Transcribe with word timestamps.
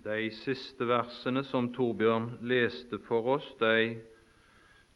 De 0.00 0.30
siste 0.32 0.86
versene 0.88 1.42
som 1.44 1.66
Torbjørn 1.76 2.38
leste 2.48 2.96
for 3.04 3.26
oss, 3.34 3.48
de 3.60 3.98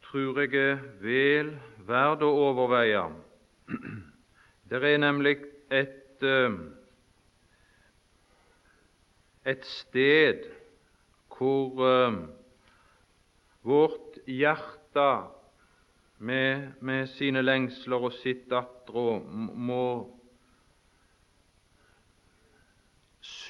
tror 0.06 0.38
jeg 0.40 0.54
er 0.56 0.78
vel 1.02 1.50
verd 1.84 2.24
å 2.24 2.30
overveie. 2.46 3.02
Det 4.70 4.80
er 4.80 5.02
nemlig 5.02 5.34
et, 5.68 6.24
eh, 6.24 6.56
et 9.44 9.68
sted 9.68 10.48
hvor 11.36 11.84
eh, 11.84 12.18
vårt 13.60 14.18
hjerte 14.24 15.08
med, 16.16 16.80
med 16.80 17.12
sine 17.18 17.44
lengsler 17.44 18.08
og 18.08 18.16
sitt 18.22 18.52
attrå 18.56 19.18
må 19.20 19.84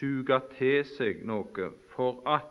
suge 0.05 0.41
til 0.59 0.83
seg 0.85 1.23
noe 1.25 1.71
for 1.95 2.21
at 2.29 2.51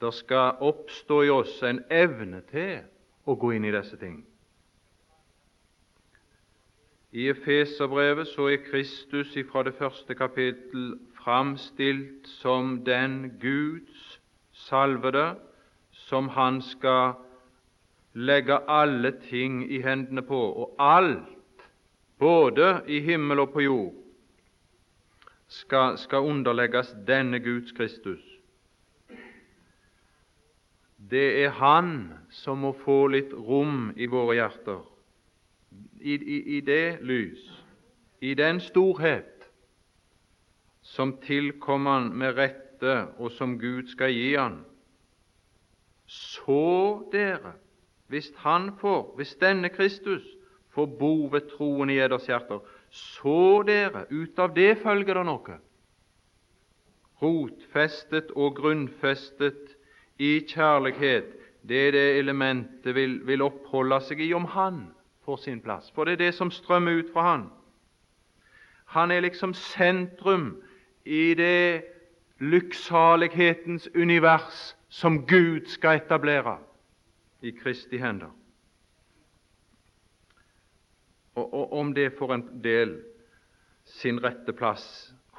det 0.00 0.12
skal 0.14 0.60
oppstå 0.64 1.22
i 1.24 1.32
oss 1.32 1.58
en 1.64 1.82
evne 1.92 2.42
til 2.50 2.84
å 3.26 3.36
gå 3.40 3.52
inn 3.56 3.64
i 3.64 3.74
disse 3.74 3.96
ting. 4.00 4.20
I 7.16 7.28
Efeserbrevet 7.32 8.28
så 8.28 8.50
er 8.52 8.64
Kristus 8.66 9.32
fra 9.50 9.62
det 9.64 9.74
første 9.78 10.14
kapittel 10.14 10.98
framstilt 11.22 12.28
som 12.42 12.82
den 12.84 13.38
Guds 13.40 14.20
salvede, 14.52 15.34
som 15.92 16.28
Han 16.28 16.60
skal 16.62 17.16
legge 18.12 18.58
alle 18.68 19.14
ting 19.28 19.64
i 19.64 19.80
hendene 19.80 20.22
på, 20.22 20.36
og 20.36 20.76
alt, 20.78 21.64
både 22.18 22.82
i 22.88 23.00
himmel 23.00 23.40
og 23.40 23.52
på 23.52 23.64
jord, 23.64 23.94
skal, 25.48 25.98
skal 25.98 26.18
underlegges 26.18 26.94
denne 27.06 27.40
Guds 27.40 27.72
Kristus. 27.72 28.22
Det 31.10 31.44
er 31.44 31.50
Han 31.50 32.12
som 32.30 32.58
må 32.58 32.72
få 32.72 33.06
litt 33.06 33.32
rom 33.32 33.92
i 33.96 34.06
våre 34.10 34.34
hjerter. 34.34 34.80
I, 36.00 36.14
i, 36.14 36.38
i 36.56 36.60
det 36.60 36.98
lys, 37.02 37.42
i 38.20 38.34
den 38.34 38.60
storhet 38.60 39.46
som 40.82 41.16
tilkommer 41.22 42.00
Han 42.00 42.08
med 42.16 42.36
rette, 42.38 43.06
og 43.18 43.30
som 43.30 43.58
Gud 43.58 43.88
skal 43.92 44.12
gi 44.12 44.34
Han. 44.34 44.64
Så 46.06 47.06
dere, 47.12 47.52
hvis 48.06 48.32
Han 48.42 48.72
får, 48.80 49.14
hvis 49.16 49.36
denne 49.40 49.68
Kristus 49.68 50.24
får 50.74 50.86
bo 50.98 51.28
ved 51.32 51.48
troen 51.56 51.90
i 51.90 51.98
eders 51.98 52.26
hjerter, 52.26 52.60
så 52.96 53.62
dere, 53.66 54.06
ut 54.10 54.38
av 54.38 54.54
det 54.56 54.76
følger 54.82 55.18
det 55.18 55.24
noe. 55.28 55.56
Rotfestet 57.22 58.32
og 58.36 58.56
grunnfestet 58.58 59.74
i 60.20 60.38
kjærlighet, 60.48 61.32
det 61.66 61.80
er 61.88 61.94
det 61.96 62.06
elementet 62.20 62.94
vil, 62.94 63.18
vil 63.26 63.44
oppholde 63.44 63.98
seg 64.04 64.20
i 64.22 64.30
om 64.36 64.46
Han 64.52 64.84
får 65.26 65.42
sin 65.42 65.60
plass. 65.60 65.90
For 65.94 66.06
det 66.06 66.16
er 66.16 66.24
det 66.26 66.34
som 66.36 66.52
strømmer 66.54 67.00
ut 67.00 67.12
fra 67.12 67.26
Han. 67.32 67.46
Han 68.94 69.10
er 69.10 69.24
liksom 69.24 69.54
sentrum 69.54 70.54
i 71.04 71.34
det 71.34 71.84
lykksalighetens 72.38 73.88
univers 73.94 74.76
som 74.88 75.24
Gud 75.26 75.66
skal 75.72 76.00
etablere 76.00 76.58
i 77.42 77.50
Kristi 77.50 77.98
hender. 77.98 78.30
Og, 81.56 81.72
om 81.72 81.92
det 81.96 82.10
får 82.18 82.34
en 82.34 82.46
del 82.62 82.98
sin 83.86 84.20
rette 84.20 84.52
plass 84.56 84.86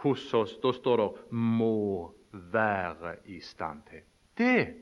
hos 0.01 0.33
oss, 0.33 0.57
da 0.63 0.71
står 0.73 0.97
det 0.97 1.09
'må 1.31 2.13
være 2.31 3.15
i 3.25 3.39
stand 3.39 3.81
til'. 3.89 4.05
Det 4.37 4.73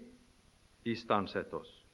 istandsetter 0.86 1.58
oss. 1.58 1.86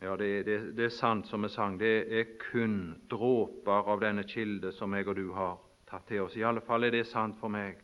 Ja, 0.00 0.16
det, 0.16 0.46
det, 0.46 0.76
det, 0.76 0.84
er 0.84 0.88
sant 0.88 1.26
som 1.28 1.42
vi 1.42 1.48
sang. 1.48 1.80
Det 1.80 2.20
er 2.20 2.24
kun 2.40 2.96
dråper 3.10 3.90
av 3.92 4.00
denne 4.00 4.24
kilde 4.24 4.72
som 4.72 4.94
jeg 4.96 5.08
og 5.08 5.16
du 5.16 5.32
har 5.36 5.58
tatt 5.90 6.06
til 6.08 6.22
oss. 6.24 6.36
I 6.36 6.46
alle 6.48 6.62
fall 6.64 6.84
er 6.84 6.94
det 6.94 7.06
sant 7.06 7.36
for 7.40 7.52
meg. 7.52 7.76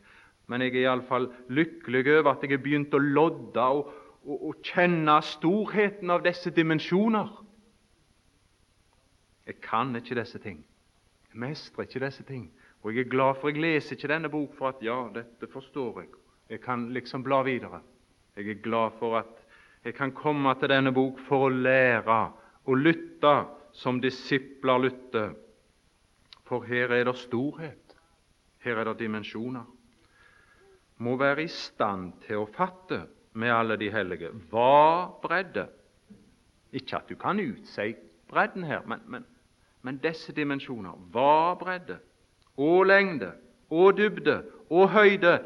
Men 0.47 0.61
jeg 0.61 0.73
er 0.73 0.79
i 0.81 0.89
alle 0.89 1.05
fall 1.05 1.27
lykkelig 1.49 2.07
over 2.17 2.31
at 2.31 2.41
jeg 2.41 2.55
har 2.55 2.63
begynt 2.63 2.95
å 2.97 3.03
lodde 3.03 3.61
og, 3.61 3.91
og, 4.25 4.47
og 4.49 4.63
kjenne 4.65 5.19
storheten 5.21 6.09
av 6.09 6.23
disse 6.25 6.49
dimensjoner. 6.49 7.29
Jeg 9.47 9.61
kan 9.63 9.95
ikke 9.95 10.15
disse 10.19 10.39
ting. 10.43 10.59
Jeg 11.31 11.39
mestrer 11.39 11.87
ikke 11.87 12.03
disse 12.05 12.23
ting. 12.27 12.49
Og 12.83 12.95
jeg 12.95 13.05
er 13.05 13.09
glad 13.09 13.39
for 13.39 13.49
jeg 13.49 13.61
leser 13.61 13.95
ikke 13.95 14.09
denne 14.11 14.29
bok 14.29 14.55
for 14.57 14.69
at 14.69 14.83
ja, 14.83 14.97
dette 15.15 15.47
forstår 15.51 16.01
jeg. 16.01 16.09
Jeg 16.49 16.61
kan 16.63 16.89
liksom 16.93 17.23
bla 17.23 17.41
videre. 17.43 17.81
Jeg 18.35 18.49
er 18.49 18.61
glad 18.63 18.91
for 18.99 19.17
at 19.19 19.43
jeg 19.85 19.95
kan 19.95 20.11
komme 20.11 20.53
til 20.59 20.69
denne 20.69 20.91
bok 20.93 21.19
for 21.27 21.47
å 21.47 21.53
lære 21.53 22.19
og 22.67 22.81
lytte 22.83 23.33
som 23.77 24.01
disipler 24.03 24.83
lytter. 24.83 25.33
For 26.47 26.63
her 26.67 26.91
er 26.95 27.07
det 27.07 27.15
storhet. 27.19 27.95
Her 28.63 28.81
er 28.81 28.91
det 28.91 28.99
dimensjoner. 28.99 29.63
Må 30.97 31.15
være 31.19 31.45
i 31.45 31.51
stand 31.51 32.13
til 32.25 32.41
å 32.41 32.51
fatte 32.51 33.05
med 33.37 33.53
alle 33.53 33.77
de 33.77 33.89
hellige. 33.93 34.31
Hva 34.51 35.07
bredde? 35.21 35.67
Ikke 36.75 36.99
at 36.99 37.09
du 37.09 37.15
kan 37.19 37.39
utsi 37.39 37.93
bredden 38.27 38.65
her, 38.67 38.81
men, 38.89 39.03
men 39.07 39.25
men 39.87 40.01
disse 40.03 40.33
dimensjoner 40.35 40.97
var 41.15 41.55
bredde 41.55 41.95
og 42.59 42.89
lengde 42.89 43.31
og 43.71 43.95
dybde 43.95 44.41
og 44.69 44.89
høyde 44.91 45.37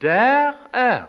der 0.00 0.52
er 0.72 1.06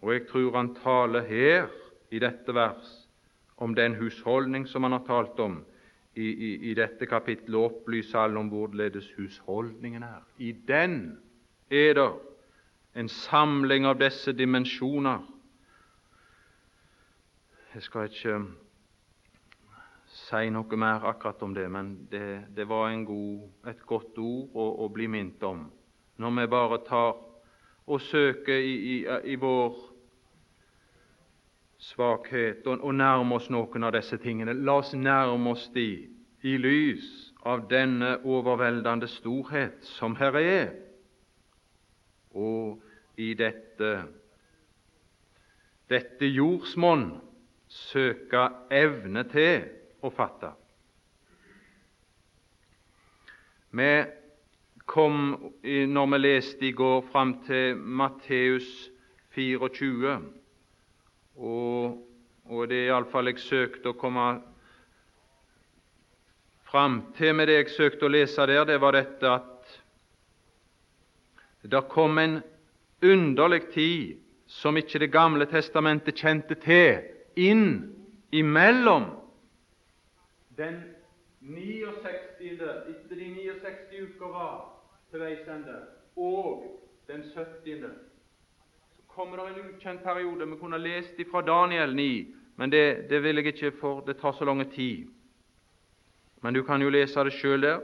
Og 0.00 0.12
jeg 0.12 0.26
tror 0.28 0.56
han 0.56 0.74
taler 0.74 1.22
her 1.28 1.66
i 2.10 2.18
dette 2.18 2.54
vers 2.54 3.08
om 3.56 3.74
den 3.74 3.94
husholdning 3.94 4.64
som 4.68 4.82
han 4.82 4.92
har 4.96 5.04
talt 5.04 5.40
om 5.40 5.58
i, 6.16 6.24
i, 6.24 6.70
i 6.70 6.74
dette 6.74 7.06
kapittelet, 7.06 7.60
opplyser 7.60 8.18
alle 8.18 8.40
om 8.40 8.48
hvorledes 8.48 9.12
husholdningen 9.16 10.02
er. 10.02 10.24
I 10.38 10.52
den 10.52 11.18
er 11.70 11.92
det 11.94 12.08
en 12.96 13.08
samling 13.08 13.86
av 13.86 14.00
disse 14.00 14.32
dimensjoner. 14.32 15.20
Jeg 17.74 17.82
skal 17.82 18.08
ikke 18.08 18.40
si 20.30 20.50
noe 20.54 20.78
mer 20.78 21.04
akkurat 21.10 21.42
om 21.42 21.54
det, 21.54 21.66
men 21.68 21.94
det, 22.10 22.24
det 22.54 22.68
var 22.68 22.94
god, 23.04 23.48
et 23.66 23.82
godt 23.86 24.18
ord 24.18 24.54
å, 24.54 24.66
å, 24.84 24.88
bli 24.88 25.08
minnet 25.10 25.42
om 25.42 25.66
når 26.20 26.34
vi 26.36 26.50
bare 26.52 26.78
tar 26.86 27.14
og 27.90 28.02
søker 28.04 28.60
i, 28.60 28.74
i, 28.94 28.96
i 29.32 29.36
vår 29.40 29.78
svakhet 31.80 32.66
og, 32.68 32.84
og 32.84 32.94
nærmer 32.94 33.40
oss 33.40 33.48
noen 33.50 33.88
av 33.88 33.94
disse 33.96 34.18
tingene. 34.20 34.52
La 34.52 34.76
oss 34.82 34.92
nærme 34.94 35.54
oss 35.54 35.64
de 35.74 35.88
i 36.44 36.54
lys 36.60 37.08
av 37.48 37.64
denne 37.70 38.18
overveldende 38.20 39.08
storhet 39.08 39.80
som 39.96 40.14
her 40.20 40.36
er, 40.38 40.70
og 42.36 42.78
i 43.20 43.32
dette, 43.34 43.90
dette 45.90 46.28
jordsmonn 46.30 47.08
søke 47.70 48.44
evne 48.70 49.24
til 49.32 49.79
å 50.02 50.10
fatte. 50.14 50.52
Vi 53.70 53.90
kom, 54.90 55.18
når 55.62 56.06
vi 56.12 56.18
leste 56.18 56.66
i 56.66 56.72
går, 56.74 57.04
fram 57.12 57.36
til 57.46 57.76
Matteus 57.78 58.68
24, 59.36 60.16
og, 61.40 62.00
og 62.50 62.64
det 62.68 62.80
er 62.80 62.88
iallfall 62.90 63.30
jeg 63.30 63.42
søkte 63.44 63.92
å 63.92 63.98
komme 63.98 64.30
fram 66.70 67.00
til 67.18 67.34
med 67.34 67.50
det 67.50 67.60
jeg 67.60 67.70
søkte 67.74 68.06
å 68.06 68.12
lese 68.12 68.46
der, 68.46 68.66
det 68.66 68.80
var 68.82 68.94
dette 68.98 69.30
at 69.30 69.78
det 71.70 71.84
kom 71.92 72.18
en 72.18 72.40
underlig 73.02 73.68
tid 73.74 74.18
som 74.50 74.74
ikke 74.74 74.98
Det 74.98 75.12
gamle 75.14 75.46
testamentet 75.46 76.18
kjente 76.18 76.56
til, 76.58 77.04
inn 77.38 77.94
imellom 78.34 79.04
den 80.60 80.80
69. 81.40 82.60
etter 82.88 83.16
de 83.16 83.28
69 83.34 84.00
uker 84.02 84.32
var 84.32 84.56
til 85.10 85.22
veis 85.22 85.46
ende, 85.48 85.76
og 86.16 86.66
den 87.08 87.22
70. 87.34 87.86
Så 88.96 89.06
kommer 89.08 89.40
det 89.40 89.46
en 89.48 89.70
ukjent 89.70 90.02
periode. 90.04 90.48
Vi 90.48 90.58
kunne 90.60 90.78
lest 90.78 91.16
fra 91.30 91.40
Daniel 91.42 91.94
9, 91.96 92.34
men 92.56 92.72
det, 92.72 93.06
det 93.10 93.22
vil 93.22 93.40
jeg 93.40 93.54
ikke, 93.54 93.72
for 93.80 94.04
det 94.06 94.18
tar 94.20 94.32
så 94.32 94.44
lang 94.44 94.62
tid. 94.72 95.08
Men 96.42 96.54
du 96.54 96.62
kan 96.62 96.82
jo 96.82 96.92
lese 96.92 97.24
det 97.24 97.32
sjøl 97.32 97.62
der. 97.62 97.80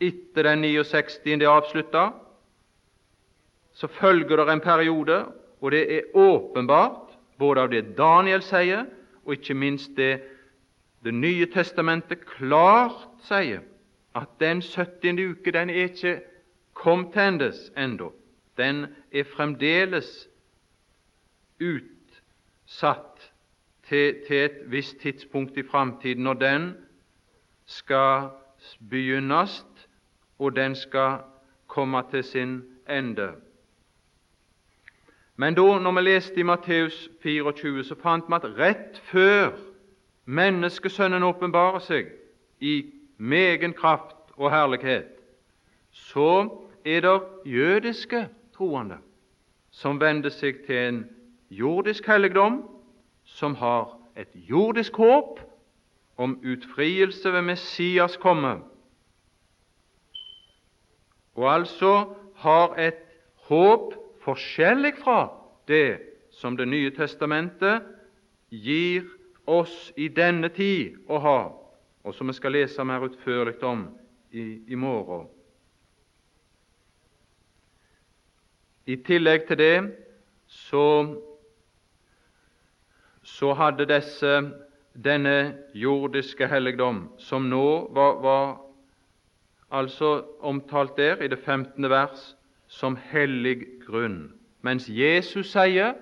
Etter 0.00 0.42
den 0.42 0.62
69. 0.62 1.26
er 1.26 1.48
avslutta, 1.48 2.10
så 3.72 3.86
følger 3.86 4.36
det 4.36 4.52
en 4.52 4.60
periode, 4.60 5.24
og 5.60 5.70
det 5.70 5.82
er 5.96 6.14
åpenbart, 6.14 7.18
både 7.38 7.60
av 7.60 7.70
det 7.70 7.96
Daniel 7.98 8.42
sier, 8.42 8.86
og 9.24 9.34
ikke 9.36 9.54
minst 9.54 9.96
det 9.96 10.35
det 11.06 11.14
nye 11.14 11.46
testamentet 11.46 12.24
klart 12.26 13.06
sier 13.22 13.62
at 14.16 14.32
den 14.40 14.62
70. 14.62 15.20
uke 15.30 15.52
den 15.54 15.70
er 15.70 15.86
ikke 15.86 16.16
kom 16.74 17.12
tendes 17.12 17.70
ennå. 17.76 18.12
Den 18.56 18.86
er 19.12 19.24
fremdeles 19.24 20.28
utsatt 21.60 23.30
til, 23.88 24.20
til 24.26 24.36
et 24.36 24.58
visst 24.72 24.98
tidspunkt 25.00 25.56
i 25.56 25.62
framtiden, 25.62 26.24
når 26.24 26.34
den 26.34 26.74
skal 27.66 28.28
begynnes, 28.90 29.64
og 30.38 30.56
den 30.56 30.74
skal 30.74 31.18
komme 31.66 32.02
til 32.10 32.24
sin 32.24 32.62
ende. 32.88 33.32
Men 35.36 35.54
da 35.54 35.78
når 35.78 35.92
vi 35.92 36.00
leste 36.00 36.40
i 36.40 36.42
Matteus 36.42 37.08
24, 37.22 37.84
så 37.84 37.94
fant 37.94 38.24
vi 38.28 38.34
at 38.34 38.44
rett 38.58 39.00
før 39.12 39.52
menneskesønnen 40.26 41.22
åpenbarer 41.22 41.82
seg 41.86 42.10
i 42.60 42.76
megen 43.16 43.74
kraft 43.76 44.34
og 44.36 44.50
herlighet, 44.52 45.08
så 45.90 46.48
er 46.84 47.00
det 47.00 47.16
jødiske 47.46 48.26
troende 48.56 48.98
som 49.70 50.00
vender 50.00 50.32
seg 50.32 50.62
til 50.66 50.76
en 50.76 50.98
jordisk 51.50 52.06
helligdom, 52.08 52.62
som 53.24 53.54
har 53.60 53.92
et 54.16 54.32
jordisk 54.48 54.96
håp 54.96 55.40
om 56.16 56.38
utfrielse 56.44 57.32
ved 57.32 57.42
Messias 57.44 58.16
komme, 58.16 58.58
og 61.36 61.48
altså 61.52 61.92
har 62.40 62.78
et 62.80 63.02
håp 63.50 63.92
forskjellig 64.24 64.94
fra 65.02 65.28
det 65.68 65.98
som 66.32 66.56
Det 66.56 66.68
nye 66.68 66.90
testamentet 66.90 67.84
gir 68.50 69.04
oss 69.46 69.92
i 69.96 70.08
denne 70.08 70.48
tid 70.48 70.96
å 71.08 71.18
ha, 71.22 71.38
og 72.04 72.14
som 72.14 72.28
vi 72.30 72.34
skal 72.36 72.54
lese 72.54 72.84
mer 72.84 73.06
utførlig 73.06 73.56
om 73.64 73.86
i, 74.30 74.44
i 74.68 74.78
morgen. 74.78 75.26
I 78.86 78.96
tillegg 79.02 79.48
til 79.48 79.58
det 79.58 79.76
så, 80.46 80.86
så 83.22 83.54
hadde 83.58 83.88
disse, 83.90 84.36
denne 84.96 85.56
jordiske 85.74 86.46
helligdom, 86.48 87.08
som 87.18 87.50
nå 87.50 87.66
var, 87.92 88.20
var 88.22 88.46
altså 89.74 90.22
omtalt 90.40 90.96
der 90.96 91.20
i 91.22 91.28
det 91.28 91.38
15. 91.38 91.90
vers, 91.90 92.32
som 92.66 92.96
hellig 93.10 93.66
grunn, 93.84 94.32
mens 94.62 94.88
Jesus 94.90 95.52
sier 95.52 95.94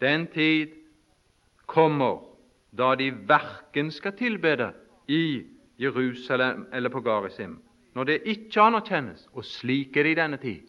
den 0.00 0.26
tid 0.30 0.75
kommer 1.66 2.22
da 2.76 2.94
de 2.98 3.10
verken 3.28 3.90
skal 3.90 4.16
tilbede 4.16 4.72
i 5.08 5.44
Jerusalem 5.80 6.66
eller 6.72 6.92
på 6.92 7.00
Garisim, 7.00 7.58
når 7.94 8.04
det 8.04 8.22
ikke 8.24 8.60
anerkjennes, 8.60 9.28
og 9.32 9.44
slik 9.44 9.96
er 9.96 10.06
det 10.06 10.16
i 10.16 10.20
denne 10.20 10.40
tid. 10.40 10.62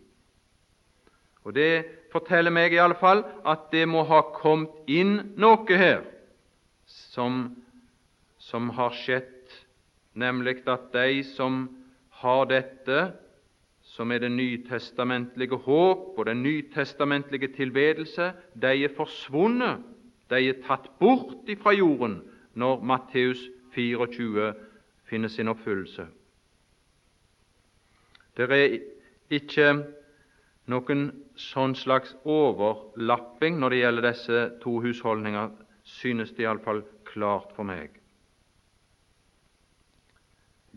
Og 1.43 1.53
Det 1.55 1.85
forteller 2.11 2.51
meg 2.51 2.73
i 2.73 2.79
alle 2.81 2.95
fall 2.99 3.23
at 3.47 3.69
det 3.71 3.85
må 3.87 4.03
ha 4.07 4.21
kommet 4.35 4.87
inn 4.91 5.33
noe 5.39 5.77
her 5.79 6.03
som, 6.87 7.55
som 8.39 8.69
har 8.75 8.95
skjedd, 8.95 9.53
nemlig 10.15 10.61
at 10.67 10.89
de 10.93 11.23
som 11.23 11.67
har 12.19 12.47
dette 12.49 12.99
som 13.87 14.11
er 14.11 14.19
det 14.19 14.31
nytestamentlige 14.31 15.55
håp 15.63 16.17
og 16.19 16.25
den 16.27 16.43
nytestamentlige 16.43 17.47
tilbedelse, 17.55 18.33
de 18.53 18.73
er 18.83 18.95
forsvunnet, 18.97 19.83
de 20.29 20.41
er 20.49 20.61
tatt 20.65 20.89
bort 20.99 21.47
fra 21.61 21.73
jorden 21.75 22.19
når 22.57 22.81
Matteus 22.83 23.41
24 23.75 24.53
finner 25.07 25.31
sin 25.31 25.47
oppfyllelse. 25.47 26.07
Det 28.37 28.49
er 28.51 28.79
ikke 29.33 29.69
noen 30.69 31.07
sånn 31.39 31.75
slags 31.79 32.13
overlapping 32.27 33.57
når 33.61 33.73
det 33.73 33.79
gjelder 33.81 34.07
disse 34.09 34.41
to 34.63 34.75
husholdninger, 34.83 35.53
synes 35.87 36.33
det 36.35 36.43
iallfall 36.43 36.83
klart 37.07 37.53
for 37.55 37.67
meg. 37.67 37.93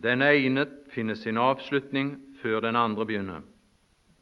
Den 0.00 0.22
ene 0.24 0.64
finner 0.94 1.18
sin 1.18 1.36
avslutning 1.36 2.14
før 2.40 2.62
den 2.64 2.78
andre 2.78 3.04
begynner. 3.04 3.42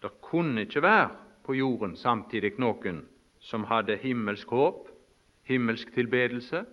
Det 0.03 0.11
kunne 0.25 0.65
ikke 0.65 0.83
være 0.83 1.11
på 1.47 1.55
jorden 1.55 1.95
samtidig 1.97 2.57
noen 2.59 3.05
som 3.39 3.69
hadde 3.71 4.01
himmelsk 4.03 4.51
håp, 4.51 4.89
himmelsk 5.49 5.93
tilbedelse, 5.95 6.65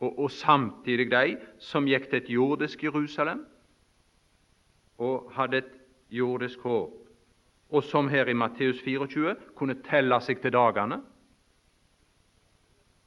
og, 0.00 0.18
og 0.18 0.30
samtidig 0.30 1.10
de 1.10 1.36
som 1.58 1.88
gikk 1.88 2.10
til 2.10 2.20
et 2.20 2.30
jordisk 2.30 2.84
Jerusalem 2.84 3.46
og 4.98 5.32
hadde 5.36 5.62
et 5.62 5.72
jordisk 6.10 6.60
håp, 6.60 6.92
og 7.70 7.84
som 7.84 8.08
her 8.08 8.28
i 8.28 8.36
Matteus 8.36 8.80
24 8.84 9.36
kunne 9.56 9.76
telle 9.88 10.20
seg 10.20 10.40
til 10.42 10.52
dagene. 10.52 11.00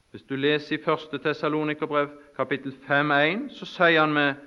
Hvis 0.09 0.25
du 0.25 0.35
leser 0.35 0.77
i 0.77 0.81
1. 0.81 1.21
Tessalonikerbrev 1.21 2.09
kapittel 2.35 2.73
5.1, 2.87 3.51
så 3.53 3.65
sier 3.69 4.01
han 4.01 4.13
med 4.13 4.45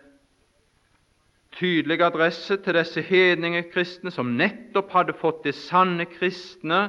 tydelig 1.54 2.00
adresse 2.02 2.56
til 2.64 2.74
disse 2.74 3.02
hedninge 3.06 3.62
kristne 3.70 4.10
som 4.10 4.34
nettopp 4.38 4.90
hadde 4.90 5.14
fått 5.20 5.44
det 5.46 5.54
sanne 5.54 6.08
kristne 6.10 6.88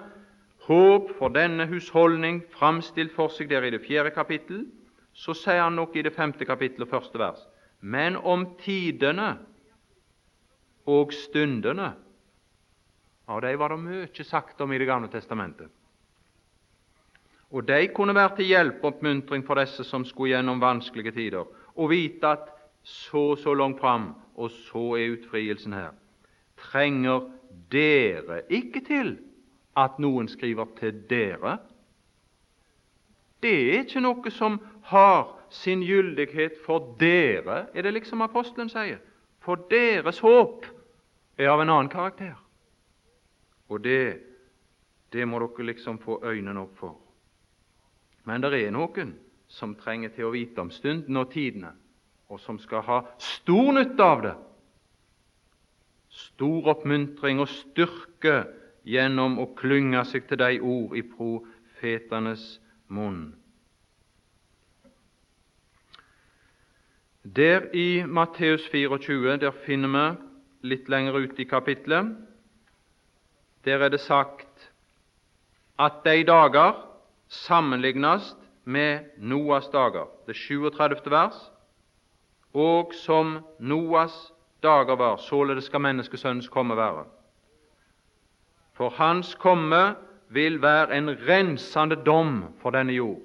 håp 0.68 1.10
for 1.18 1.34
denne 1.36 1.68
husholdning 1.68 2.42
framstilt 2.56 3.14
for 3.16 3.32
seg 3.34 3.50
der 3.52 3.66
i 3.68 3.74
det 3.74 3.84
fjerde 3.84 4.14
kapittel, 4.16 4.66
så 5.14 5.36
sier 5.38 5.62
han 5.66 5.76
nok 5.78 5.96
i 5.96 6.04
det 6.06 6.14
femte 6.16 6.46
kapittel 6.48 6.86
og 6.86 6.94
første 6.94 7.20
vers. 7.20 7.42
Men 7.82 8.16
om 8.16 8.48
tidene 8.64 9.36
og 10.90 11.14
stundene 11.16 11.94
Av 13.24 13.40
de 13.40 13.54
var 13.56 13.72
det 13.72 13.80
mye 13.80 14.24
sagt 14.28 14.60
om 14.62 14.74
i 14.74 14.78
Det 14.78 14.86
gamle 14.86 15.08
testamentet. 15.08 15.70
Og 17.56 17.64
de 17.64 17.88
kunne 17.96 18.16
være 18.16 18.36
til 18.36 18.50
hjelp 18.52 18.82
og 18.84 18.90
oppmuntring 18.90 19.46
for 19.48 19.56
disse 19.56 19.84
som 19.88 20.04
skulle 20.04 20.34
gjennom 20.34 20.60
vanskelige 20.60 21.14
tider, 21.16 21.46
og 21.76 21.90
vite 21.90 22.28
at 22.28 22.50
så 22.84 23.36
så 23.40 23.54
langt 23.54 23.80
fram 23.80 24.16
og 24.36 24.52
så 24.52 24.98
er 24.98 25.14
utfrielsen 25.16 25.74
her. 25.74 25.94
Trenger 26.58 27.30
dere 27.72 28.42
ikke 28.50 28.82
til 28.84 29.16
at 29.78 30.00
noen 30.00 30.28
skriver 30.28 30.70
til 30.80 31.00
dere? 31.10 31.58
Det 33.44 33.54
er 33.54 33.84
ikke 33.84 34.04
noe 34.04 34.32
som 34.32 34.60
har 34.90 35.28
sin 35.54 35.84
gyldighet 35.84 36.56
for 36.66 36.96
dere, 37.00 37.68
er 37.74 37.86
det 37.86 37.94
liksom 37.94 38.24
apostelen 38.26 38.72
sier. 38.72 39.02
For 39.44 39.60
deres 39.70 40.22
håp 40.24 40.66
er 41.38 41.52
av 41.52 41.62
en 41.62 41.70
annen 41.70 41.92
karakter. 41.92 42.38
Og 43.70 43.84
det, 43.84 44.22
det 45.12 45.28
må 45.28 45.42
dere 45.44 45.68
liksom 45.74 46.00
få 46.00 46.22
øynene 46.24 46.64
opp 46.64 46.78
for. 46.80 46.98
Men 48.24 48.42
det 48.42 48.56
er 48.62 48.72
noen 48.72 49.18
som 49.52 49.76
trenger 49.76 50.14
til 50.16 50.30
å 50.30 50.34
vite 50.34 50.64
om 50.64 50.72
stunden 50.72 51.20
og 51.20 51.32
tidene 51.34 51.74
og 52.34 52.40
som 52.42 52.58
skal 52.60 52.82
ha 52.88 53.00
stor 53.22 53.72
nytte 53.76 54.04
av 54.04 54.24
det. 54.26 54.34
Stor 56.14 56.70
oppmuntring 56.74 57.42
og 57.42 57.50
styrke 57.52 58.44
gjennom 58.84 59.40
å 59.40 59.48
klynge 59.58 60.04
seg 60.10 60.28
til 60.28 60.40
de 60.42 60.60
ord 60.60 60.96
i 60.98 61.04
profetenes 61.08 62.44
munn. 62.92 63.34
Der 67.24 67.70
i 67.72 68.04
Matteus 68.04 68.66
24 68.72 69.38
der 69.40 69.56
finner 69.64 69.94
vi 69.96 70.70
litt 70.74 70.90
lenger 70.92 71.16
ut 71.24 71.40
i 71.40 71.48
kapittelet 71.48 72.12
Der 73.64 73.80
er 73.80 73.90
det 73.90 74.02
sagt 74.04 74.72
at 75.80 76.04
de 76.04 76.24
dager 76.28 76.76
sammenlignes 77.28 78.36
med 78.66 79.16
Noas 79.18 79.70
dager, 79.72 80.08
det 80.28 80.36
37. 80.36 81.10
vers 81.10 81.40
og 82.54 82.94
som 82.94 83.40
Noas 83.60 84.14
dager 84.64 84.96
var, 84.96 85.18
således 85.18 85.66
skal 85.66 85.82
menneskesønnens 85.82 86.50
komme 86.50 86.76
være. 86.78 87.06
For 88.74 88.90
hans 88.98 89.36
komme 89.36 89.96
vil 90.34 90.62
være 90.62 90.98
en 90.98 91.12
rensende 91.28 91.96
dom 92.06 92.54
for 92.62 92.74
denne 92.74 92.96
jord. 92.96 93.22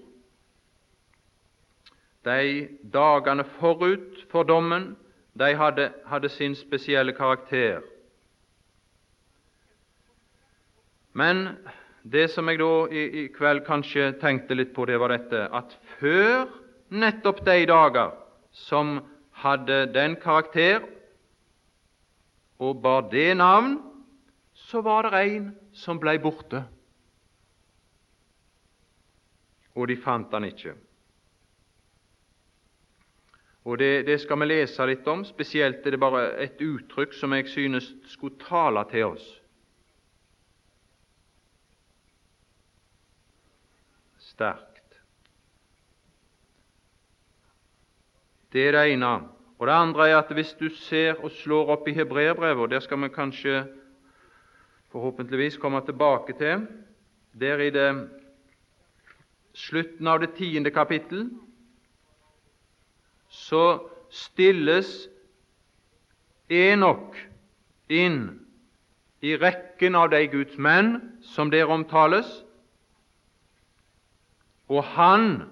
De 2.25 2.69
dagene 2.93 3.45
forut 3.59 4.27
for 4.31 4.43
dommen 4.43 4.97
de 5.39 5.55
hadde, 5.57 5.93
hadde 6.07 6.29
sin 6.29 6.55
spesielle 6.55 7.13
karakter. 7.13 7.81
Men 11.13 11.57
det 12.03 12.29
som 12.31 12.49
jeg 12.49 12.61
da 12.61 12.73
i, 12.93 13.05
i, 13.23 13.27
kveld 13.33 13.65
kanskje 13.67 14.13
tenkte 14.21 14.57
litt 14.57 14.75
på, 14.77 14.85
det 14.87 14.99
var 15.01 15.15
dette 15.15 15.47
at 15.55 15.75
før 15.99 16.47
nettopp 16.95 17.43
de 17.47 17.65
dager 17.69 18.13
som 18.55 18.99
hadde 19.43 19.87
den 19.95 20.17
karakter 20.21 20.85
og 22.59 22.81
bar 22.83 23.09
det 23.13 23.37
navn, 23.39 23.79
så 24.69 24.81
var 24.81 25.03
det 25.03 25.19
en 25.25 25.47
som 25.73 25.97
ble 25.97 26.19
borte, 26.21 26.59
og 29.73 29.89
de 29.89 29.97
fant 29.97 30.35
han 30.37 30.45
ikke. 30.45 30.75
Og 33.65 33.79
det, 33.81 34.05
det, 34.05 34.19
skal 34.21 34.41
vi 34.43 34.49
lese 34.49 34.85
litt 34.89 35.09
om. 35.09 35.23
Spesielt 35.25 35.87
er 35.87 35.95
det 35.95 36.01
bare 36.01 36.23
et 36.45 36.61
uttrykk 36.61 37.17
som 37.17 37.33
jeg 37.37 37.49
synes 37.53 37.89
skulle 38.13 38.37
tale 38.41 38.85
til 38.93 39.09
oss. 39.09 39.27
Sterkt. 44.21 45.01
Det 48.53 48.69
er 48.69 48.77
det 48.77 48.87
ene. 48.93 49.17
Og 49.59 49.67
Det 49.67 49.81
andre 49.81 50.09
er 50.11 50.21
at 50.21 50.33
hvis 50.33 50.55
du 50.61 50.69
ser 50.85 51.21
og 51.25 51.33
slår 51.41 51.77
opp 51.77 51.89
i 51.89 51.97
hebreerbrevet, 51.97 52.63
og 52.63 52.71
der 52.71 52.85
skal 52.85 53.01
vi 53.01 53.13
kanskje 53.13 53.67
forhåpentligvis 54.93 55.57
komme 55.57 55.81
tilbake 55.85 56.33
til, 56.39 56.67
der 57.41 57.59
i 57.59 57.71
det 57.71 58.09
slutten 59.55 60.07
av 60.07 60.21
det 60.21 60.35
tiende 60.37 60.71
kapittel. 60.71 61.31
Så 63.29 63.89
stilles 64.11 65.09
Enok 66.49 67.17
inn 67.93 68.23
i 69.21 69.35
rekken 69.37 69.97
av 69.99 70.09
de 70.15 70.23
Guds 70.33 70.57
menn 70.57 70.95
som 71.21 71.51
der 71.53 71.69
omtales, 71.69 72.29
og 74.69 74.85
han 74.97 75.43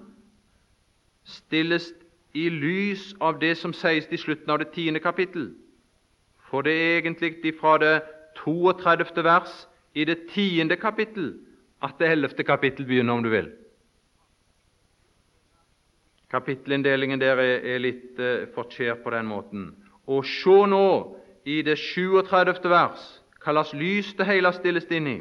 stilles 1.27 1.91
i 2.33 2.47
lys 2.49 3.11
av 3.21 3.37
det 3.41 3.55
som 3.57 3.73
sies 3.73 4.09
i 4.09 4.17
slutten 4.17 4.49
av 4.49 4.61
det 4.61 4.71
tiende 4.73 5.01
kapittel. 5.03 5.51
For 6.49 6.65
det 6.65 6.73
er 6.73 6.99
egentlig 7.01 7.53
fra 7.59 7.77
det 7.81 7.95
32. 8.43 9.23
vers 9.23 9.67
i 9.93 10.05
det 10.05 10.27
tiende 10.33 10.75
kapittel 10.75 11.33
at 11.83 11.97
det 11.99 12.11
ellevte 12.11 12.43
kapittel 12.43 12.85
begynner, 12.85 13.13
om 13.13 13.23
du 13.23 13.29
vil. 13.29 13.51
Kapittelinndelingen 16.31 17.21
der 17.21 17.39
er, 17.39 17.77
litt 17.79 18.19
eh, 18.19 18.47
forkjært 18.55 19.03
på 19.03 19.13
den 19.13 19.29
måten. 19.29 19.69
Og 20.07 20.25
se 20.25 20.57
nå 20.67 20.89
i 21.47 21.61
det 21.63 21.77
37. 21.79 22.67
vers 22.69 23.05
hva 23.43 23.63
lys 23.73 24.11
det 24.17 24.27
hele 24.27 24.51
stilles 24.51 24.89
inn 24.91 25.07
i. 25.07 25.19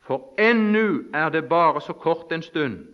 For 0.00 0.32
ennu 0.40 1.10
er 1.14 1.28
det 1.30 1.48
bare 1.48 1.80
så 1.80 1.92
kort 1.92 2.32
en 2.32 2.42
stund. 2.42 2.86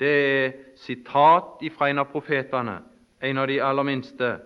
Det 0.00 0.10
er 0.10 0.52
sitat 0.76 1.62
fra 1.76 1.90
en 1.90 1.98
av 2.02 2.10
profetene, 2.10 2.80
en 3.22 3.38
av 3.38 3.46
de 3.46 3.60
aller 3.60 3.82
minste. 3.82 4.38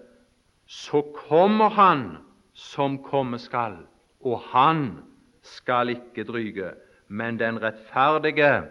Så 0.66 1.02
kommer 1.28 1.68
Han 1.71 2.18
som 2.52 2.99
komme 3.02 3.38
skal, 3.38 3.87
og 4.25 4.40
Han 4.52 5.02
skal 5.43 5.93
ikke 5.93 6.25
dryge, 6.25 6.73
men 7.09 7.38
den 7.38 7.61
rettferdige 7.62 8.64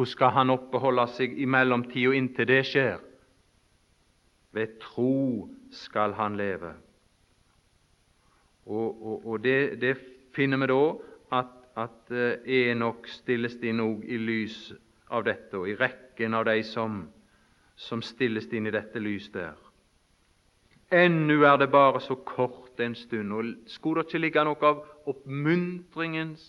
hvordan 0.00 0.10
skal 0.10 0.30
han 0.32 0.50
oppbeholde 0.50 1.04
seg 1.12 1.34
i 1.36 1.44
mellomtida 1.44 2.14
inntil 2.16 2.46
det 2.48 2.62
skjer? 2.64 3.00
Ved 4.56 4.78
tro 4.80 5.48
skal 5.70 6.14
han 6.16 6.38
leve. 6.40 6.72
Og, 8.64 9.02
og, 9.02 9.26
og 9.26 9.42
det, 9.44 9.80
det, 9.80 9.96
finner 10.32 10.56
vi 10.62 10.70
da 10.70 10.82
at, 11.40 11.52
at 11.76 12.12
eh, 12.14 12.70
Enok 12.70 13.08
stilles 13.10 13.58
inn 13.66 13.82
i 14.06 14.16
lys 14.16 14.72
av 15.10 15.24
dette, 15.26 15.58
og 15.58 15.68
i 15.68 15.76
rekken 15.76 16.34
av 16.38 16.46
de 16.46 16.62
som, 16.64 17.02
som 17.76 18.00
stilles 18.00 18.46
inn 18.54 18.70
i 18.70 18.74
dette 18.74 19.02
lys 19.02 19.28
der. 19.34 19.58
Ennu 20.90 21.42
er 21.44 21.58
det 21.60 21.70
bare 21.70 22.00
så 22.00 22.14
kort 22.14 22.69
en 22.84 22.94
stund, 22.98 23.32
og 23.32 23.70
skulle 23.70 24.02
det 24.02 24.10
ikke 24.10 24.24
ligge 24.24 24.44
noe 24.44 24.66
av 24.66 24.84
oppmuntringens 25.10 26.44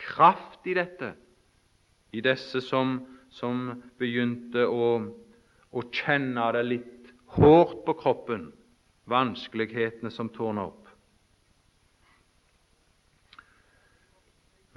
kraft 0.00 0.66
i 0.66 0.76
dette? 0.78 1.14
i 2.10 2.20
disse 2.20 2.60
som, 2.64 2.98
som 3.30 3.68
begynte 3.98 4.66
å, 4.66 4.86
å, 5.70 5.82
kjenne 5.94 6.48
det 6.56 6.64
litt 6.66 7.12
hårdt 7.36 7.84
på 7.86 7.94
kroppen, 8.00 8.50
vanskelighetene 9.10 10.10
som 10.14 10.30
tårner 10.34 10.70
opp. 10.70 10.88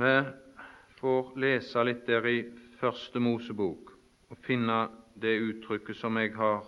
Vi 0.04 0.14
får 1.00 1.34
lese 1.42 1.84
litt 1.86 2.06
der 2.10 2.26
i 2.30 2.38
Første 2.84 3.22
Mosebok 3.22 3.94
og 4.34 4.40
finne 4.44 4.88
det 5.22 5.38
uttrykket 5.40 5.96
som 5.96 6.18
jeg 6.20 6.34
har 6.36 6.66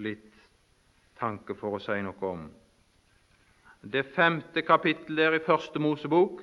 litt 0.00 0.30
tanke 1.18 1.56
for 1.58 1.76
å 1.76 1.82
si 1.82 1.98
noe 2.04 2.30
om. 2.30 2.46
Det 3.92 4.06
femte 4.14 4.62
kapittelet 4.62 5.18
der 5.18 5.34
i 5.38 5.44
Første 5.46 5.78
Mosebok 5.78 6.40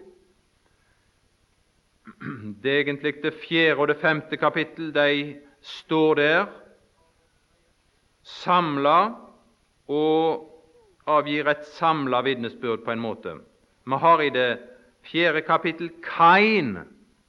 det 2.62 2.72
er 2.72 2.80
egentlig 2.80 3.14
det 3.24 3.34
fjerde 3.34 3.80
og 3.80 3.88
det 3.88 3.98
femte 3.98 4.38
kapittel. 4.38 4.94
De 4.96 5.36
står 5.62 6.14
der 6.14 6.46
samla 8.24 8.98
og 9.88 10.50
avgir 11.08 11.48
et 11.48 11.66
samla 11.78 12.22
vitnesbyrd 12.22 12.84
på 12.86 12.92
en 12.92 13.00
måte. 13.04 13.38
Vi 13.86 14.00
har 14.00 14.22
i 14.22 14.30
det 14.30 14.60
fjerde 15.04 15.42
kapittel 15.42 15.92
Kain 16.04 16.78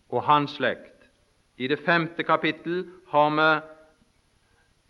og 0.08 0.22
hans 0.22 0.50
slekt. 0.58 1.08
I 1.58 1.66
det 1.66 1.78
femte 1.86 2.22
kapittel 2.22 2.86
har 3.08 3.30
vi 3.30 3.50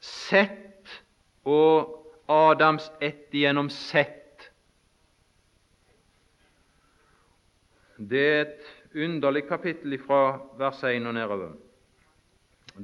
Sett 0.00 1.00
og 1.44 2.00
Adams 2.28 2.90
ett 3.00 3.32
igjennom 3.32 3.70
Sett. 3.70 4.23
Det 8.10 8.20
er 8.20 8.40
et 8.44 9.04
underlig 9.06 9.46
kapittel 9.48 9.96
fra 10.02 10.38
vers 10.58 10.82
1 10.84 11.06
og 11.06 11.14
nedover. 11.16 11.54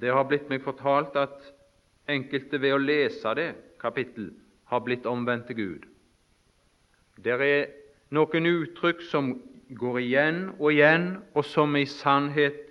Det 0.00 0.12
har 0.14 0.24
blitt 0.28 0.48
meg 0.50 0.62
fortalt 0.64 1.16
at 1.18 1.50
enkelte 2.10 2.60
ved 2.62 2.76
å 2.76 2.80
lese 2.80 3.34
det 3.36 3.50
kapittel 3.82 4.30
har 4.70 4.82
blitt 4.86 5.06
omvendt 5.06 5.50
til 5.50 5.58
Gud. 5.58 5.86
Det 7.20 7.36
er 7.36 7.70
noen 8.14 8.46
uttrykk 8.48 9.02
som 9.10 9.34
går 9.76 10.00
igjen 10.02 10.40
og 10.58 10.70
igjen, 10.72 11.08
og 11.34 11.44
som 11.46 11.76
i 11.76 11.86
sannhet 11.86 12.62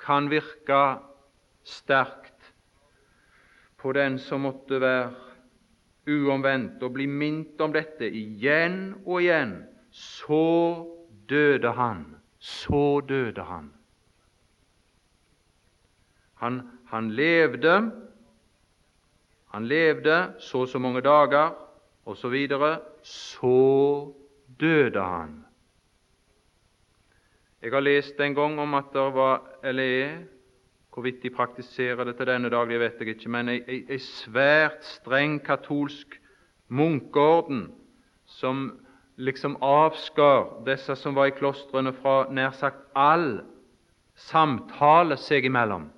kan 0.00 0.30
virke 0.30 0.82
sterkt 1.66 2.52
på 3.80 3.92
den 3.96 4.20
som 4.22 4.46
måtte 4.46 4.78
være 4.80 5.10
uomvendt, 6.06 6.82
og 6.82 6.94
bli 6.94 7.08
minnet 7.10 7.60
om 7.60 7.72
dette 7.74 8.06
igjen 8.06 8.94
og 9.04 9.24
igjen. 9.24 9.58
Så 9.90 10.44
døde 11.28 11.72
han 11.72 12.16
så 12.38 13.00
døde 13.08 13.42
han. 13.42 13.72
Han, 16.34 16.62
han 16.86 17.10
levde 17.10 17.92
han 19.46 19.66
levde 19.66 20.34
så 20.38 20.58
og 20.58 20.68
så 20.68 20.78
mange 20.78 21.00
dager, 21.00 21.54
osv. 22.04 22.20
Så, 22.20 22.28
videre. 22.28 22.78
så 23.02 24.12
døde 24.60 25.00
han. 25.00 25.44
Jeg 27.62 27.72
har 27.72 27.80
lest 27.80 28.20
en 28.20 28.34
gang 28.34 28.60
om 28.60 28.74
at 28.74 28.84
det 28.92 29.14
var 29.14 29.42
eller 29.62 29.84
er 30.04 30.18
Hvorvidt 30.96 31.22
de 31.22 31.30
praktiserer 31.30 32.04
det 32.04 32.16
til 32.16 32.26
denne 32.26 32.48
dag, 32.48 32.68
det 32.68 32.80
vet 32.80 33.00
jeg 33.00 33.08
ikke, 33.08 33.28
men 33.28 33.48
ei 33.48 33.98
svært 34.00 34.80
streng 34.80 35.42
katolsk 35.44 36.14
munkeorden 36.68 37.66
som 38.24 38.85
liksom 39.16 39.56
avskar 39.64 40.64
disse 40.66 40.96
som 40.96 41.14
var 41.14 41.30
i 41.30 41.36
klostrene, 41.36 41.92
fra 41.92 42.26
nær 42.30 42.52
sagt 42.56 42.82
all 42.94 43.40
samtale 44.16 45.16
seg 45.20 45.48
imellom. 45.48 45.88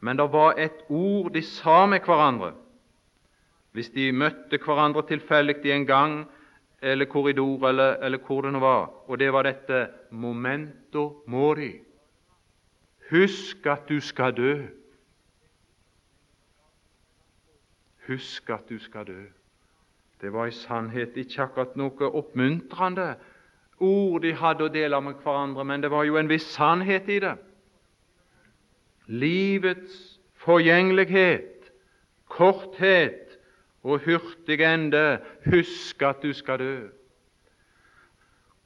Men 0.00 0.16
det 0.16 0.28
var 0.32 0.58
et 0.60 0.84
ord 0.88 1.32
de 1.34 1.42
sa 1.42 1.84
med 1.86 2.04
hverandre 2.04 2.54
hvis 3.76 3.90
de 3.92 4.08
møtte 4.12 4.56
hverandre 4.56 5.02
tilfeldig 5.04 5.58
i 5.68 5.72
en 5.74 5.84
gang 5.84 6.12
eller 6.80 7.04
korridor 7.12 7.68
eller, 7.68 7.98
eller 8.00 8.22
hvor 8.24 8.40
det 8.42 8.54
nå 8.54 8.60
var, 8.62 8.86
og 9.04 9.18
det 9.20 9.28
var 9.32 9.44
dette 9.44 9.82
momento 10.10 11.22
mori. 11.28 11.74
Husk 13.10 13.66
at 13.68 13.84
du 13.88 14.00
skal 14.00 14.32
dø. 14.36 14.54
Husk 18.08 18.50
at 18.50 18.64
du 18.68 18.78
skal 18.80 19.06
dø. 19.06 19.20
Det 20.20 20.32
var 20.32 20.46
i 20.46 20.54
sannhet 20.54 21.16
ikke 21.16 21.42
akkurat 21.42 21.76
noe 21.76 22.08
oppmuntrende 22.08 23.14
ord 23.84 24.22
de 24.24 24.32
hadde 24.32 24.64
å 24.64 24.72
dele 24.72 25.00
med 25.04 25.20
hverandre, 25.20 25.64
men 25.68 25.82
det 25.84 25.90
var 25.92 26.06
jo 26.08 26.16
en 26.16 26.30
viss 26.30 26.46
sannhet 26.54 27.08
i 27.12 27.18
det. 27.20 27.34
Livets 29.06 30.16
forgjengelighet, 30.42 31.68
korthet 32.32 33.36
og 33.86 34.00
hurtig 34.06 34.60
ende. 34.64 35.20
Husk 35.46 36.02
at 36.02 36.22
du 36.22 36.32
skal 36.32 36.58
dø. 36.58 36.76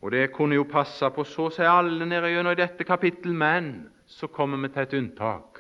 Og 0.01 0.11
Det 0.13 0.33
kunne 0.33 0.55
jo 0.55 0.65
passe 0.65 1.11
på 1.13 1.25
så 1.29 1.51
å 1.51 1.53
si 1.53 1.67
alle 1.67 2.07
nede 2.09 2.31
gjennom 2.33 2.57
dette 2.57 2.87
kapittel, 2.89 3.35
men 3.37 3.91
så 4.07 4.31
kommer 4.33 4.57
vi 4.63 4.73
til 4.73 4.83
et 4.83 4.95
unntak. 4.97 5.60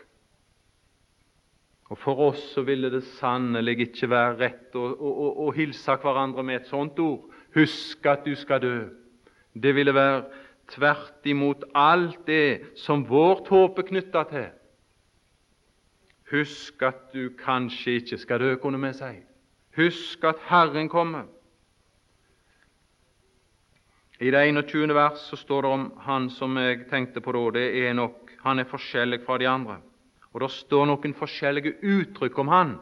Og 1.91 1.99
For 1.99 2.21
oss 2.29 2.43
så 2.55 2.63
ville 2.63 2.91
det 2.93 3.03
sannelig 3.19 3.81
ikke 3.89 4.11
være 4.13 4.37
rett 4.39 4.77
å, 4.79 4.85
å, 4.95 5.11
å, 5.11 5.31
å, 5.47 5.51
hilse 5.57 5.97
hverandre 5.99 6.45
med 6.47 6.61
et 6.61 6.71
sånt 6.71 6.99
ord. 7.03 7.27
Husk 7.57 8.07
at 8.07 8.23
du 8.25 8.37
skal 8.39 8.63
dø. 8.63 8.77
Det 9.59 9.75
ville 9.75 9.95
være 9.95 10.23
tvert 10.71 11.27
imot 11.27 11.67
alt 11.75 12.23
det 12.31 12.79
som 12.79 13.03
vårt 13.09 13.51
håp 13.51 13.83
er 13.83 13.89
knytta 13.91 14.23
til. 14.31 14.47
Husk 16.31 16.87
at 16.87 17.11
du 17.11 17.33
kanskje 17.35 17.99
ikke 17.99 18.21
skal 18.23 18.39
dø, 18.39 18.55
kunne 18.63 18.79
vi 18.87 18.95
si. 18.95 19.13
Husk 19.81 20.31
at 20.31 20.47
Herren 20.47 20.87
kommer. 20.89 21.27
I 24.21 24.31
det 24.31 24.47
21. 24.53 24.95
vers 24.95 25.27
så 25.27 25.37
står 25.37 25.63
det 25.67 25.71
om 25.75 25.93
han 26.07 26.31
som 26.31 26.55
jeg 26.61 26.85
tenkte 26.91 27.23
på 27.25 27.33
da, 27.35 27.47
det 27.59 27.69
er 27.89 27.95
nok 27.95 28.29
Han 28.41 28.59
er 28.59 28.65
forskjellig 28.65 29.19
fra 29.27 29.37
de 29.39 29.45
andre. 29.49 29.75
Og 30.35 30.45
det 30.45 30.51
står 30.55 30.87
noen 30.87 31.15
forskjellige 31.17 31.77
uttrykk 31.83 32.39
om 32.39 32.53
han 32.53 32.77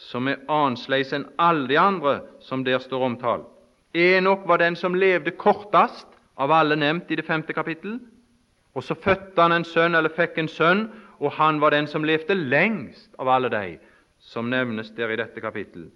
som 0.00 0.28
er 0.28 0.42
annerledes 0.52 1.12
enn 1.16 1.26
alle 1.40 1.68
de 1.70 1.78
andre 1.80 2.18
som 2.44 2.64
der 2.64 2.80
står 2.82 3.04
omtalt. 3.04 3.48
Enok 3.96 4.44
var 4.48 4.60
den 4.60 4.76
som 4.76 4.94
levde 4.94 5.32
kortest 5.40 6.06
av 6.36 6.52
alle 6.52 6.76
nevnt 6.76 7.10
i 7.10 7.16
det 7.16 7.24
femte 7.24 7.54
kapittel. 7.56 7.98
Og 8.76 8.84
så 8.84 8.94
fødte 8.94 9.40
han 9.40 9.54
en 9.56 9.64
sønn, 9.64 9.94
eller 9.96 10.12
fikk 10.12 10.36
en 10.36 10.50
sønn, 10.52 10.82
og 11.16 11.32
han 11.38 11.62
var 11.62 11.72
den 11.72 11.88
som 11.88 12.04
levde 12.04 12.36
lengst 12.36 13.14
av 13.18 13.30
alle 13.32 13.48
de 13.48 13.78
som 14.20 14.50
nevnes 14.52 14.90
der 14.96 15.14
i 15.14 15.16
dette 15.16 15.40
kapittel. 15.40 15.88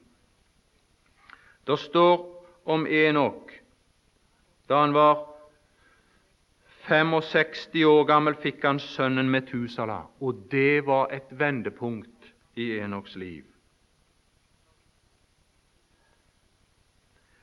Det 1.68 1.76
står 1.78 2.24
om 2.64 2.86
Enok 2.86 3.52
da 4.70 4.80
han 4.80 4.94
var 4.94 5.26
65 6.88 7.84
år 7.84 8.04
gammel, 8.08 8.36
fikk 8.40 8.64
han 8.64 8.80
sønnen 8.80 9.28
Metusala, 9.30 10.02
og 10.20 10.46
det 10.50 10.86
var 10.86 11.12
et 11.12 11.28
vendepunkt 11.30 12.30
i 12.56 12.72
Enoks 12.80 13.16
liv. 13.20 13.44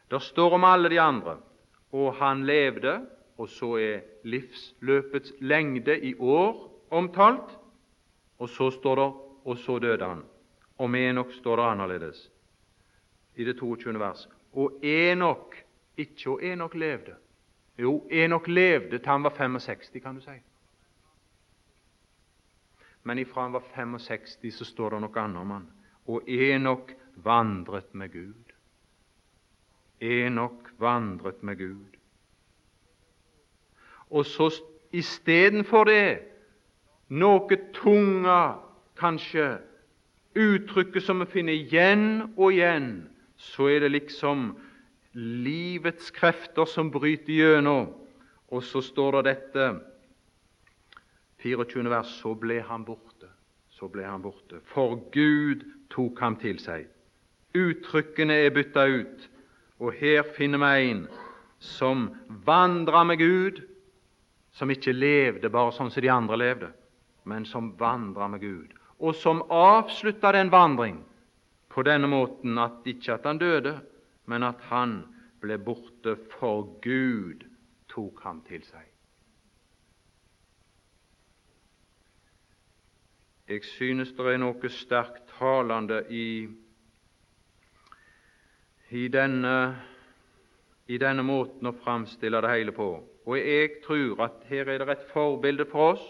Det 0.07 0.21
står 0.23 0.55
om 0.55 0.63
alle 0.63 0.89
de 0.89 0.99
andre, 1.01 1.37
og 1.91 2.15
han 2.19 2.45
levde, 2.47 3.01
og 3.37 3.49
så 3.49 3.73
er 3.77 4.05
livsløpets 4.23 5.33
lengde 5.41 5.99
i 5.99 6.15
år 6.15 6.55
omtalt, 6.91 7.51
og 8.39 8.49
så 8.49 8.71
står 8.71 8.95
det 8.95 9.11
og 9.47 9.57
så 9.57 9.79
døde 9.79 10.05
han. 10.05 10.23
Om 10.77 10.95
Enok 10.95 11.31
står 11.33 11.57
det 11.57 11.69
annerledes 11.71 12.31
i 13.35 13.45
det 13.45 13.57
22. 13.59 13.99
vers. 13.99 14.27
Og 14.53 14.79
Enok 14.83 15.55
ikke 15.97 16.29
og 16.29 16.43
Enok 16.43 16.75
levde. 16.75 17.15
Jo, 17.77 18.07
Enok 18.11 18.47
levde 18.47 18.97
til 18.97 19.11
han 19.11 19.23
var 19.23 19.29
65, 19.37 20.01
kan 20.01 20.15
du 20.15 20.21
si. 20.21 20.37
Men 23.03 23.19
ifra 23.19 23.41
han 23.41 23.53
var 23.53 23.63
65, 23.75 24.53
så 24.53 24.65
står 24.65 24.89
det 24.89 25.01
noe 25.01 25.21
annet 25.21 25.41
om 25.41 25.51
han. 25.51 25.67
Og 26.07 26.29
Enok 26.29 26.91
vandret 27.23 27.93
med 27.95 28.11
Gud. 28.11 28.53
Enok 30.01 30.73
vandret 30.79 31.43
med 31.43 31.57
Gud. 31.57 31.97
Og 34.09 34.25
så 34.25 34.49
istedenfor 34.91 35.83
det 35.83 36.19
noe 37.09 37.57
tunga, 37.73 38.57
kanskje, 38.99 39.57
uttrykket 40.37 41.03
som 41.03 41.23
vi 41.23 41.31
finner 41.31 41.55
igjen 41.57 42.33
og 42.35 42.51
igjen, 42.53 43.07
så 43.37 43.69
er 43.71 43.85
det 43.85 43.91
liksom 43.91 44.51
livets 45.17 46.11
krefter 46.13 46.65
som 46.69 46.91
bryter 46.93 47.33
gjennom. 47.33 47.89
Og 48.53 48.63
så 48.63 48.81
står 48.85 49.17
det 49.17 49.23
dette 49.31 49.69
24. 51.41 51.89
vers 51.89 52.11
så 52.21 52.33
ble 52.37 52.61
han 52.65 52.85
borte. 52.85 53.29
Så 53.69 53.89
ble 53.89 54.05
han 54.05 54.21
borte. 54.21 54.61
For 54.69 54.97
Gud 55.13 55.65
tok 55.93 56.21
ham 56.21 56.37
til 56.41 56.61
seg. 56.61 56.87
Uttrykkene 57.57 58.35
er 58.45 58.53
bytta 58.53 58.85
ut, 58.85 59.27
og 59.81 59.93
her 59.97 60.25
finner 60.35 60.61
vi 60.61 60.89
en 60.91 61.03
som 61.63 62.09
vandra 62.45 63.03
med 63.07 63.17
Gud, 63.21 63.61
som 64.53 64.69
ikke 64.73 64.93
levde 64.93 65.49
bare 65.53 65.73
sånn 65.73 65.89
som 65.93 66.03
de 66.03 66.11
andre 66.11 66.37
levde, 66.37 66.69
men 67.29 67.45
som 67.45 67.71
vandra 67.79 68.27
med 68.29 68.41
Gud, 68.41 68.73
og 68.99 69.15
som 69.17 69.43
avslutta 69.53 70.33
den 70.33 70.51
vandring 70.53 70.99
på 71.73 71.85
denne 71.85 72.09
måten 72.09 72.57
at 72.61 72.85
ikke 72.89 73.17
at 73.17 73.25
han 73.29 73.41
døde, 73.41 73.77
men 74.27 74.43
at 74.43 74.61
han 74.69 74.99
ble 75.41 75.57
borte, 75.61 76.17
for 76.37 76.67
Gud 76.83 77.45
tok 77.91 78.21
ham 78.25 78.41
til 78.47 78.63
seg. 78.67 78.85
Jeg 83.47 83.63
synes 83.63 84.11
det 84.11 84.25
er 84.27 84.41
noe 84.43 84.69
sterkt 84.75 85.29
talende 85.37 86.01
i, 86.11 86.47
i, 88.91 89.05
denne, 89.07 89.53
i 90.91 90.99
denne 90.99 91.23
måten 91.23 91.69
å 91.69 91.77
framstille 91.79 92.41
det 92.43 92.51
hele 92.51 92.75
på. 92.75 92.89
Og 93.27 93.39
jeg 93.39 93.77
tror 93.85 94.25
at 94.27 94.43
her 94.51 94.67
er 94.73 94.83
det 94.83 94.97
et 94.97 95.07
forbilde 95.13 95.67
for 95.71 95.93
oss 95.95 96.07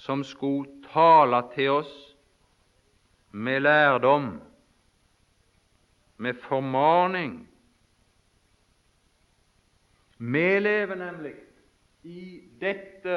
som 0.00 0.24
skulle 0.24 0.80
tale 0.88 1.42
til 1.52 1.74
oss 1.82 1.92
med 3.36 3.66
lærdom 3.66 4.38
med 6.20 6.36
formaning. 6.44 7.48
Vi 10.18 10.58
lever 10.60 10.94
nemlig 11.00 11.32
i 12.04 12.40
dette 12.60 13.16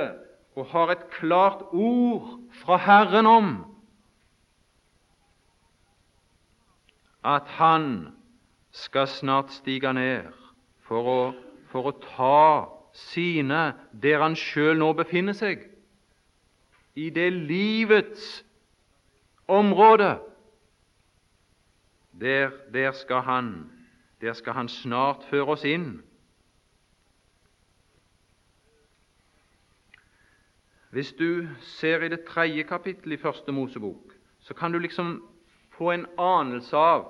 og 0.56 0.70
har 0.72 0.94
et 0.94 1.10
klart 1.12 1.66
ord 1.76 2.40
fra 2.62 2.78
Herren 2.78 3.28
om 3.28 3.50
at 7.24 7.48
Han 7.58 8.08
skal 8.72 9.08
snart 9.08 9.52
stige 9.52 9.94
ned 9.94 10.32
for 10.88 11.08
å, 11.08 11.20
for 11.72 11.92
å 11.92 11.98
ta 12.04 12.40
sine 12.94 13.74
der 14.04 14.22
han 14.22 14.36
sjøl 14.38 14.78
nå 14.80 14.92
befinner 14.98 15.36
seg, 15.38 15.66
i 16.96 17.10
det 17.10 17.32
livets 17.34 18.44
område 19.50 20.18
der, 22.20 22.50
der, 22.74 22.92
skal 22.92 23.22
han, 23.22 23.72
der 24.22 24.34
skal 24.34 24.54
han 24.54 24.70
snart 24.70 25.26
føre 25.30 25.46
oss 25.56 25.64
inn. 25.64 26.02
Hvis 30.94 31.14
du 31.14 31.48
ser 31.60 32.04
i 32.04 32.10
det 32.10 32.22
tredje 32.26 32.64
kapittelet 32.64 33.18
i 33.18 33.22
Første 33.22 33.52
Mosebok, 33.52 34.14
så 34.40 34.54
kan 34.54 34.72
du 34.72 34.80
liksom 34.80 35.24
få 35.74 35.92
en 35.92 36.06
anelse 36.18 36.78
av 36.78 37.08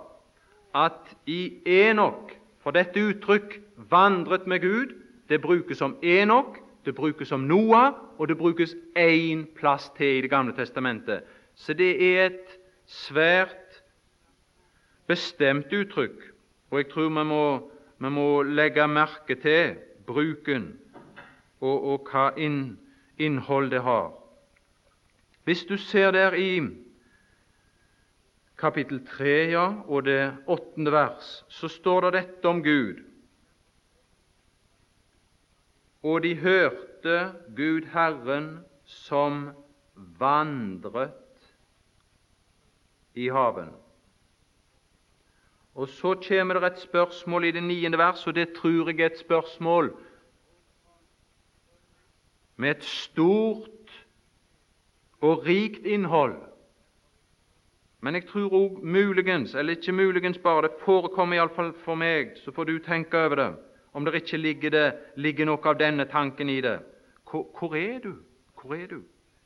at 0.76 1.16
i 1.26 1.60
Enok 1.66 2.40
For 2.64 2.72
dette 2.72 2.96
uttrykk 2.96 3.60
'vandret 3.76 4.48
med 4.48 4.62
Gud' 4.62 4.94
det 5.30 5.42
brukes 5.42 5.82
om 5.82 5.98
Enok, 6.02 6.58
det 6.86 6.96
brukes 6.96 7.32
om 7.32 7.40
Noah, 7.40 7.94
og 8.18 8.28
det 8.28 8.38
brukes 8.38 8.76
én 8.98 9.46
plass 9.56 9.92
til 9.98 10.18
i 10.18 10.22
Det 10.22 10.30
gamle 10.30 10.54
testamentet. 10.54 11.24
Så 11.56 11.74
det 11.74 12.18
er 12.18 12.26
et 12.26 12.60
svært 12.86 13.56
bestemt 15.08 15.74
uttrykk, 15.74 16.30
og 16.72 16.78
jeg 16.80 16.90
tror 16.92 17.10
vi 17.10 17.26
må, 17.30 17.44
vi 18.00 18.10
må 18.10 18.28
legge 18.44 18.88
merke 18.88 19.36
til 19.36 19.76
bruken 20.08 20.72
og, 21.62 21.76
og 21.94 22.10
hva 22.12 22.30
inn, 22.40 22.78
innhold 23.18 23.72
det 23.72 23.84
har. 23.86 24.12
Hvis 25.44 25.66
du 25.68 25.76
ser 25.78 26.12
der 26.16 26.36
i 26.40 26.62
kapittel 28.58 29.02
3 29.08 29.34
ja, 29.52 29.66
og 29.88 30.06
det 30.08 30.34
åttende 30.48 30.92
vers, 30.92 31.44
så 31.52 31.68
står 31.68 32.08
det 32.08 32.14
dette 32.20 32.48
om 32.48 32.64
Gud. 32.64 33.02
Og 36.04 36.24
de 36.24 36.36
hørte 36.36 37.18
Gud 37.56 37.88
Herren 37.94 38.48
som 38.86 39.50
vandret 39.96 41.20
i 43.16 43.30
haven. 43.30 43.72
Og 45.76 45.88
Så 45.88 46.14
kommer 46.28 46.60
det 46.60 46.72
et 46.72 46.80
spørsmål 46.80 47.44
i 47.44 47.52
det 47.52 47.64
niende 47.64 47.98
vers, 47.98 48.28
og 48.28 48.36
det 48.36 48.54
tror 48.54 48.90
jeg 48.90 49.00
er 49.00 49.06
et 49.06 49.20
spørsmål 49.20 49.96
med 52.56 52.70
et 52.70 52.84
stort 52.84 54.06
og 55.22 55.46
rikt 55.48 55.86
innhold. 55.86 56.36
Men 58.02 58.16
jeg 58.16 58.26
tror 58.28 58.54
òg 58.54 58.82
muligens, 58.84 59.56
eller 59.56 59.78
ikke 59.78 59.92
muligens 59.92 60.38
bare, 60.38 60.62
det 60.62 60.72
forekommer 60.86 61.38
iallfall 61.38 61.74
for 61.86 61.96
meg, 61.96 62.36
så 62.36 62.52
får 62.52 62.64
du 62.64 62.80
tenke 62.84 63.18
over 63.18 63.36
det, 63.36 63.56
om 63.94 64.06
det 64.06 64.16
ikke 64.20 64.38
ligger, 64.38 64.70
det, 64.70 64.94
ligger 65.16 65.48
noe 65.48 65.70
av 65.72 65.80
denne 65.80 66.06
tanken 66.06 66.50
i 66.50 66.60
det. 66.62 66.80
Hvor, 67.32 67.76
er 67.76 68.00
du? 68.04 68.14
Hvor 68.62 68.76
er 68.76 68.88
du? 68.88 69.00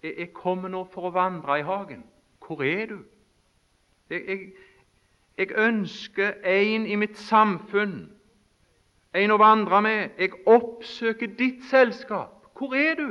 Jeg, 0.04 0.16
jeg 0.18 0.34
kommer 0.34 0.74
nå 0.74 0.84
for 0.92 1.08
å 1.08 1.14
vandre 1.14 1.60
i 1.60 1.64
hagen. 1.68 2.04
Hvor 2.42 2.64
er 2.66 2.86
du? 2.90 2.98
Jeg, 4.10 4.24
jeg, 4.28 4.40
jeg 5.38 5.52
ønsker 5.56 6.34
en 6.44 6.86
i 6.86 6.96
mitt 6.96 7.18
samfunn, 7.18 8.10
en 9.14 9.32
å 9.32 9.38
vandre 9.42 9.82
med. 9.82 10.18
Jeg 10.18 10.34
oppsøker 10.48 11.36
ditt 11.38 11.64
selskap. 11.70 12.50
Hvor 12.58 12.74
er 12.76 12.96
du? 12.98 13.08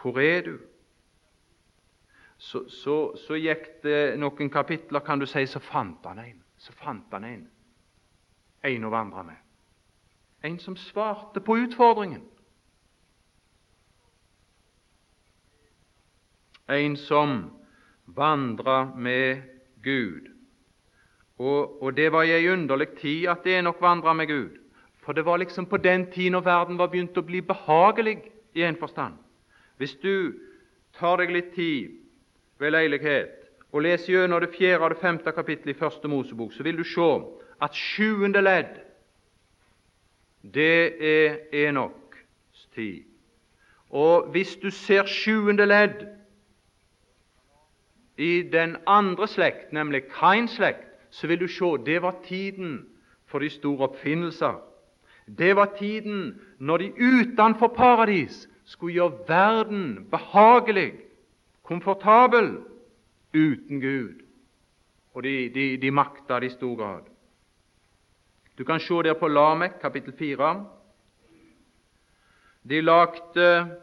Hvor 0.00 0.20
er 0.20 0.42
du? 0.44 0.58
Så, 2.38 2.66
så, 2.68 3.16
så 3.16 3.38
gikk 3.40 3.66
det 3.82 4.18
noen 4.20 4.50
kapitler, 4.52 5.00
kan 5.00 5.20
du 5.20 5.26
si, 5.26 5.46
så 5.48 5.62
fant 5.64 6.04
han 6.04 6.20
en. 6.20 6.42
Så 6.60 6.72
fant 6.76 7.12
han 7.12 7.24
en. 7.24 7.42
En 8.64 8.84
å 8.84 8.92
vandre 8.92 9.24
med. 9.24 9.40
En 10.44 10.58
som 10.60 10.76
svarte 10.76 11.40
på 11.40 11.56
utfordringen. 11.64 12.24
en 16.68 16.96
som 16.96 17.50
vandra 18.06 18.94
med 18.96 19.42
Gud. 19.82 20.28
Og, 21.38 21.82
og, 21.82 21.96
det 21.96 22.12
var 22.12 22.22
i 22.22 22.32
ei 22.36 22.48
underlig 22.48 22.88
tid 23.00 23.26
at 23.28 23.46
Enok 23.46 23.80
vandra 23.80 24.12
med 24.12 24.26
Gud. 24.26 24.58
For 25.02 25.12
det 25.12 25.24
var 25.24 25.36
liksom 25.36 25.66
på 25.66 25.76
den 25.76 26.06
tid 26.12 26.30
når 26.30 26.40
verden 26.40 26.78
var 26.78 26.88
begynt 26.92 27.18
å 27.18 27.26
bli 27.26 27.40
behagelig 27.42 28.18
i 28.54 28.62
en 28.62 28.78
forstand. 28.80 29.18
Hvis 29.76 29.96
du 30.02 30.34
tar 30.98 31.18
deg 31.18 31.32
litt 31.34 31.50
tid 31.54 31.90
ved 32.58 32.72
leilighet 32.72 33.40
og 33.74 33.82
leser 33.82 34.12
gjennom 34.12 34.40
det 34.40 34.54
fjerde 34.54 34.84
og 34.84 34.94
det 34.94 35.02
femte 35.02 35.32
kapittelet 35.34 35.74
i 35.74 35.78
Første 35.78 36.08
Mosebok, 36.08 36.52
så 36.54 36.62
vil 36.62 36.78
du 36.78 36.84
se 36.86 37.10
at 37.62 37.74
sjuende 37.74 38.40
ledd, 38.40 38.78
det 40.54 40.94
er 41.02 41.38
Enoks 41.66 42.68
tid. 42.74 43.02
Og 43.90 44.30
hvis 44.30 44.56
du 44.62 44.70
ser 44.70 45.08
sjuende 45.10 45.66
ledd 45.66 46.06
i 48.16 48.42
den 48.42 48.76
andre 48.86 49.28
slekt, 49.28 49.72
nemlig 49.72 50.02
Kains 50.20 50.50
slekt, 50.50 50.86
så 51.10 51.26
vil 51.26 51.40
du 51.40 51.48
se 51.48 51.64
det 51.86 52.02
var 52.02 52.14
tiden 52.24 52.86
for 53.26 53.38
de 53.38 53.50
store 53.50 53.88
oppfinnelser. 53.88 54.60
Det 55.38 55.56
var 55.56 55.74
tiden 55.78 56.40
når 56.58 56.76
de 56.76 56.92
utenfor 57.00 57.68
paradis 57.68 58.48
skulle 58.64 58.94
gjøre 58.94 59.18
verden 59.28 60.06
behagelig, 60.10 60.92
komfortabel, 61.62 62.58
uten 63.34 63.80
Gud. 63.80 64.22
Og 65.14 65.22
de, 65.22 65.48
de, 65.54 65.76
de 65.76 65.90
makta 65.90 66.40
det 66.40 66.46
i 66.46 66.54
stor 66.54 66.76
grad. 66.76 67.02
Du 68.58 68.64
kan 68.64 68.80
se 68.80 68.94
der 68.94 69.14
på 69.14 69.28
Lamek, 69.28 69.80
kapittel 69.80 70.12
4. 70.18 70.66
De 72.68 72.80
lagde 72.80 73.76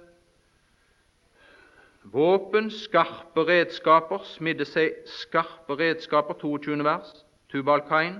våpen, 2.03 2.69
skarpe 2.71 3.45
redskaper, 3.47 4.23
smidde 4.25 4.65
seg 4.65 5.01
skarpe 5.05 5.77
redskaper, 5.79 6.37
22. 6.41 6.83
vers, 6.83 7.11
Tubal 7.51 7.83
Kain, 7.87 8.19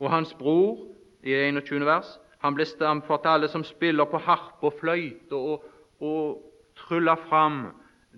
og 0.00 0.10
hans 0.10 0.34
bror, 0.34 0.88
i 1.22 1.34
21. 1.34 1.84
vers, 1.86 2.16
han 2.42 2.56
ble 2.58 2.66
stamfart 2.66 3.26
alle 3.30 3.48
som 3.48 3.62
spiller 3.64 4.08
på 4.10 4.18
harpe 4.24 4.66
og 4.66 4.74
fløyte 4.80 5.38
og, 5.38 5.62
og 6.02 6.40
tryller 6.74 7.20
fram 7.28 7.68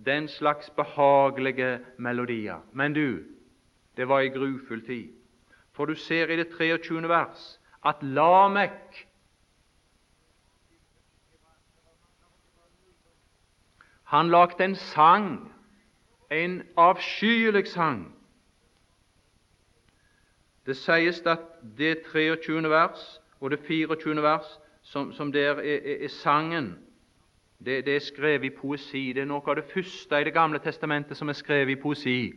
den 0.07 0.29
slags 0.29 0.71
behagelige 0.71 1.79
melodier. 1.99 2.63
Men 2.73 2.97
du, 2.97 3.21
det 3.97 4.09
var 4.09 4.25
i 4.25 4.33
grufull 4.33 4.81
tid. 4.87 5.13
For 5.77 5.85
du 5.85 5.95
ser 5.95 6.33
i 6.33 6.39
det 6.41 6.49
23. 6.57 7.03
vers 7.09 7.59
at 7.85 8.01
Lamek 8.03 9.05
Han 14.15 14.29
lagde 14.31 14.65
en 14.65 14.75
sang, 14.75 15.53
en 16.31 16.63
avskyelig 16.77 17.67
sang. 17.67 18.15
Det 20.67 20.77
sies 20.77 21.19
at 21.27 21.39
det 21.79 22.05
23. 22.13 22.71
vers 22.71 23.21
og 23.41 23.51
det 23.51 23.59
24. 23.67 24.23
vers, 24.23 24.61
som, 24.83 25.13
som 25.13 25.33
der 25.33 25.51
er, 25.51 25.55
er, 25.55 26.05
er 26.05 26.09
sangen, 26.09 26.79
det, 27.65 27.85
det, 27.87 27.97
er 27.97 28.01
skrevet 28.01 28.45
i 28.45 28.51
poesi. 28.51 29.13
Det 29.13 29.23
er 29.23 29.27
noe 29.27 29.43
av 29.51 29.59
det 29.59 29.67
første 29.75 30.21
i 30.21 30.25
Det 30.25 30.33
gamle 30.33 30.63
testamentet 30.63 31.17
som 31.17 31.29
er 31.29 31.35
skrevet 31.35 31.75
i 31.75 31.81
poesi. 31.83 32.33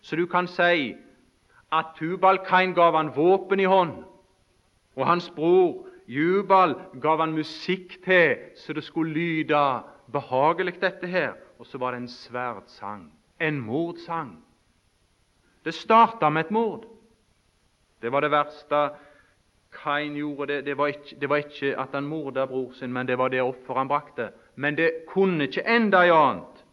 Så 0.00 0.16
du 0.16 0.26
kan 0.26 0.46
si 0.46 0.94
at 1.72 1.94
Tubalkain 1.98 2.74
gav 2.74 2.94
han 2.96 3.10
våpen 3.16 3.60
i 3.60 3.66
hånd, 3.66 4.04
og 4.94 5.06
hans 5.06 5.32
bror 5.34 5.88
Jubal 6.06 6.78
gav 7.02 7.18
han 7.20 7.34
musikk 7.34 7.98
til, 8.04 8.36
så 8.56 8.72
det 8.72 8.84
skulle 8.84 9.12
lyde 9.12 9.82
behagelig, 10.12 10.80
dette 10.80 11.06
her. 11.06 11.32
Og 11.58 11.66
så 11.66 11.78
var 11.78 11.90
det 11.90 11.98
en 11.98 12.08
sverdsang, 12.08 13.12
en 13.40 13.60
mordsang. 13.60 14.44
Det 15.64 15.74
starta 15.74 16.28
med 16.28 16.44
et 16.44 16.50
mord. 16.50 16.84
Det 18.02 18.12
var 18.12 18.20
det 18.20 18.30
verste 18.30 18.90
Kain 19.82 20.14
gjorde. 20.16 20.46
Det, 20.46 20.64
det, 20.66 20.78
var 20.78 20.86
ikke, 20.86 21.16
det 21.20 21.28
var 21.28 21.36
ikke 21.36 21.74
at 21.80 21.88
han 21.92 22.06
morda 22.06 22.46
bror 22.46 22.72
sin, 22.72 22.92
men 22.92 23.06
det 23.08 23.18
var 23.18 23.28
det 23.28 23.42
offeret 23.42 23.78
han 23.78 23.88
brakte. 23.88 24.30
Men 24.56 24.76
det 24.76 24.90
kunne 25.08 25.44
ikke 25.44 25.66
enda 25.66 26.02
i 26.06 26.14
annet 26.14 26.64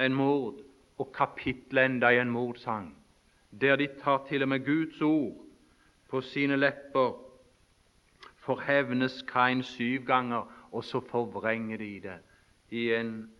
enn 0.00 0.14
mord, 0.16 0.62
og 0.98 1.12
kapittelet 1.12 1.84
enda 1.84 2.08
i 2.08 2.20
en 2.20 2.30
mordsang, 2.30 2.94
der 3.60 3.76
de 3.76 3.88
tar 4.00 4.24
til 4.28 4.42
og 4.42 4.48
med 4.48 4.64
Guds 4.64 5.00
ord 5.02 5.36
på 6.08 6.20
sine 6.20 6.56
lepper. 6.56 7.12
Forhevnes 8.40 9.22
Kain 9.28 9.62
syv 9.62 10.04
ganger, 10.06 10.48
og 10.72 10.84
så 10.84 11.00
forvrenger 11.00 11.76
de 11.76 12.00
det 12.00 12.18
i 12.70 12.90
en, 12.94 13.30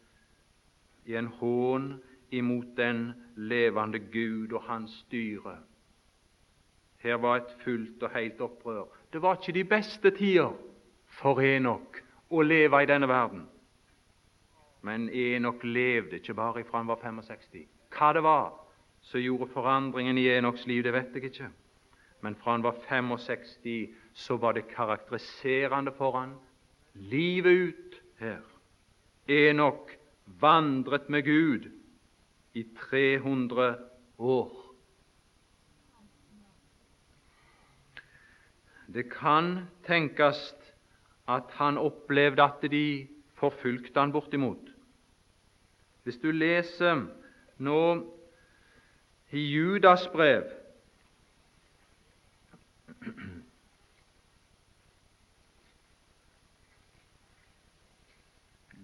i 1.06 1.16
en 1.16 1.26
hån 1.26 1.92
imot 2.30 2.76
den 2.76 3.12
levende 3.36 3.98
Gud 3.98 4.52
og 4.52 4.62
hans 4.62 4.90
styre. 5.06 5.56
Her 7.00 7.14
var 7.14 7.36
et 7.36 7.54
fullt 7.64 8.02
og 8.02 8.10
helt 8.14 8.40
opprør. 8.40 8.84
Det 9.12 9.22
var 9.22 9.36
ikke 9.36 9.52
de 9.52 9.64
beste 9.64 10.10
tider 10.10 10.52
for 11.20 11.40
Enok 11.40 12.02
å 12.30 12.42
leve 12.42 12.82
i 12.82 12.88
denne 12.88 13.08
verden. 13.08 13.46
Men 14.82 15.08
Enok 15.08 15.64
levde 15.64 16.20
ikke 16.20 16.34
bare 16.34 16.64
fra 16.64 16.78
han 16.78 16.88
var 16.88 17.00
65. 17.02 17.64
Hva 17.90 18.12
det 18.12 18.22
var 18.22 18.52
som 19.02 19.20
gjorde 19.20 19.50
forandringen 19.54 20.18
i 20.18 20.28
Enoks 20.28 20.66
liv, 20.66 20.84
det 20.84 20.92
vet 20.92 21.16
jeg 21.16 21.30
ikke. 21.30 21.48
Men 22.20 22.36
fra 22.36 22.52
han 22.52 22.64
var 22.64 22.76
65, 22.88 23.88
så 24.14 24.36
var 24.36 24.52
det 24.52 24.68
karakteriserende 24.68 25.92
for 25.96 26.18
han 26.18 26.36
livet 26.94 27.68
ut 27.68 28.00
her. 28.20 28.44
Enok 29.30 29.92
vandret 30.40 31.08
med 31.08 31.22
Gud 31.24 31.70
i 32.54 32.64
300 32.90 33.78
år. 34.18 34.56
Det 38.90 39.06
kan 39.12 39.68
tenkes 39.86 40.40
at 41.30 41.52
han 41.60 41.78
opplevde 41.78 42.42
at 42.42 42.70
de 42.70 43.06
forfulgte 43.38 44.00
han 44.00 44.12
bortimot. 44.12 44.72
Hvis 46.02 46.18
du 46.18 46.30
leser 46.34 47.04
nå 47.58 47.82
i 49.30 49.44
Judas 49.54 50.08
brev 50.10 50.48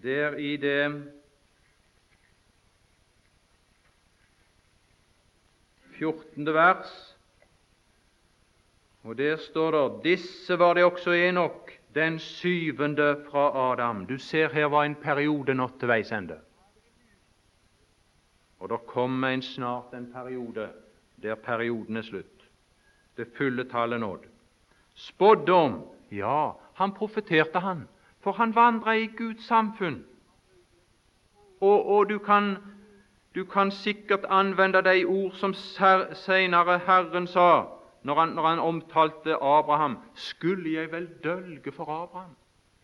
Der 0.07 0.37
i 0.39 0.57
det 0.57 1.13
fjortende 5.97 6.55
vers, 6.55 7.17
og 9.03 9.19
der 9.19 9.37
står 9.37 9.71
det 9.75 10.05
Disse 10.05 10.59
var 10.59 10.75
det 10.75 10.85
også 10.85 11.11
Enok, 11.11 11.73
den 11.95 12.19
syvende 12.19 13.25
fra 13.31 13.73
Adam. 13.73 14.07
Du 14.07 14.19
ser 14.19 14.49
her 14.49 14.65
var 14.71 14.85
en 14.85 14.95
periode 14.95 15.55
nådd 15.55 15.79
til 15.81 15.89
veis 15.89 16.13
ende. 16.13 16.39
Og 18.59 18.69
det 18.69 18.79
kommer 18.87 19.35
en 19.35 19.43
snart 19.43 19.95
en 19.95 20.13
periode 20.13 20.69
der 21.23 21.35
perioden 21.35 21.97
er 21.97 22.03
slutt. 22.03 22.47
Det 23.17 23.27
fulle 23.35 23.65
tallet 23.71 24.01
nådd. 24.01 24.31
Spådom 24.95 25.81
ja, 26.13 26.53
han 26.75 26.95
profeterte, 26.95 27.59
han. 27.59 27.89
For 28.27 28.33
han 28.33 28.55
vandra 28.55 28.97
i 28.99 29.07
Guds 29.07 29.45
samfunn. 29.47 30.01
Og, 31.61 31.87
og 31.87 32.09
du, 32.09 32.19
kan, 32.19 32.57
du, 33.35 33.45
kan, 33.45 33.71
sikkert 33.71 34.25
anvende 34.29 34.83
de 34.83 35.05
ord 35.05 35.37
som 35.39 35.55
senere 35.55 36.79
Herren 36.79 37.27
sa 37.31 37.69
når 38.03 38.19
han, 38.21 38.29
når 38.29 38.47
han, 38.49 38.59
omtalte 38.59 39.35
Abraham. 39.35 39.99
Skulle 40.15 40.73
jeg 40.73 40.91
vel 40.93 41.07
dølge 41.25 41.73
for 41.73 41.85
Abraham? 42.03 42.35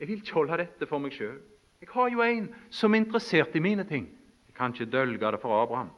Jeg 0.00 0.08
vil 0.08 0.16
ikke 0.16 0.34
holde 0.34 0.60
dette 0.62 0.86
for 0.86 1.02
meg 1.02 1.12
sjøl. 1.12 1.40
Jeg 1.80 1.90
har 1.90 2.08
jo 2.14 2.22
en 2.22 2.46
som 2.70 2.94
er 2.94 3.02
interessert 3.02 3.58
i 3.58 3.64
mine 3.66 3.84
ting. 3.84 4.06
Jeg 4.46 4.54
kan 4.54 4.70
ikke 4.70 4.92
dølge 4.92 5.32
det 5.32 5.42
for 5.42 5.62
Abraham. 5.62 5.90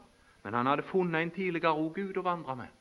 Men 0.44 0.54
han 0.54 0.66
hadde 0.72 0.88
funnet 0.88 1.20
en 1.22 1.34
tidligere 1.36 1.76
òg 1.76 2.00
Gud 2.00 2.16
å 2.16 2.24
vandre 2.24 2.56
med. 2.56 2.72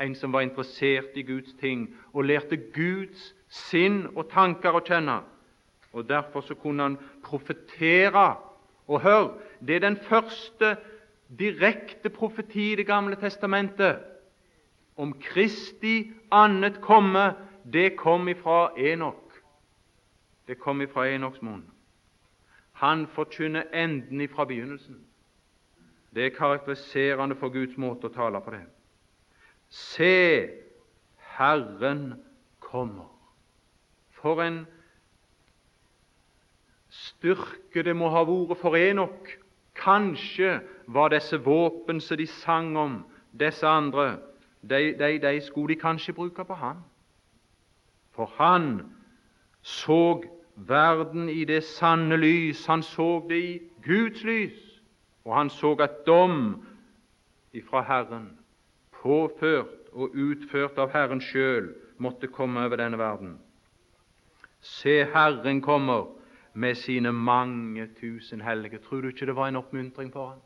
En 0.00 0.16
som 0.16 0.32
var 0.32 0.48
interessert 0.48 1.12
i 1.14 1.28
Guds 1.28 1.52
ting 1.60 1.90
og 2.14 2.24
lærte 2.24 2.56
Guds 2.72 3.34
sinn 3.52 4.06
og 4.16 4.30
tanker 4.32 4.72
å 4.72 4.80
kjenne 4.80 5.20
og 5.94 6.08
Derfor 6.08 6.40
så 6.40 6.54
kunne 6.54 6.82
han 6.82 6.98
profetere. 7.24 8.36
Og 8.86 9.00
hør, 9.00 9.38
det 9.60 9.76
er 9.76 9.80
den 9.80 9.96
første 9.96 10.76
direkte 11.38 12.10
profeti 12.10 12.72
i 12.72 12.76
Det 12.76 12.86
gamle 12.86 13.16
testamentet 13.16 13.98
om 14.96 15.14
Kristi 15.20 16.12
annet 16.30 16.80
komme. 16.80 17.34
Det 17.72 17.96
kom 17.96 18.28
ifra 18.28 18.70
Enok. 18.76 19.32
Det 20.48 20.58
kom 20.58 20.80
ifra 20.80 21.08
Enoks 21.08 21.42
munn. 21.42 21.64
Han 22.72 23.06
forkynner 23.06 23.62
enden 23.72 24.20
ifra 24.20 24.44
begynnelsen. 24.44 25.00
Det 26.14 26.26
er 26.26 26.36
karakteriserende 26.36 27.34
for 27.34 27.48
Guds 27.48 27.76
måte 27.76 28.06
å 28.06 28.14
tale 28.14 28.40
på 28.40 28.50
det. 28.50 28.62
Se, 29.70 30.48
Herren 31.38 32.14
kommer. 32.60 33.08
For 34.10 34.42
en 34.42 34.66
styrke 36.94 37.82
det 37.82 37.94
må 37.96 38.10
ha 38.14 38.24
vært 38.28 38.60
for 38.60 38.76
Enok. 38.78 39.38
kanskje 39.74 40.60
var 40.86 41.10
disse 41.10 41.36
våpen 41.42 42.00
som 42.00 42.16
de 42.16 42.26
sang 42.26 42.76
om, 42.78 43.04
disse 43.32 43.66
andre, 43.66 44.18
de, 44.62 44.94
de, 44.98 45.18
de 45.18 45.40
skulle 45.40 45.74
de 45.74 45.80
kanskje 45.80 46.14
bruke 46.14 46.44
på 46.44 46.54
han. 46.54 46.84
For 48.14 48.30
han 48.38 48.92
så 49.62 50.22
verden 50.54 51.28
i 51.28 51.44
det 51.44 51.64
sanne 51.64 52.16
lys, 52.16 52.66
han 52.66 52.82
så 52.82 53.24
det 53.28 53.40
i 53.42 53.60
Guds 53.84 54.22
lys, 54.24 54.80
og 55.24 55.36
han 55.36 55.50
så 55.50 55.74
at 55.82 56.06
dom 56.06 56.62
ifra 57.52 57.82
Herren, 57.82 58.38
påført 59.02 59.90
og 59.92 60.14
utført 60.14 60.78
av 60.78 60.92
Herren 60.94 61.20
sjøl, 61.20 61.72
måtte 61.98 62.30
komme 62.30 62.64
over 62.66 62.78
denne 62.78 62.98
verden. 62.98 63.38
Se, 64.60 65.04
Herren 65.12 65.60
kommer 65.62 66.06
med 66.54 66.74
sine 66.78 67.12
mange 67.12 67.88
tusen 68.00 68.40
hellige. 68.40 68.78
Tror 68.78 69.00
du 69.00 69.08
ikke 69.08 69.26
det 69.26 69.36
var 69.36 69.48
en 69.48 69.56
oppmuntring 69.56 70.12
for 70.12 70.28
ham? 70.28 70.42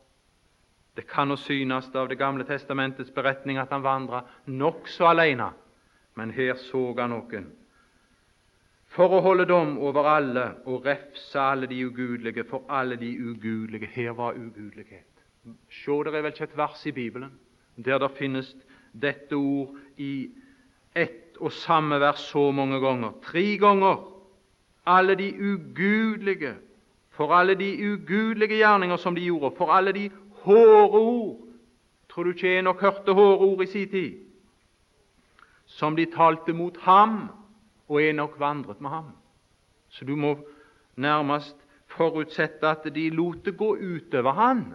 Det 0.95 1.07
kan 1.07 1.29
jo 1.29 1.35
synes 1.35 1.95
av 1.95 2.09
Det 2.09 2.17
gamle 2.17 2.43
testamentets 2.43 3.11
beretning 3.11 3.57
at 3.57 3.69
han 3.71 3.83
vandra 3.83 4.25
nokså 4.45 5.05
alene, 5.05 5.51
men 6.15 6.31
her 6.31 6.53
så 6.53 6.93
han 6.97 7.09
noen. 7.09 7.51
For 8.89 9.13
å 9.13 9.21
holde 9.21 9.45
dom 9.45 9.77
over 9.77 10.07
alle 10.09 10.45
og 10.65 10.85
refse 10.85 11.39
alle 11.39 11.67
de 11.69 11.85
ugudelige, 11.85 12.43
for 12.43 12.65
alle 12.69 12.97
de 12.97 13.13
ugudelige. 13.21 13.87
Her 13.87 14.11
var 14.17 14.33
ugudelighet. 14.33 15.05
Se, 15.69 15.91
det 15.91 16.13
er 16.13 16.21
vel 16.21 16.33
ikke 16.33 16.49
et 16.49 16.57
vers 16.57 16.85
i 16.85 16.91
Bibelen 16.91 17.37
der 17.79 17.99
det 17.99 18.11
finnes 18.17 18.49
dette 18.91 19.37
ord 19.37 19.77
i 19.97 20.29
ett 20.95 21.37
og 21.39 21.53
samme 21.55 21.99
vers 22.01 22.25
så 22.31 22.49
mange 22.51 22.79
ganger. 22.83 23.13
Tre 23.23 23.57
ganger. 23.57 24.01
Alle 24.85 25.15
de 25.15 25.33
ugudelige, 25.39 26.55
for 27.09 27.33
alle 27.33 27.55
de 27.55 27.91
ugudelige 27.93 28.55
gjerninger 28.57 28.97
som 28.97 29.15
de 29.15 29.21
gjorde, 29.21 29.55
for 29.57 29.71
alle 29.71 29.91
de 29.91 30.09
hårde 30.31 30.89
ord. 30.89 31.39
Tror 32.09 32.23
du 32.23 32.29
ikke 32.29 32.59
Enok 32.59 32.81
hørte 32.81 33.13
hårde 33.13 33.37
ord 33.37 33.63
i 33.63 33.65
sin 33.65 33.89
tid? 33.89 34.17
Som 35.65 35.95
de 35.95 36.05
talte 36.05 36.53
mot 36.53 36.77
ham, 36.77 37.29
og 37.87 38.03
Enok 38.03 38.39
vandret 38.39 38.81
med 38.81 38.89
ham. 38.89 39.11
Så 39.89 40.05
du 40.05 40.15
må 40.15 40.37
nærmest 40.95 41.55
forutsette 41.87 42.67
at 42.67 42.95
de 42.95 43.09
lot 43.09 43.45
det 43.45 43.57
gå 43.57 43.75
utover 43.75 44.33
han, 44.33 44.73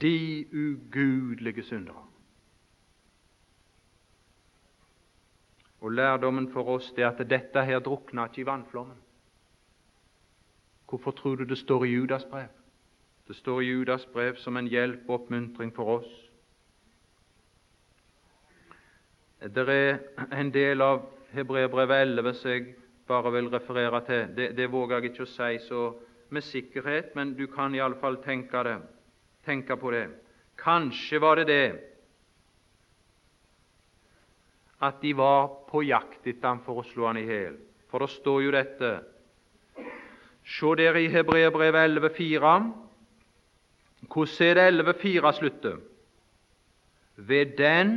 de 0.00 0.46
ugudelige 0.52 1.62
syndere. 1.62 2.13
Og 5.84 5.92
lærdommen 5.92 6.46
for 6.52 6.68
oss 6.78 6.86
er 6.96 7.10
at 7.10 7.18
dette 7.28 7.60
her 7.68 7.82
drukna 7.84 8.24
ikke 8.30 8.40
i 8.40 8.46
vannflommen. 8.48 8.96
Hvorfor 10.88 11.10
tror 11.10 11.36
du 11.36 11.44
det 11.44 11.58
står 11.58 11.84
i 11.84 11.90
Judas 11.92 12.24
brev? 12.24 12.48
Det 13.28 13.36
står 13.36 13.60
i 13.60 13.68
Judas 13.68 14.06
brev 14.06 14.36
som 14.40 14.56
en 14.56 14.68
hjelp 14.68 15.04
og 15.08 15.14
oppmuntring 15.20 15.74
for 15.76 15.98
oss. 15.98 16.08
Det 19.44 19.68
er 19.68 19.98
en 20.32 20.52
del 20.54 20.80
av 20.80 21.04
Hebreerbrevet 21.36 22.00
11 22.08 22.34
som 22.40 22.50
jeg 22.50 22.74
bare 23.06 23.32
vil 23.32 23.52
referere 23.52 24.00
til. 24.06 24.28
Det, 24.36 24.50
det, 24.56 24.72
våger 24.72 24.96
jeg 24.96 25.12
ikke 25.12 25.26
å 25.26 25.32
si 25.34 25.58
så 25.68 25.82
med 26.32 26.48
sikkerhet, 26.48 27.12
men 27.14 27.34
du 27.36 27.44
kan 27.46 27.74
iallfall 27.74 28.22
tenke, 28.24 28.78
tenke 29.44 29.76
på 29.76 29.92
det. 29.92 30.06
Kanskje 30.56 31.20
var 31.20 31.36
det 31.36 31.50
det 31.52 31.93
at 34.84 35.00
de 35.00 35.14
var 35.16 35.48
på 35.70 35.82
jakt 35.86 36.26
etter 36.26 36.50
ham 36.50 36.62
for 36.64 36.80
å 36.80 36.86
slå 36.86 37.08
ham 37.08 37.20
i 37.20 37.26
hjel. 37.28 37.56
For 37.88 38.04
det 38.04 38.12
står 38.12 38.40
jo 38.44 38.54
dette 38.54 38.94
Se 40.44 40.74
dere 40.76 41.00
i 41.00 41.08
Hebreerbrevet 41.08 41.86
11,4. 41.88 42.50
Hvordan 44.12 44.42
er 44.44 44.58
det 44.58 44.66
11,4 44.84 45.32
slutter? 45.38 45.78
Ved 47.16 47.54
den 47.56 47.94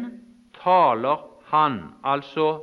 taler 0.55 1.25
han, 1.51 1.81
altså 2.07 2.61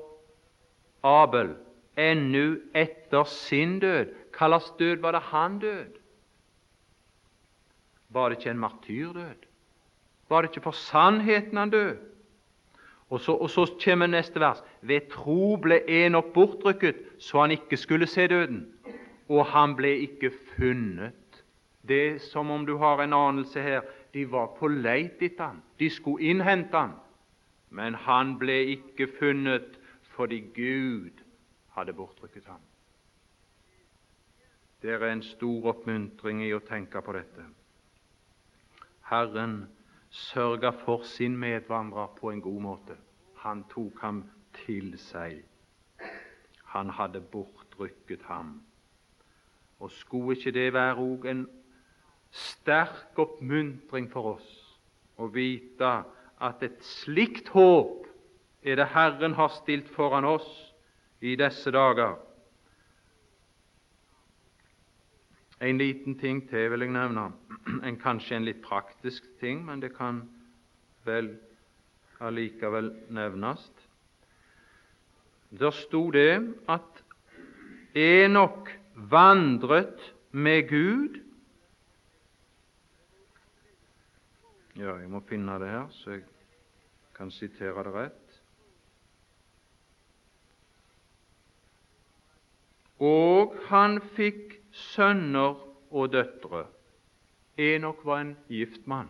Abel, 1.04 1.52
ennu 2.00 2.62
etter 2.72 3.28
sin 3.28 3.76
død. 3.82 4.14
Hva 4.32 4.58
død 4.78 5.04
var 5.04 5.12
det 5.12 5.22
han 5.28 5.58
død? 5.58 6.00
Var 8.08 8.28
det 8.28 8.38
ikke 8.38 8.50
en 8.50 8.64
martyrdød? 8.64 9.46
Var 10.28 10.42
det 10.42 10.50
ikke 10.50 10.64
for 10.64 10.80
sannheten 10.80 11.60
han 11.60 11.70
død? 11.70 12.13
Og 13.14 13.20
så, 13.20 13.32
og 13.32 13.50
så 13.50 13.64
kommer 13.84 14.10
neste 14.10 14.40
vers. 14.42 14.62
Ved 14.82 15.06
tro 15.12 15.54
ble 15.62 15.78
Enok 15.86 16.32
bortrykket, 16.34 16.96
så 17.22 17.44
han 17.44 17.54
ikke 17.54 17.76
skulle 17.78 18.08
se 18.10 18.26
døden. 18.26 18.64
Og 19.28 19.46
han 19.46 19.76
ble 19.78 19.92
ikke 20.08 20.32
funnet. 20.56 21.44
Det 21.88 22.00
er 22.08 22.18
som 22.18 22.50
om 22.50 22.66
du 22.66 22.76
har 22.82 23.02
en 23.04 23.14
anelse 23.14 23.62
her. 23.62 23.86
De 24.14 24.24
var 24.32 24.50
på 24.58 24.68
leit 24.68 25.22
etter 25.22 25.52
han. 25.52 25.62
De 25.78 25.90
skulle 25.90 26.26
innhente 26.26 26.74
han. 26.76 26.96
Men 27.70 27.94
han 27.94 28.34
ble 28.38 28.58
ikke 28.74 29.06
funnet 29.18 29.78
fordi 30.16 30.40
Gud 30.54 31.22
hadde 31.74 31.94
bortrykket 31.94 32.50
ham. 32.50 32.62
Det 34.82 34.90
er 34.90 35.06
en 35.06 35.22
stor 35.22 35.70
oppmuntring 35.70 36.42
i 36.42 36.52
å 36.54 36.62
tenke 36.66 37.02
på 37.02 37.14
dette. 37.14 37.46
Herren 39.10 39.68
sørga 40.14 40.70
for 40.84 41.02
sin 41.02 41.36
medvandrer 41.36 42.06
på 42.20 42.30
en 42.30 42.40
god 42.40 42.60
måte. 42.60 42.96
Han 43.42 43.64
tok 43.70 43.98
ham 44.00 44.22
til 44.54 44.94
seg. 44.98 45.40
Han 46.70 46.90
hadde 46.90 47.20
bortrykket 47.20 48.22
ham. 48.28 48.60
Og 49.82 49.90
skulle 49.90 50.36
ikke 50.36 50.54
det 50.54 50.72
være 50.72 51.02
òg 51.02 51.26
en 51.30 51.46
sterk 52.30 53.18
oppmuntring 53.18 54.06
for 54.12 54.36
oss 54.36 54.52
å 55.18 55.26
vite 55.34 55.90
at 56.42 56.62
et 56.62 56.78
slikt 56.82 57.50
håp 57.54 58.06
er 58.62 58.78
det 58.78 58.92
Herren 58.94 59.34
har 59.34 59.52
stilt 59.58 59.90
foran 59.94 60.24
oss 60.24 60.48
i 61.20 61.34
disse 61.36 61.70
dager? 61.74 62.16
En 65.64 65.78
liten 65.80 66.18
ting 66.20 66.42
til 66.50 66.68
vil 66.72 66.84
jeg 66.84 66.92
nevne, 66.92 67.30
en, 67.88 67.96
kanskje 67.96 68.36
en 68.36 68.44
litt 68.44 68.60
praktisk 68.64 69.24
ting, 69.40 69.62
men 69.64 69.80
det 69.80 69.94
kan 69.96 70.20
vel 71.08 71.30
allikevel 72.20 72.90
nevnes. 73.14 73.64
Der 75.54 75.72
sto 75.72 76.10
det 76.12 76.42
at 76.68 77.02
Enok 77.94 78.68
vandret 78.94 80.12
med 80.32 80.68
Gud 80.68 81.20
Ja, 84.74 84.96
jeg 84.98 85.06
må 85.06 85.20
finne 85.22 85.54
det 85.62 85.68
her, 85.70 85.84
så 85.94 86.16
jeg 86.16 86.24
kan 87.14 87.30
sitere 87.30 87.84
det 87.86 87.92
rett. 87.94 88.38
Og 92.98 93.54
han 93.68 94.00
fikk 94.16 94.53
sønner 94.74 95.54
og 95.90 96.12
døtre. 96.12 96.64
Enok 97.58 98.04
var 98.04 98.20
en 98.20 98.36
gift 98.50 98.86
mann. 98.86 99.08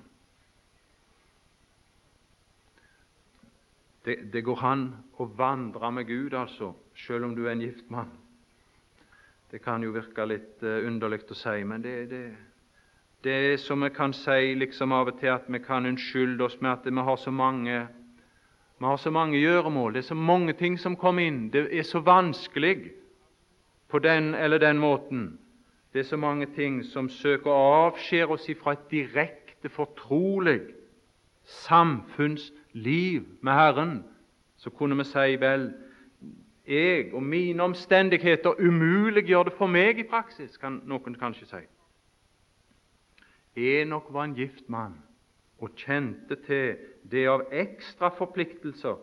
Det, 4.05 4.19
det, 4.33 4.43
går 4.45 4.65
an 4.69 4.83
å 5.17 5.25
vandre 5.33 5.89
med 5.97 6.05
Gud, 6.11 6.35
altså, 6.37 6.75
selv 7.07 7.25
om 7.25 7.33
du 7.37 7.47
er 7.47 7.55
en 7.55 7.65
gift 7.65 7.89
mann. 7.91 8.11
Det 9.51 9.63
kan 9.65 9.83
jo 9.83 9.95
virke 9.95 10.27
litt 10.29 10.61
uh, 10.61 10.85
underlig 10.85 11.23
å 11.31 11.37
si, 11.39 11.63
men 11.65 11.81
det, 11.81 11.95
det, 12.11 12.25
det 13.25 13.37
er 13.55 13.57
som 13.63 13.81
vi 13.81 13.89
kan 13.95 14.13
si 14.13 14.53
liksom 14.61 14.93
av 14.93 15.15
og 15.15 15.21
til 15.23 15.33
at 15.33 15.49
vi 15.49 15.63
kan 15.65 15.89
unnskylde 15.89 16.45
oss 16.45 16.59
med 16.61 16.73
at 16.75 16.91
vi 16.91 17.07
har 17.09 17.17
så 17.17 17.33
mange 17.33 17.87
vi 18.75 18.85
har 18.85 18.97
så 19.01 19.11
mange 19.15 19.39
gjøremål, 19.39 19.95
det 19.95 20.03
er 20.03 20.09
så 20.11 20.19
mange 20.19 20.53
ting 20.59 20.77
som 20.77 20.97
kommer 21.01 21.25
inn, 21.25 21.49
det 21.55 21.69
er 21.73 21.87
så 21.89 22.03
vanskelig 22.05 22.91
på 23.89 23.99
den 24.03 24.35
eller 24.35 24.59
den 24.59 24.83
måten. 24.83 25.39
Det 25.95 26.01
er 26.01 26.05
så 26.05 26.17
mange 26.17 26.47
ting 26.47 26.81
som 26.85 27.07
søker 27.09 27.53
å 27.55 27.75
avskjære 27.87 28.35
oss 28.35 28.49
ifra 28.51 28.73
et 28.75 28.89
direkte, 28.91 29.69
fortrolig 29.71 30.59
samfunnsliv 31.45 33.23
med 33.41 33.53
Herren. 33.53 33.93
Så 34.57 34.73
kunne 34.75 34.97
vi 34.99 35.07
si 35.07 35.37
vel 35.39 35.69
jeg 36.67 37.13
og 37.15 37.23
mine 37.23 37.63
omstendigheter 37.63 38.59
umuliggjør 38.59 39.47
det 39.47 39.55
for 39.55 39.71
meg 39.71 40.01
i 40.03 40.09
praksis, 40.11 40.57
kan 40.59 40.81
noen 40.83 41.15
kanskje 41.15 41.47
si. 41.53 41.63
Enok 43.55 44.11
var 44.11 44.27
en 44.27 44.35
gift 44.35 44.67
mann 44.69 44.99
og 45.63 45.79
kjente 45.79 46.41
til 46.43 46.75
det 47.07 47.29
av 47.31 47.47
ekstra 47.55 48.11
forpliktelser 48.19 48.99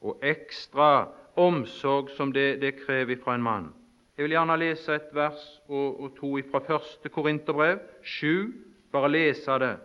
og 0.00 0.24
ekstra 0.24 0.88
omsorg 1.36 2.08
som 2.16 2.32
det, 2.32 2.62
det 2.64 2.78
krever 2.80 3.20
fra 3.20 3.36
en 3.36 3.44
mann. 3.44 3.70
Jeg 4.16 4.26
vil 4.26 4.34
gjerne 4.36 4.58
lese 4.60 4.94
et 4.94 5.12
vers 5.16 5.44
og, 5.68 6.00
og 6.00 6.16
to 6.18 6.34
fra 6.50 6.60
første 6.66 7.08
Korinterbrev, 7.08 7.78
sju. 8.04 8.52
Bare 8.92 9.08
lese 9.08 9.58
det. 9.58 9.76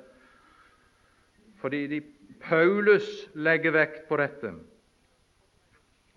Fordi 1.62 1.88
de, 1.88 2.02
Paulus 2.44 3.08
legger 3.34 3.72
vekt 3.72 4.04
på 4.10 4.18
dette 4.20 4.52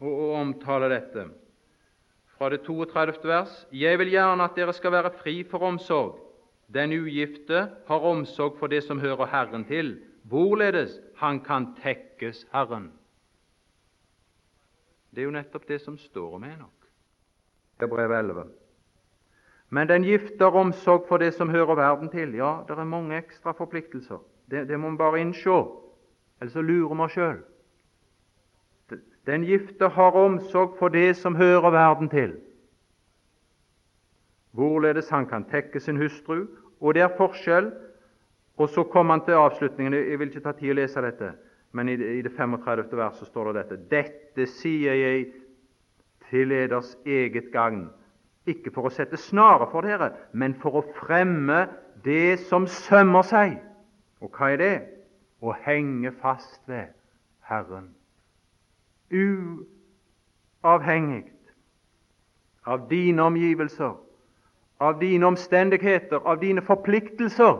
og, 0.00 0.10
og 0.10 0.32
omtaler 0.40 0.90
dette. 0.90 1.28
Fra 2.34 2.50
det 2.50 2.64
32. 2.66 3.28
vers.: 3.28 3.66
Jeg 3.72 3.98
vil 3.98 4.10
gjerne 4.10 4.44
at 4.44 4.56
dere 4.56 4.72
skal 4.72 4.92
være 4.92 5.12
fri 5.22 5.42
for 5.44 5.62
omsorg, 5.62 6.18
den 6.74 6.92
ugifte 6.92 7.68
har 7.86 8.06
omsorg 8.10 8.58
for 8.58 8.66
det 8.66 8.82
som 8.84 9.00
hører 9.00 9.26
Herren 9.26 9.64
til, 9.64 9.98
hvorledes 10.24 11.00
han 11.16 11.40
kan 11.40 11.74
tekkes 11.82 12.46
Herren. 12.52 12.92
Det 15.10 15.22
er 15.22 15.30
jo 15.30 15.34
nettopp 15.34 15.68
det 15.68 15.80
som 15.80 15.98
står 15.98 16.34
om 16.34 16.44
Enok. 16.44 16.79
Brev 17.88 18.12
11. 18.12 18.44
Men 19.70 19.88
den 19.88 20.02
gifte 20.04 20.44
har 20.44 20.58
omsorg 20.58 21.06
for 21.08 21.22
det 21.22 21.34
som 21.34 21.50
hører 21.50 21.74
verden 21.74 22.10
til. 22.10 22.34
Ja, 22.34 22.58
det 22.68 22.78
er 22.78 22.84
mange 22.84 23.16
ekstra 23.16 23.52
forpliktelser. 23.52 24.18
Det, 24.50 24.68
det 24.68 24.78
må 24.80 24.90
vi 24.90 24.96
bare 24.96 25.20
innse, 25.20 25.62
ellers 26.40 26.54
lurer 26.54 26.94
vi 26.94 27.02
oss 27.06 27.14
sjøl. 27.14 27.40
Den 29.26 29.44
gifte 29.44 29.88
har 29.88 30.16
omsorg 30.16 30.74
for 30.78 30.88
det 30.88 31.16
som 31.16 31.36
hører 31.36 31.70
verden 31.70 32.08
til, 32.08 32.32
hvorledes 34.50 35.08
han 35.08 35.26
kan 35.26 35.44
tekke 35.44 35.80
sin 35.80 36.00
hustru. 36.00 36.46
Og 36.80 36.94
det 36.94 37.02
er 37.02 37.16
forskjell. 37.16 37.70
Og 38.56 38.68
så 38.68 38.82
kommer 38.82 39.14
han 39.14 39.24
til 39.24 39.38
avslutningen. 39.38 39.94
Jeg 39.94 40.18
vil 40.18 40.28
ikke 40.28 40.42
ta 40.44 40.52
tid 40.52 40.72
å 40.72 40.80
lese 40.80 41.00
dette, 41.00 41.30
men 41.72 41.88
i 41.88 41.96
det 41.96 42.32
35. 42.36 42.90
verset 42.96 43.28
står 43.28 43.52
det 43.52 43.62
dette. 43.62 43.78
Dette 43.90 44.46
sier 44.50 44.96
jeg 44.98 45.30
til 46.30 46.52
eders 46.52 46.96
eget 47.06 47.50
gagn, 47.52 47.88
ikke 48.46 48.72
for 48.74 48.88
å 48.88 48.94
sette 48.94 49.18
snare 49.20 49.68
for 49.70 49.86
dere, 49.86 50.12
men 50.32 50.56
for 50.62 50.80
å 50.80 50.86
fremme 51.02 51.66
det 52.04 52.40
som 52.48 52.66
sømmer 52.66 53.26
seg. 53.26 53.58
Og 54.20 54.32
hva 54.34 54.52
er 54.54 54.60
det? 54.60 54.74
Å 55.40 55.54
henge 55.64 56.12
fast 56.20 56.60
ved 56.68 56.92
Herren 57.48 57.90
uavhengig 60.62 61.26
av 62.66 62.88
dine 62.90 63.22
omgivelser, 63.22 63.94
av 64.80 65.00
dine 65.00 65.26
omstendigheter, 65.26 66.20
av 66.24 66.40
dine 66.40 66.62
forpliktelser, 66.62 67.58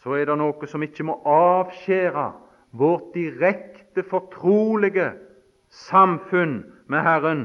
så 0.00 0.16
er 0.16 0.24
det 0.30 0.38
noe 0.40 0.66
som 0.70 0.82
ikke 0.82 1.04
må 1.04 1.18
avskjære 1.28 2.30
vårt 2.80 3.14
direkte, 3.14 4.02
fortrolige 4.06 5.12
samfunn 5.68 6.62
med 6.90 7.02
Herren. 7.06 7.44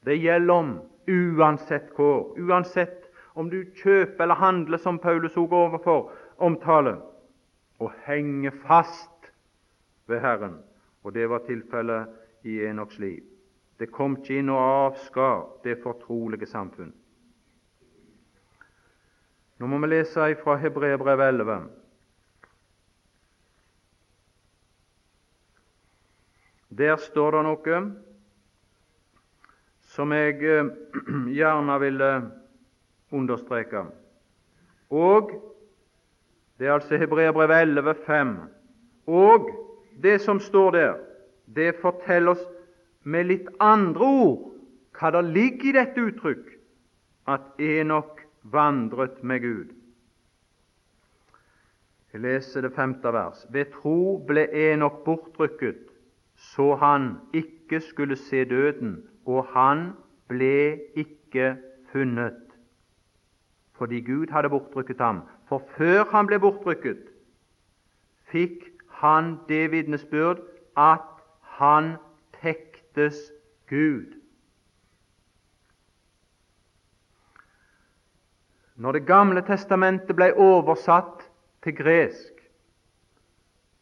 Det 0.00 0.16
gjelder 0.16 0.54
om 0.54 0.70
uansett 1.06 1.90
hvor, 1.96 2.32
uansett 2.38 3.10
om 3.36 3.50
du 3.52 3.58
kjøper 3.76 4.24
eller 4.24 4.40
handler, 4.40 4.80
som 4.80 4.98
Paulus 4.98 5.36
òg 5.36 5.52
overfor 5.52 6.08
omtaler, 6.40 7.02
å 7.76 7.90
henge 8.06 8.52
fast 8.64 9.32
ved 10.08 10.22
Herren. 10.24 10.56
Og 11.04 11.12
det 11.12 11.28
var 11.28 11.44
tilfellet 11.44 12.46
i 12.48 12.62
Enoks 12.64 12.98
liv. 13.02 13.20
Det 13.76 13.90
kom 13.92 14.16
ikke 14.16 14.40
inn 14.40 14.48
og 14.48 14.62
avskar 14.62 15.42
det 15.66 15.76
fortrolige 15.82 16.48
samfunn. 16.48 16.94
Nå 19.60 19.68
må 19.68 19.80
vi 19.84 19.92
lese 19.92 20.32
fra 20.40 20.56
Hebreerbrev 20.60 21.20
11. 21.20 21.60
Der 26.76 26.96
står 27.00 27.36
det 27.36 27.44
noe 27.46 27.76
som 29.96 30.12
jeg 30.12 30.42
eh, 30.44 30.68
gjerne 31.38 31.78
vil 31.82 32.02
understreke. 33.16 33.86
Og 34.92 35.32
det 36.58 36.68
er 36.68 36.76
altså 36.76 36.96
Hebreabrevet 37.00 37.62
11, 37.62 37.94
5. 38.06 38.36
Og 39.06 39.48
det 40.02 40.20
som 40.20 40.40
står 40.40 40.70
der, 40.70 40.94
det 41.46 41.74
forteller 41.80 42.36
oss 42.36 42.44
med 43.02 43.28
litt 43.30 43.48
andre 43.62 44.04
ord 44.04 44.52
hva 44.96 45.12
det 45.12 45.24
ligger 45.28 45.68
i 45.68 45.74
dette 45.76 46.04
uttrykk 46.08 46.46
at 47.28 47.60
Enok 47.60 48.22
vandret 48.52 49.22
med 49.22 49.42
Gud. 49.44 49.74
Jeg 52.12 52.22
leser 52.24 52.64
det 52.64 52.72
femte 52.72 53.12
vers. 53.12 53.44
Ved 53.52 53.74
tro 53.74 54.16
ble 54.26 54.46
Enok 54.48 55.02
bortrykket, 55.04 55.82
så 56.36 56.74
han 56.80 57.16
ikke 57.36 57.82
skulle 57.84 58.16
se 58.16 58.44
døden, 58.48 59.02
og 59.26 59.46
han 59.52 59.90
ble 60.30 60.78
ikke 60.94 61.56
funnet, 61.92 62.42
fordi 63.76 64.00
Gud 64.00 64.30
hadde 64.32 64.50
bortrykket 64.50 65.00
ham. 65.02 65.22
For 65.48 65.62
før 65.76 66.04
han 66.10 66.26
ble 66.26 66.38
bortrykket, 66.42 67.02
fikk 68.30 68.64
han 69.02 69.36
det 69.48 69.70
vitnesbyrd 69.70 70.40
at 70.76 71.10
han 71.58 71.96
tektes 72.40 73.18
Gud. 73.70 74.14
Når 78.76 78.92
Det 78.92 79.06
gamle 79.06 79.40
testamentet 79.42 80.16
ble 80.16 80.34
oversatt 80.34 81.22
til 81.64 81.76
gresk, 81.76 82.32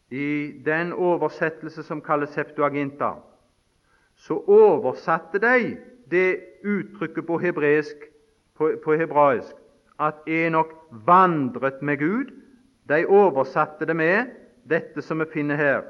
i 0.09 0.61
den 0.65 0.93
oversettelse 0.93 1.83
som 1.83 2.01
kalles 2.01 2.29
Septuaginta, 2.29 3.15
så 4.15 4.37
oversatte 4.47 5.39
de 5.39 5.77
det 6.11 6.39
uttrykket 6.63 7.25
på, 7.27 7.37
hebreisk, 7.37 7.95
på, 8.55 8.71
på 8.83 8.95
hebraisk 8.95 9.55
at 9.99 10.27
Enok 10.27 10.73
vandret 11.05 11.81
med 11.81 11.97
Gud. 11.97 12.31
De 12.89 13.05
oversatte 13.07 13.85
det 13.85 13.95
med 13.95 14.31
dette 14.69 15.01
som 15.01 15.19
vi 15.19 15.25
finner 15.33 15.55
her, 15.55 15.83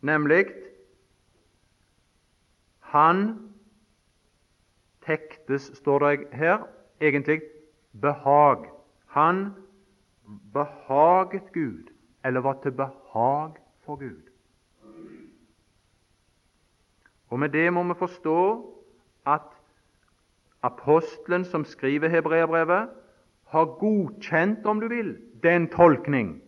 nemlig 0.00 0.46
han 2.90 3.50
tektes, 5.06 5.70
står 5.78 5.98
det 5.98 6.26
her, 6.32 6.66
egentlig 7.00 7.40
behag. 8.00 8.66
Han 9.06 9.52
behaget 10.52 11.52
Gud, 11.52 11.90
eller 12.24 12.40
var 12.40 12.58
til 12.62 12.72
behag 12.72 13.54
for 13.84 13.96
Gud. 13.96 14.29
Og 17.30 17.38
Med 17.38 17.48
det 17.48 17.72
må 17.72 17.82
vi 17.82 17.94
forstå 17.98 18.38
at 19.26 19.48
apostelen 20.62 21.44
som 21.44 21.64
skriver 21.64 22.08
hebreerbrevet, 22.08 22.88
har 23.50 23.64
godkjent, 23.64 24.66
om 24.66 24.80
du 24.80 24.88
vil, 24.88 25.16
den 25.42 25.68
tolkning 25.68 26.42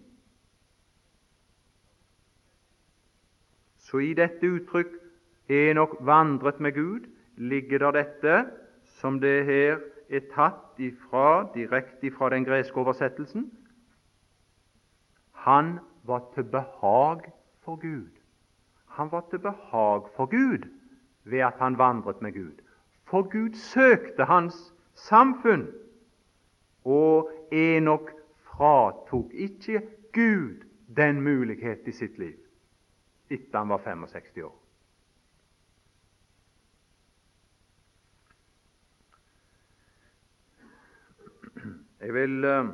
Så 3.92 3.98
i 3.98 4.14
dette 4.14 4.48
uttrykk 4.48 4.94
Enok 5.52 5.98
vandret 6.00 6.60
med 6.60 6.72
Gud, 6.72 7.08
ligger 7.36 7.78
der 7.78 7.90
dette 7.98 8.36
som 9.00 9.18
det 9.20 9.44
her 9.44 9.82
er 10.08 10.22
tatt 10.32 10.80
ifra, 10.80 11.50
direkte 11.52 12.12
fra 12.14 12.30
den 12.32 12.46
greske 12.46 12.78
oversettelsen. 12.80 13.50
Han 15.44 15.74
var 16.08 16.24
til 16.34 16.48
behag 16.48 17.26
for 17.66 17.76
Gud. 17.82 18.21
Han 18.92 19.12
var 19.12 19.24
til 19.30 19.38
behag 19.38 20.08
for 20.16 20.26
Gud 20.26 20.68
ved 21.24 21.38
at 21.38 21.58
han 21.58 21.78
vandret 21.78 22.22
med 22.22 22.32
Gud. 22.32 22.62
For 23.04 23.22
Gud 23.22 23.54
søkte 23.54 24.24
hans 24.24 24.74
samfunn, 24.94 25.66
og 26.84 27.30
Enok 27.52 28.10
fratok 28.44 29.32
ikke 29.32 29.82
Gud 30.12 30.64
den 30.96 31.20
mulighet 31.20 31.88
i 31.88 31.92
sitt 31.92 32.18
liv 32.18 32.38
etter 33.32 33.58
han 33.58 33.70
var 33.72 33.80
65 33.80 34.42
år. 34.44 34.58
Jeg 42.02 42.14
vil, 42.14 42.44
eh, 42.44 42.68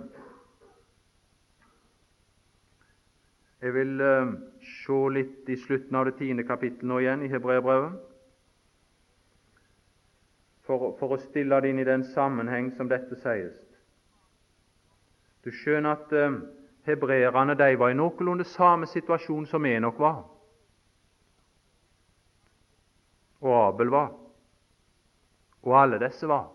jeg 3.62 3.74
vil 3.74 4.00
uh, 4.00 4.34
se 4.62 4.98
litt 5.14 5.48
i 5.50 5.56
slutten 5.58 5.96
av 5.98 6.06
det 6.06 6.18
tiende 6.20 6.46
kapittelet 6.46 6.86
nå 6.86 7.00
igjen 7.02 7.24
i 7.26 7.32
Hebreabrevet. 7.32 7.98
for, 10.68 10.92
for, 10.98 11.14
å 11.16 11.22
stille 11.22 11.60
det 11.64 11.70
inn 11.72 11.80
i 11.80 11.88
den 11.88 12.04
sammenheng 12.12 12.70
som 12.76 12.90
dette 12.90 13.16
sies. 13.22 13.56
Du 15.40 15.48
skjønner 15.48 15.96
at 15.96 16.12
uh, 16.12 16.40
hebreerne 16.84 17.56
de 17.56 17.70
var 17.80 17.94
i 17.94 17.96
noenlunde 17.96 18.44
samme 18.44 18.88
situasjon 18.90 19.48
som 19.48 19.64
Enok 19.64 20.02
var 20.02 20.26
og 23.38 23.52
Abel 23.54 23.90
var, 23.94 24.08
og 25.62 25.74
alle 25.78 26.00
disse 26.02 26.26
var. 26.26 26.48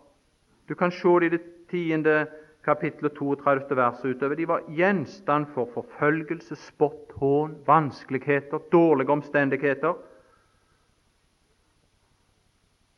Du 0.68 0.76
kan 0.76 0.92
se 0.92 1.14
det 1.22 1.30
i 1.30 1.34
det 1.38 1.42
tiende 1.72 2.16
kapittel 2.64 3.10
32. 3.10 3.76
verset 3.76 4.06
utover. 4.06 4.36
De 4.36 4.48
var 4.48 4.64
gjenstand 4.68 5.46
for 5.54 5.70
forfølgelse, 5.74 6.56
spott, 6.56 7.12
hån, 7.16 7.58
vanskeligheter, 7.68 8.58
dårlige 8.72 9.12
omstendigheter. 9.12 9.94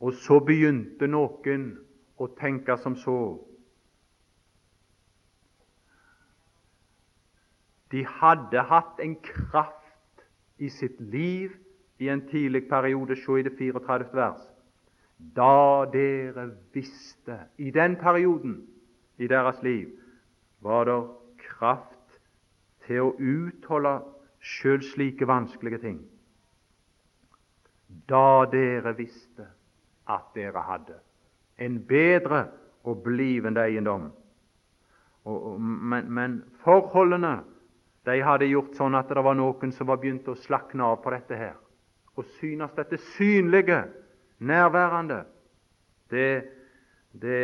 Og 0.00 0.12
så 0.12 0.38
begynte 0.40 1.08
noen 1.08 1.70
å 2.18 2.28
tenke 2.38 2.76
som 2.78 2.96
så. 2.96 3.18
De 7.90 8.02
hadde 8.04 8.66
hatt 8.70 9.00
en 9.00 9.14
kraft 9.22 10.26
i 10.58 10.68
sitt 10.68 11.00
liv 11.00 11.54
i 11.98 12.08
en 12.12 12.22
tidlig 12.28 12.66
periode, 12.68 13.16
se 13.16 13.40
i 13.40 13.42
det 13.46 13.56
34. 13.58 14.08
vers. 14.12 14.42
Da 15.16 15.86
dere 15.92 16.50
visste 16.74 17.38
I 17.58 17.70
den 17.70 17.96
perioden 17.96 18.66
i 19.18 19.28
deres 19.30 19.62
liv, 19.62 19.88
var 20.60 20.84
det 20.88 20.98
kraft 21.46 22.20
til 22.86 23.08
å 23.08 23.14
utholde 23.18 23.96
sjøl 24.40 24.82
slike 24.84 25.26
vanskelige 25.28 25.80
ting. 25.82 25.98
Da 28.08 28.44
dere 28.50 28.94
visste 28.98 29.48
at 30.10 30.30
dere 30.34 30.62
hadde 30.62 31.00
en 31.62 31.80
bedre 31.88 32.46
og 32.86 33.02
blivende 33.02 33.64
eiendom. 33.64 34.10
Og, 35.26 35.60
men, 35.60 36.10
men, 36.12 36.40
forholdene 36.62 37.40
de 38.06 38.20
hadde 38.22 38.46
gjort 38.46 38.76
sånn 38.78 38.94
at 38.94 39.10
det 39.10 39.24
var 39.26 39.34
noen 39.34 39.72
som 39.74 39.88
var 39.90 39.98
begynt 40.02 40.28
å 40.30 40.36
slakne 40.38 40.86
av 40.86 41.00
på 41.02 41.10
dette 41.14 41.38
her. 41.40 41.56
Og 42.14 42.28
synes 42.38 42.76
dette 42.76 43.00
synlige, 43.16 43.80
nærværende, 44.38 45.24
det, 46.12 46.28
det 47.18 47.40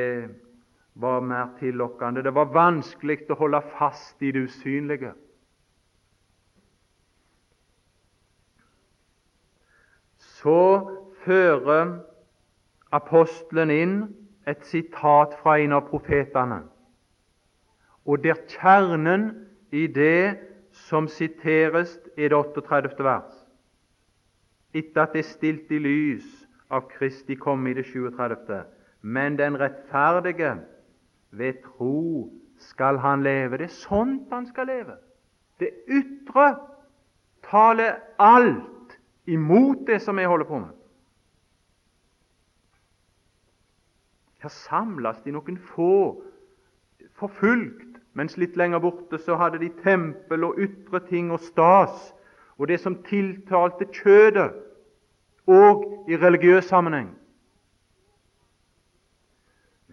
var 0.95 1.21
mer 1.21 1.49
tillokkende. 1.59 2.23
Det 2.23 2.35
var 2.35 2.53
vanskelig 2.53 3.25
å 3.31 3.39
holde 3.41 3.63
fast 3.79 4.23
i 4.23 4.33
det 4.33 4.47
usynlige. 4.49 5.13
Så 10.19 10.59
fører 11.25 11.99
apostelen 12.93 13.71
inn 13.71 13.97
et 14.47 14.65
sitat 14.67 15.37
fra 15.43 15.57
en 15.63 15.77
av 15.79 15.87
profetene, 15.89 16.65
og 18.05 18.25
der 18.25 18.41
kjernen 18.51 19.29
i 19.71 19.87
det 19.87 20.35
som 20.89 21.07
siteres, 21.09 21.95
er 22.17 22.33
det 22.33 22.39
38. 22.39 23.05
vers. 23.05 23.33
Etter 24.75 25.05
at 25.05 25.13
det 25.15 25.23
er 25.23 25.29
stilt 25.31 25.71
i 25.71 25.79
lys 25.79 26.27
av 26.73 26.89
Kristi 26.91 27.37
komme 27.37 27.71
i 27.71 27.77
det 27.77 27.85
37. 27.87 28.63
Men 29.03 29.37
den 29.39 29.59
rettferdige 29.61 30.57
ved 31.33 31.63
tro 31.65 32.31
skal 32.59 32.99
han 33.03 33.23
leve. 33.23 33.59
Det 33.59 33.71
er 33.71 33.81
sånt 33.81 34.33
han 34.33 34.47
skal 34.47 34.67
leve. 34.67 34.97
Det 35.61 35.71
ytre 35.89 36.57
taler 37.51 37.99
alt 38.19 38.99
imot 39.27 39.87
det 39.87 40.01
som 40.03 40.17
vi 40.17 40.25
holder 40.25 40.47
på 40.47 40.59
med. 40.59 40.75
Her 44.43 44.51
samles 44.51 45.21
de 45.25 45.33
noen 45.33 45.59
få 45.59 46.23
forfulgt, 47.15 48.01
mens 48.19 48.35
litt 48.37 48.57
lenger 48.59 48.83
borte 48.83 49.19
så 49.23 49.37
hadde 49.39 49.61
de 49.63 49.71
tempel 49.85 50.45
og 50.45 50.59
ytre 50.61 51.01
ting 51.07 51.31
og 51.33 51.41
stas 51.41 52.11
og 52.59 52.69
det 52.69 52.81
som 52.81 52.99
tiltalte 53.07 53.89
kjødet, 53.91 54.53
og 55.47 56.07
i 56.11 56.17
religiøs 56.17 56.69
sammenheng. 56.71 57.09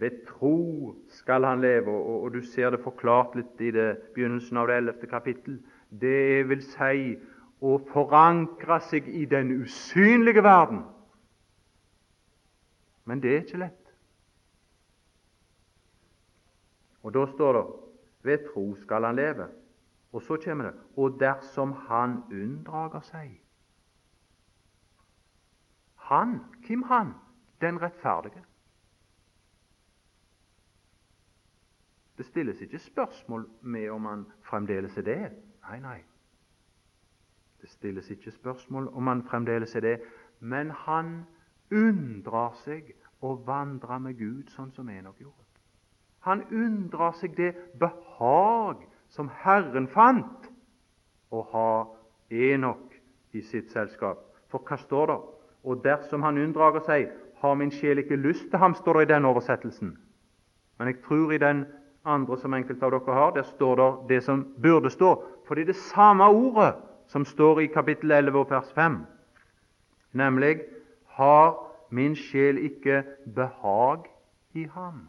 Ved 0.00 0.22
tro 0.26 0.94
skal 1.08 1.44
han 1.44 1.60
leve, 1.60 1.90
og, 1.90 2.22
og, 2.22 2.32
du 2.34 2.40
ser 2.42 2.70
det 2.72 2.80
forklart 2.80 3.34
litt 3.36 3.60
i 3.60 3.72
det, 3.74 3.90
begynnelsen 4.14 4.56
av 4.56 4.70
det 4.70 4.78
ellevte 4.80 5.10
kapittel. 5.10 5.58
Det 5.90 6.48
vil 6.48 6.62
si 6.64 7.18
å 7.60 7.76
forankre 7.90 8.80
seg 8.88 9.10
i 9.12 9.26
den 9.28 9.52
usynlige 9.60 10.40
verden. 10.46 10.80
Men 13.04 13.20
det 13.20 13.34
er 13.34 13.44
ikke 13.44 13.60
lett. 13.60 13.92
Og 17.04 17.12
da 17.16 17.26
står 17.34 17.56
det 17.58 17.64
ved 18.28 18.48
tro 18.48 18.66
skal 18.80 19.04
han 19.04 19.20
leve. 19.20 19.48
Og 20.12 20.22
så 20.22 20.36
kommer 20.44 20.70
det 20.70 20.74
og 20.96 21.20
dersom 21.20 21.72
han 21.88 22.22
unndrager 22.32 23.04
seg. 23.06 23.34
Han, 26.10 26.40
hvem 26.66 26.82
han? 26.88 27.12
Den 27.60 27.82
rettferdige. 27.82 28.42
Det 32.20 32.26
stilles 32.26 32.60
ikke 32.60 32.78
spørsmål 32.78 33.48
med 33.62 33.90
om 33.90 34.04
han 34.04 34.26
fremdeles 34.44 34.96
er 34.98 35.02
det. 35.02 35.30
Nei, 35.64 35.78
nei. 35.80 36.00
Det 37.60 37.68
stilles 37.72 38.10
ikke 38.10 38.30
spørsmål 38.30 38.90
om 38.92 39.06
han 39.06 39.22
fremdeles 39.24 39.72
er 39.76 39.80
det, 39.80 39.94
men 40.40 40.70
han 40.70 41.22
unndrar 41.72 42.58
seg 42.60 42.92
å 43.24 43.32
vandre 43.46 43.96
med 44.04 44.18
Gud 44.20 44.52
sånn 44.52 44.68
som 44.76 44.92
Enok 44.92 45.24
gjorde. 45.24 45.48
Han 46.28 46.44
unndrar 46.52 47.16
seg 47.16 47.40
det 47.40 47.54
behag 47.80 48.84
som 49.16 49.32
Herren 49.40 49.88
fant 49.88 50.52
å 51.32 51.40
ha 51.56 51.72
Enok 52.28 53.00
i 53.32 53.40
sitt 53.40 53.72
selskap. 53.72 54.20
For 54.52 54.60
hva 54.60 54.76
står 54.76 55.08
det? 55.08 55.20
Og 55.64 55.84
dersom 55.88 56.28
han 56.28 56.44
unndrager 56.44 56.84
seg, 56.84 57.08
har 57.40 57.56
min 57.56 57.72
sjel 57.72 58.04
ikke 58.04 58.20
lyst 58.20 58.50
til 58.52 58.60
ham, 58.60 58.76
står 58.76 59.00
det 59.00 59.08
i 59.08 59.14
den 59.16 59.32
oversettelsen. 59.32 59.96
Men 60.76 60.92
jeg 60.92 61.00
tror 61.08 61.32
i 61.32 61.40
den 61.40 61.64
andre 62.04 62.36
som 62.38 62.54
enkelte 62.54 62.86
av 62.86 62.94
dere 62.94 63.14
har, 63.14 63.32
der 63.34 63.42
står 63.42 63.76
det 63.76 63.88
det 64.08 64.20
som 64.24 64.44
burde 64.62 64.90
stå. 64.90 65.14
For 65.46 65.54
det 65.54 65.62
er 65.62 65.72
det 65.72 65.82
samme 65.90 66.24
ordet 66.24 66.74
som 67.10 67.24
står 67.24 67.60
i 67.60 67.66
kapittel 67.66 68.10
11 68.10 68.38
og 68.38 68.50
vers 68.50 68.72
5, 68.74 69.00
nemlig 70.12 70.60
har 71.18 71.56
min 71.90 72.14
sjel 72.16 72.58
ikke 72.58 73.02
behag 73.34 74.06
i 74.54 74.64
ham. 74.64 75.08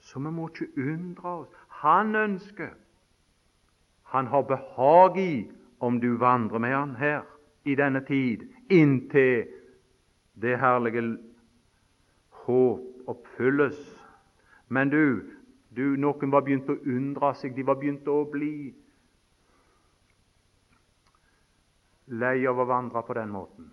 Så 0.00 0.18
vi 0.18 0.30
må 0.30 0.48
ikke 0.48 0.72
undre 0.92 1.28
oss. 1.28 1.48
Han 1.68 2.14
ønsker, 2.16 2.72
han 4.02 4.26
har 4.26 4.42
behag 4.42 5.18
i 5.18 5.50
om 5.80 6.00
du 6.00 6.16
vandrer 6.16 6.58
med 6.58 6.74
han 6.74 6.96
her 6.96 7.22
i 7.64 7.74
denne 7.74 8.00
tid, 8.06 8.46
inntil 8.70 9.44
det 10.40 10.58
herlige 10.60 11.18
håp 12.46 12.95
oppfylles. 13.10 13.78
Men 14.68 14.90
du, 14.90 15.04
du, 15.68 15.96
noen 16.00 16.32
var 16.32 16.44
begynt 16.46 16.70
å 16.70 16.78
undre 16.78 17.32
seg, 17.38 17.54
de 17.56 17.64
var 17.66 17.78
begynt 17.80 18.08
å 18.10 18.22
bli 18.30 18.56
lei 22.06 22.46
av 22.46 22.58
å 22.62 22.66
vandre 22.68 23.02
på 23.02 23.14
den 23.18 23.32
måten, 23.34 23.70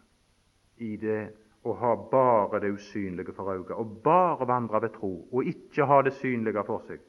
i 0.82 0.96
det 0.98 1.22
å 1.64 1.74
ha 1.80 1.94
bare 2.12 2.60
det 2.64 2.74
usynlige 2.76 3.34
for 3.36 3.54
øye, 3.54 3.76
og 3.78 4.00
bare 4.04 4.48
vandre 4.50 4.82
ved 4.84 4.96
tro, 4.98 5.12
og 5.32 5.48
ikke 5.48 5.88
ha 5.88 6.02
det 6.04 6.16
synlige 6.18 6.64
for 6.68 6.84
seg. 6.88 7.04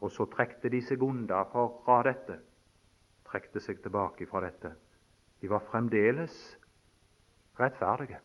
Og 0.00 0.12
så 0.14 0.24
trekte 0.32 0.70
de 0.72 0.80
seg 0.80 1.02
unna 1.04 1.42
fra 1.50 1.98
dette, 2.06 2.38
trekte 3.28 3.60
seg 3.60 3.82
tilbake 3.82 4.26
fra 4.30 4.40
dette. 4.46 4.72
De 5.40 5.50
var 5.50 5.66
fremdeles 5.68 6.38
rettferdige. 7.60 8.20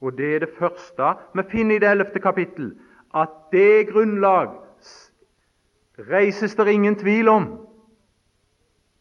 Og 0.00 0.16
det 0.18 0.34
er 0.34 0.44
det 0.44 0.54
første 0.58 1.14
vi 1.34 1.42
finner 1.50 1.76
i 1.76 1.82
det 1.82 1.90
ellevte 1.90 2.20
kapittel, 2.20 2.74
at 3.14 3.32
det 3.52 3.88
grunnlag 3.92 4.52
reises 6.10 6.54
det 6.54 6.68
ingen 6.68 6.96
tvil 6.96 7.28
om. 7.28 7.46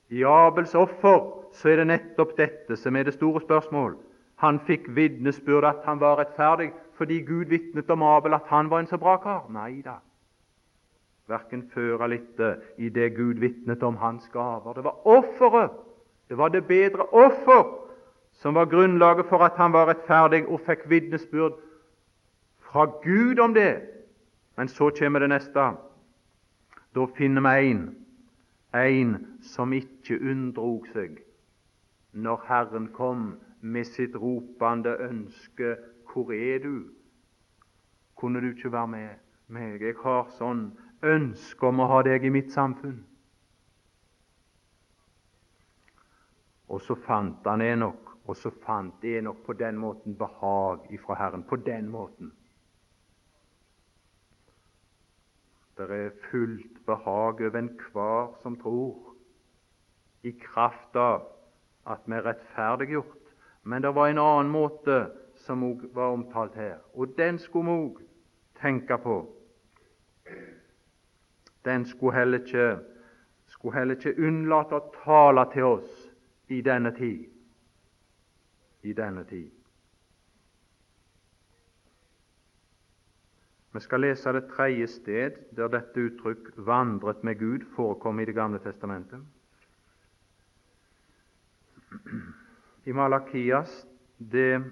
I 0.09 0.23
Abels 0.23 0.75
offer 0.75 1.19
så 1.53 1.69
er 1.69 1.81
det 1.81 1.87
nettopp 1.87 2.35
dette 2.37 2.77
som 2.79 2.95
er 2.95 3.03
det 3.03 3.15
store 3.17 3.41
spørsmål. 3.41 3.95
Han 4.43 4.59
fikk 4.67 4.87
vitnesbyrd 4.95 5.67
at 5.67 5.85
han 5.87 5.99
var 5.99 6.19
rettferdig 6.19 6.71
fordi 6.95 7.19
Gud 7.27 7.45
vitnet 7.51 7.89
om 7.91 8.03
Abel 8.03 8.33
at 8.33 8.47
han 8.47 8.69
var 8.69 8.79
en 8.79 8.87
så 8.87 8.97
bra 8.97 9.17
kar. 9.23 9.47
Nei 9.51 9.81
da. 9.83 9.97
Verken 11.27 11.65
før 11.73 12.05
eller 12.05 12.21
etter 12.21 12.61
i 12.77 12.89
det 12.89 13.15
Gud 13.15 13.41
vitnet 13.41 13.83
om 13.83 13.97
hans 13.97 14.27
gaver. 14.31 14.73
Det 14.73 14.83
var 14.83 15.07
offeret. 15.07 15.71
Det 16.29 16.37
var 16.37 16.49
det 16.49 16.67
bedre 16.67 17.07
offer 17.11 17.84
som 18.35 18.55
var 18.55 18.65
grunnlaget 18.65 19.25
for 19.29 19.43
at 19.43 19.57
han 19.57 19.73
var 19.73 19.89
rettferdig 19.89 20.45
og 20.47 20.61
fikk 20.67 20.89
vitnesbyrd 20.89 21.55
fra 22.59 22.85
Gud 23.03 23.39
om 23.39 23.53
det. 23.53 23.81
Men 24.57 24.67
så 24.67 24.89
kommer 24.99 25.19
det 25.19 25.29
neste. 25.29 25.69
Da 26.95 27.05
finner 27.17 27.41
vi 27.41 27.71
en, 27.71 27.95
en 28.73 29.15
som 29.41 29.73
ikke 29.73 30.19
unndrog 30.19 30.87
seg 30.93 31.21
når 32.15 32.43
Herren 32.47 32.87
kom 32.95 33.33
med 33.61 33.83
sitt 33.83 34.15
ropende 34.15 34.97
ønske 35.09 35.75
'Hvor 36.05 36.31
er 36.31 36.59
du?' 36.59 36.89
Kunne 38.15 38.41
du 38.41 38.47
ikke 38.47 38.71
være 38.71 38.87
med 38.87 39.09
meg? 39.47 39.81
Jeg 39.81 39.95
har 40.03 40.29
sånn 40.37 40.71
ønske 41.03 41.67
om 41.67 41.79
å 41.79 41.87
ha 41.87 42.01
deg 42.01 42.23
i 42.23 42.29
mitt 42.29 42.51
samfunn. 42.51 43.03
Og 46.69 46.81
så 46.81 46.95
fant 46.95 47.43
han 47.45 47.61
Enok 47.61 48.14
og 48.25 48.37
så 48.37 48.49
fant 48.65 49.03
Enok 49.05 49.43
på 49.45 49.53
den 49.53 49.77
måten 49.77 50.17
behag 50.17 50.87
ifra 50.93 51.15
Herren. 51.19 51.43
På 51.43 51.55
den 51.55 51.89
måten. 51.89 52.31
Det 55.77 55.89
er 55.91 56.09
fullt 56.31 56.85
behag 56.85 57.41
over 57.41 57.57
enhver 57.59 58.33
som 58.41 58.55
tror, 58.55 59.13
i 60.23 60.31
kraft 60.31 60.95
av 60.95 61.27
at 61.85 62.07
vi 62.07 62.15
er 62.15 62.25
rettferdiggjort. 62.25 63.21
Men 63.63 63.81
det 63.81 63.91
var 63.95 64.09
en 64.09 64.21
annen 64.21 64.51
måte 64.53 64.97
som 65.45 65.63
òg 65.67 65.83
var 65.93 66.15
omtalt 66.15 66.55
her, 66.55 66.79
og 66.93 67.13
den 67.17 67.37
skulle 67.39 67.69
vi 67.69 67.77
òg 67.85 68.01
tenke 68.61 68.97
på. 68.97 69.17
Den 71.65 71.85
skulle 71.85 72.15
heller, 72.15 72.39
ikke, 72.39 72.79
skulle 73.45 73.77
heller 73.77 73.99
ikke 73.99 74.27
unnlate 74.27 74.79
å 74.79 74.91
tale 75.03 75.45
til 75.53 75.69
oss 75.75 76.09
i 76.47 76.61
denne 76.61 76.93
tid 76.95 77.34
i 78.85 78.93
denne 78.93 79.23
tid. 79.25 79.51
Vi 83.75 83.79
skal 83.83 84.05
lese 84.05 84.31
det 84.31 84.45
tredje 84.53 84.87
sted 84.87 85.39
der 85.57 85.67
dette 85.67 85.99
uttrykk 85.99 86.53
'vandret 86.57 87.23
med 87.23 87.35
Gud' 87.41 87.65
forekom 87.75 88.19
i 88.19 88.25
Det 88.25 88.35
gamle 88.35 88.59
testamentet. 88.59 89.19
I 92.85 92.91
Malakias, 92.91 93.87
det 94.17 94.63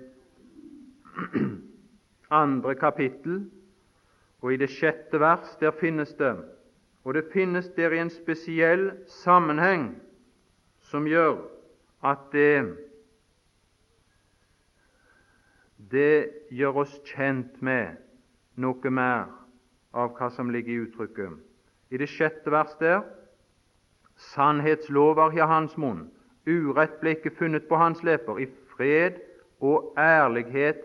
andre 2.29 2.75
kapittel, 2.75 3.51
og 4.41 4.53
i 4.53 4.57
det 4.57 4.69
sjette 4.69 5.19
vers, 5.19 5.55
der 5.59 5.71
finnes 5.71 6.13
det 6.13 6.35
Og 7.03 7.13
det 7.13 7.25
finnes 7.33 7.67
der 7.75 7.91
i 7.91 7.99
en 7.99 8.09
spesiell 8.09 8.91
sammenheng 9.07 10.01
som 10.79 11.07
gjør 11.07 11.41
at 12.03 12.19
det 12.31 12.77
det 15.93 16.29
gjør 16.49 16.83
oss 16.83 16.93
kjent 17.05 17.61
med 17.61 17.99
noe 18.57 18.89
mer 18.93 19.29
av 19.93 20.15
hva 20.17 20.29
som 20.33 20.49
ligger 20.53 20.73
i 20.73 20.85
uttrykket. 20.87 21.35
I 21.93 21.99
det 22.01 22.09
sjette 22.09 22.51
vers 22.51 22.73
der 22.79 23.03
Sannhetslover 24.33 25.33
i 25.33 25.41
hans 25.41 25.73
munn, 25.77 26.07
urett 26.45 26.99
ble 27.01 27.15
ikke 27.15 27.33
funnet 27.37 27.65
på 27.69 27.77
hans 27.81 28.03
lepper. 28.05 28.39
I 28.41 28.49
fred 28.73 29.17
og 29.61 29.93
ærlighet 29.97 30.83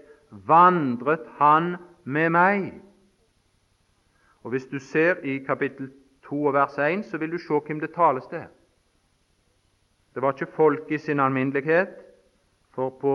vandret 0.49 1.27
han 1.39 1.77
med 2.05 2.33
meg. 2.33 2.69
Og 4.43 4.51
Hvis 4.51 4.67
du 4.67 4.79
ser 4.79 5.21
i 5.25 5.39
kapittel 5.45 5.91
2 6.25 6.45
og 6.45 6.55
vers 6.55 6.79
1, 6.79 7.05
så 7.05 7.19
vil 7.19 7.33
du 7.33 7.39
se 7.39 7.61
hvem 7.67 7.81
det 7.81 7.93
tales 7.95 8.27
til. 8.31 8.47
Det 10.15 10.23
var 10.23 10.33
ikke 10.33 10.57
folk 10.57 10.91
i 10.91 10.99
sin 10.99 11.21
alminnelighet, 11.21 11.93
for 12.73 12.91
på 12.91 13.15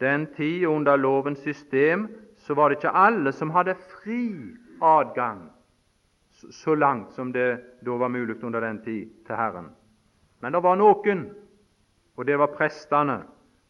den 0.00 0.26
tid 0.36 0.66
under 0.66 0.96
lovens 0.96 1.38
system 1.38 2.08
så 2.36 2.54
var 2.54 2.68
det 2.68 2.78
ikke 2.78 2.96
alle 2.96 3.32
som 3.32 3.50
hadde 3.50 3.74
fri 3.74 4.30
adgang 4.82 5.46
så 6.50 6.74
langt 6.74 7.12
som 7.12 7.32
det 7.32 7.60
da 7.80 7.96
var 7.96 8.08
mulig 8.08 8.44
under 8.44 8.60
den 8.60 8.82
tid, 8.84 9.08
til 9.26 9.34
Herren. 9.34 9.70
Men 10.40 10.52
det 10.52 10.62
var 10.62 10.76
noen, 10.76 11.30
og 12.16 12.26
det 12.26 12.38
var 12.38 12.52
prestene. 12.52 13.22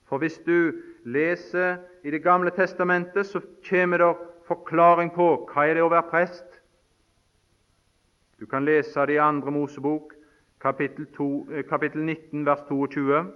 For 0.07 0.19
hvis 0.19 0.39
du 0.47 0.73
leser 1.05 1.79
i 2.03 2.11
Det 2.11 2.23
gamle 2.23 2.51
testamentet, 2.51 3.27
så 3.27 3.41
kommer 3.69 3.99
det 3.99 4.17
forklaring 4.47 5.11
på 5.15 5.47
hva 5.51 5.67
er 5.67 5.75
det 5.75 5.83
å 5.83 5.91
være 5.91 6.11
prest. 6.11 6.61
Du 8.39 8.47
kan 8.47 8.65
lese 8.65 9.07
det 9.07 9.15
i 9.15 9.23
Andre 9.23 9.51
Mosebok, 9.51 10.13
kapittel, 10.61 11.07
2, 11.17 11.47
eh, 11.53 11.65
kapittel 11.65 12.03
19, 12.03 12.47
vers 12.47 12.63
22. 12.69 13.27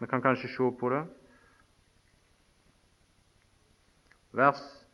Vi 0.00 0.06
kan 0.06 0.22
kanskje 0.22 0.48
se 0.48 0.70
på 0.80 0.90
det. 0.90 1.04
Vers 4.32 4.86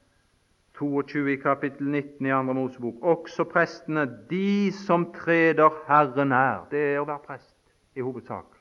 22 0.79 1.33
i 1.33 1.37
kapittel 1.37 1.87
19 1.89 2.27
i 2.27 2.31
Andre 2.31 2.55
Mosebok. 2.55 2.95
Også 3.03 3.45
prestene, 3.45 4.07
de 4.31 4.73
som 4.73 5.13
treder 5.13 5.71
Herren 5.89 6.29
nær. 6.29 6.67
Det 6.71 6.83
er 6.93 7.01
å 7.01 7.09
være 7.09 7.25
prest 7.27 7.57
i 7.97 8.05
hovedsak. 8.05 8.57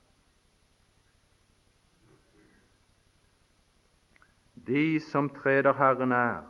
De 4.67 4.99
som 5.11 5.29
treder 5.29 5.75
Herren 5.77 6.09
nær. 6.09 6.43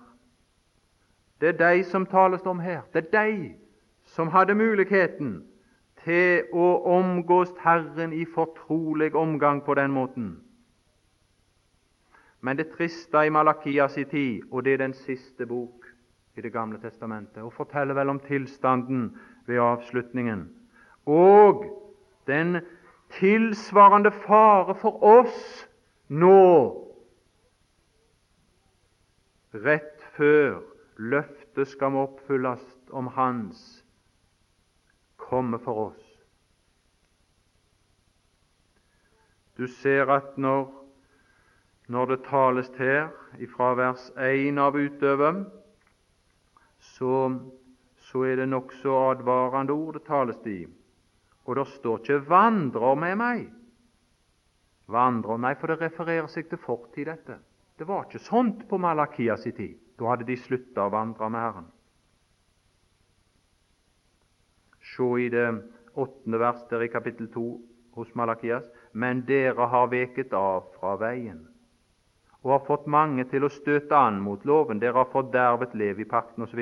Det 1.42 1.54
er 1.54 1.60
de 1.60 1.84
som 1.84 2.06
tales 2.06 2.46
om 2.46 2.60
her. 2.60 2.82
Det 2.94 3.06
er 3.06 3.12
de 3.26 3.54
som 4.06 4.30
hadde 4.32 4.56
muligheten 4.56 5.44
til 6.06 6.46
å 6.54 6.70
omgås 6.96 7.52
Herren 7.60 8.14
i 8.14 8.26
fortrolig 8.26 9.16
omgang 9.16 9.62
på 9.66 9.74
den 9.74 9.92
måten. 9.92 10.45
Men 12.46 12.58
det 12.60 12.68
triste 12.76 13.24
i 13.26 13.32
Malakias 13.34 13.96
tid, 14.12 14.44
og 14.52 14.66
det 14.66 14.76
er 14.76 14.84
den 14.84 14.94
siste 14.94 15.48
bok 15.50 15.88
i 16.36 16.42
Det 16.42 16.52
gamle 16.54 16.78
testamentet, 16.78 17.42
og 17.44 17.54
forteller 17.54 17.96
vel 17.96 18.10
om 18.12 18.20
tilstanden 18.20 19.18
ved 19.48 19.62
avslutningen, 19.64 20.50
og 21.06 21.64
den 22.28 22.60
tilsvarende 23.18 24.12
fare 24.12 24.76
for 24.76 25.00
oss 25.04 25.66
nå, 26.10 26.82
rett 29.56 30.04
før 30.18 30.60
løftet 30.98 31.72
skal 31.72 31.96
oppfylles 32.04 32.66
om 32.92 33.08
Hans 33.16 33.86
komme 35.18 35.60
for 35.60 35.88
oss. 35.90 36.04
Du 39.58 39.68
ser 39.72 40.12
at 40.12 40.36
når 40.38 40.85
når 41.88 42.06
det 42.06 42.24
tales 42.26 42.72
her 42.80 43.12
fra 43.54 43.74
vers 43.78 44.08
1 44.18 44.58
av 44.62 44.78
utover, 44.78 45.44
så, 46.80 47.12
så 48.10 48.24
er 48.26 48.42
det 48.42 48.50
nokså 48.50 48.96
advarende 49.12 49.74
ord 49.74 50.00
det 50.00 50.06
tales 50.08 50.42
i. 50.50 50.64
Og 51.46 51.56
det 51.60 51.68
står 51.76 52.02
ikke 52.02 52.26
'vandrer 52.30 52.96
med 52.96 53.18
meg'. 53.22 53.52
Vandrer 54.88 55.38
meg, 55.38 55.58
for 55.60 55.68
det 55.68 55.82
refererer 55.82 56.28
seg 56.28 56.50
til 56.50 56.58
fortid, 56.58 57.06
dette. 57.06 57.38
Det 57.78 57.88
var 57.88 58.06
ikke 58.06 58.20
sånt 58.20 58.68
på 58.70 58.78
Malakias 58.78 59.44
tid. 59.44 59.78
Da 60.00 60.10
hadde 60.10 60.26
de 60.26 60.38
slutta 60.38 60.86
å 60.86 60.92
vandre 60.94 61.30
med 61.30 61.42
Herren. 61.42 61.72
Se 64.96 65.08
i 65.22 65.30
det 65.30 65.48
åttende 65.96 66.40
vers 66.40 66.62
der 66.70 66.82
i 66.82 66.88
kapittel 66.88 67.28
2 67.34 67.62
hos 67.96 68.16
Malakias. 68.16 68.70
Men 68.94 69.26
dere 69.26 69.68
har 69.68 69.88
veket 69.88 70.34
av 70.34 70.70
fra 70.78 70.96
veien 70.96 71.55
og 72.46 72.52
har 72.52 72.66
fått 72.68 72.86
mange 72.86 73.24
til 73.26 73.42
å 73.42 73.50
støte 73.50 73.98
an 73.98 74.20
mot 74.22 74.44
loven. 74.46 74.78
Dere 74.78 75.00
har 75.02 75.10
fordervet 75.10 75.74
Levi-pakten 75.74 76.46
osv. 76.46 76.60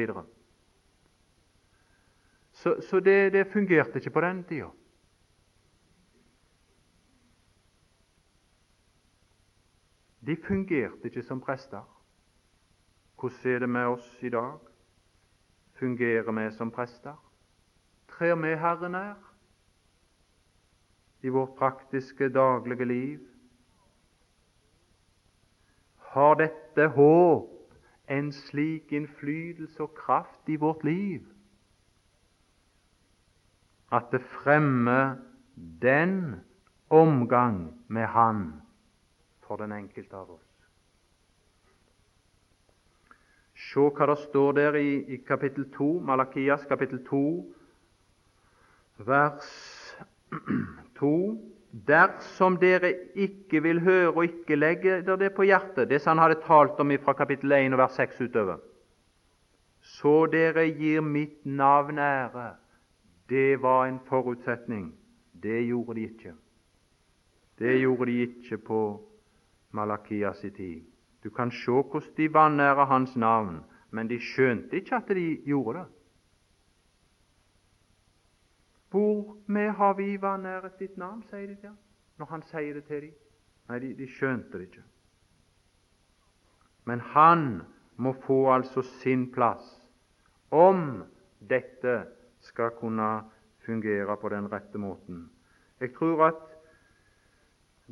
Så, 2.55 2.77
så, 2.87 3.01
det, 3.03 3.33
det 3.35 3.49
fungerte 3.51 3.99
ikke 3.99 4.13
på 4.15 4.23
den 4.23 4.39
tida. 4.47 4.69
De 10.23 10.37
fungerte 10.39 11.11
ikke 11.11 11.25
som 11.27 11.43
prester. 11.43 11.83
Hvordan 13.19 13.51
er 13.51 13.59
det 13.59 13.69
med 13.69 13.97
oss 13.97 14.07
i 14.23 14.31
dag? 14.31 14.63
Fungerer 15.81 16.31
vi 16.31 16.47
som 16.55 16.71
prester? 16.71 17.19
Trer 18.07 18.39
vi 18.39 18.55
Herren 18.55 18.95
nær 18.95 19.19
i 21.23 21.31
vårt 21.31 21.57
praktiske, 21.59 22.31
daglige 22.31 22.85
liv? 22.85 23.32
Har 26.13 26.37
dette 26.39 26.87
håp 26.95 27.49
en 28.13 28.31
slik 28.35 28.91
innflytelse 28.93 29.81
og 29.83 29.95
kraft 29.97 30.49
i 30.49 30.57
vårt 30.61 30.83
liv 30.85 31.21
at 33.93 34.09
det 34.11 34.21
fremmer 34.21 35.15
den 35.81 36.41
omgang 36.89 37.83
med 37.87 38.05
Han 38.05 38.61
for 39.45 39.55
den 39.55 39.71
enkelte 39.71 40.17
av 40.17 40.31
oss. 40.33 40.49
Se 43.53 43.79
hva 43.79 44.07
det 44.09 44.17
står 44.25 44.55
der 44.57 44.77
i, 44.81 44.89
i 45.13 45.17
kapittel 45.27 45.67
2, 45.77 45.99
Malakias 46.05 46.65
kapittel 46.69 47.03
2, 47.05 47.21
vers 49.05 49.51
2. 50.99 51.13
Dersom 51.73 52.59
dere 52.61 52.91
ikke 53.17 53.63
vil 53.65 53.79
høre 53.81 54.11
og 54.11 54.23
ikke 54.27 54.55
legge 54.55 54.99
dere 55.01 55.17
det 55.17 55.31
på 55.33 55.47
hjertet, 55.49 55.89
det 55.89 56.01
som 56.01 56.13
han 56.13 56.27
hadde 56.27 56.43
talt 56.45 56.77
om 56.79 56.91
fra 57.01 57.15
kapittel 57.17 57.51
1 57.51 57.73
og 57.73 57.81
vers 57.81 57.97
6 57.97 58.21
utover, 58.21 58.59
så 59.81 60.27
dere 60.31 60.67
gir 60.69 61.01
mitt 61.01 61.45
navn 61.45 61.97
ære. 61.97 62.53
Det 63.29 63.61
var 63.61 63.87
en 63.87 63.99
forutsetning. 64.05 64.93
Det 65.33 65.65
gjorde 65.65 65.95
de 65.95 66.03
ikke. 66.03 66.33
Det 67.59 67.79
gjorde 67.79 68.05
de 68.05 68.21
ikke 68.21 68.57
på 68.57 68.81
Malakias 69.71 70.39
tid. 70.41 70.83
Du 71.23 71.29
kan 71.29 71.51
se 71.51 71.71
hvordan 71.71 72.13
de 72.17 72.33
vanærer 72.33 72.85
hans 72.85 73.15
navn, 73.15 73.63
men 73.91 74.07
de 74.09 74.19
skjønte 74.19 74.75
ikke 74.75 74.95
at 74.95 75.09
de 75.09 75.41
gjorde 75.45 75.79
det. 75.79 75.87
Hvor 78.93 79.37
med 79.45 79.69
har 79.69 79.93
vi 79.97 80.21
vanæret 80.21 80.75
ditt 80.79 80.97
navn, 81.01 81.23
sier 81.25 81.47
de 81.49 81.55
ham, 81.63 81.77
når 82.21 82.27
han 82.29 82.43
sier 82.45 82.75
det 82.77 82.83
til 82.85 83.07
dem. 83.07 83.15
Nei, 83.71 83.79
de, 83.81 83.89
de 83.97 84.05
skjønte 84.05 84.59
det 84.59 84.67
ikke. 84.67 84.83
Men 86.85 87.01
han 87.15 87.47
må 87.97 88.13
få 88.27 88.37
altså 88.53 88.83
sin 88.99 89.31
plass 89.33 89.65
om 90.53 91.01
dette 91.49 91.95
skal 92.45 92.75
kunne 92.77 93.09
fungere 93.65 94.17
på 94.21 94.29
den 94.29 94.51
rette 94.53 94.77
måten. 94.77 95.25
Jeg 95.81 95.95
tror 95.97 96.27
at 96.27 96.45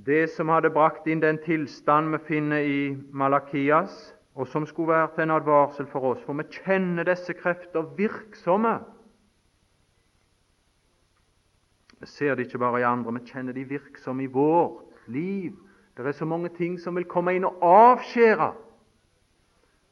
det 0.06 0.30
som 0.38 0.54
hadde 0.54 0.70
brakt 0.70 1.10
inn 1.10 1.26
den 1.26 1.42
tilstand 1.42 2.14
vi 2.14 2.22
finner 2.30 2.62
i 2.62 2.82
Malakias, 3.10 4.14
og 4.38 4.48
som 4.48 4.70
skulle 4.70 4.94
være 4.94 5.16
til 5.16 5.26
en 5.26 5.38
advarsel 5.40 5.90
for 5.90 6.14
oss, 6.14 6.22
for 6.30 6.38
vi 6.38 6.46
kjenner 6.62 7.10
disse 7.10 7.34
krefter 7.42 7.90
virksomme 7.98 8.78
vi 12.02 12.08
ser 12.10 12.36
det 12.36 12.48
ikke 12.48 12.58
bare 12.58 12.80
i 12.82 12.88
andre, 12.88 13.14
vi 13.14 13.30
kjenner 13.30 13.54
de 13.54 13.64
virksomme 13.70 14.24
i 14.24 14.32
vårt 14.34 15.08
liv. 15.08 15.54
Det 15.98 16.06
er 16.08 16.16
så 16.18 16.26
mange 16.26 16.50
ting 16.58 16.80
som 16.82 16.96
vil 16.98 17.06
komme 17.06 17.36
inn 17.38 17.46
og 17.46 17.62
avskjære 17.62 18.52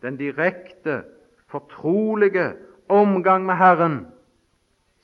den 0.01 0.18
direkte 0.18 1.03
fortrolige 1.51 2.53
omgang 2.89 3.45
med 3.45 3.60
Herren, 3.60 3.97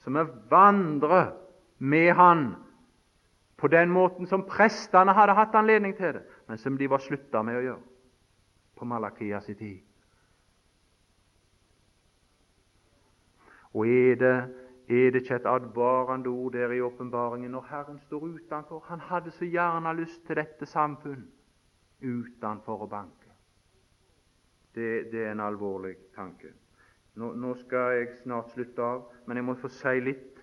som 0.02 0.18
vi 0.18 0.24
vandrer 0.50 1.36
med 1.78 2.14
Han 2.14 2.46
på 3.58 3.68
den 3.68 3.90
måten 3.90 4.28
som 4.28 4.48
prestene 4.50 5.14
hadde 5.14 5.36
hatt 5.38 5.56
anledning 5.56 5.94
til 5.98 6.18
det, 6.18 6.24
men 6.48 6.58
som 6.58 6.78
de 6.78 6.90
var 6.90 7.04
slutta 7.04 7.44
med 7.46 7.60
å 7.60 7.66
gjøre 7.68 7.84
på 8.76 8.86
Malakias 8.86 9.46
tid. 9.46 9.80
Og 13.76 13.88
er 13.88 14.16
det, 14.16 14.36
er 14.88 15.12
det 15.12 15.22
ikke 15.22 15.36
et 15.36 15.48
advarende 15.50 16.30
ord 16.30 16.52
der 16.54 16.72
i 16.72 16.82
åpenbaringen 16.82 17.52
når 17.52 17.66
Herren 17.70 18.00
står 18.00 18.20
utenfor? 18.20 18.84
Han 18.88 19.00
hadde 19.00 19.32
så 19.32 19.46
gjerne 19.46 19.94
lyst 19.98 20.26
til 20.28 20.38
dette 20.38 20.66
samfunn 20.66 21.26
utenfor 22.02 22.86
å 22.86 22.90
banke. 22.90 23.32
Det, 24.76 25.12
det 25.12 25.24
er 25.26 25.32
en 25.32 25.42
alvorlig 25.42 25.96
tanke. 26.16 26.52
Nå, 27.16 27.32
nå, 27.34 27.56
skal 27.64 27.96
jeg 27.96 28.08
snart 28.24 28.52
slutte 28.54 28.84
av, 28.84 29.06
men 29.26 29.40
jeg 29.40 29.48
må 29.48 29.56
få 29.58 29.72
si 29.72 30.00
litt 30.04 30.42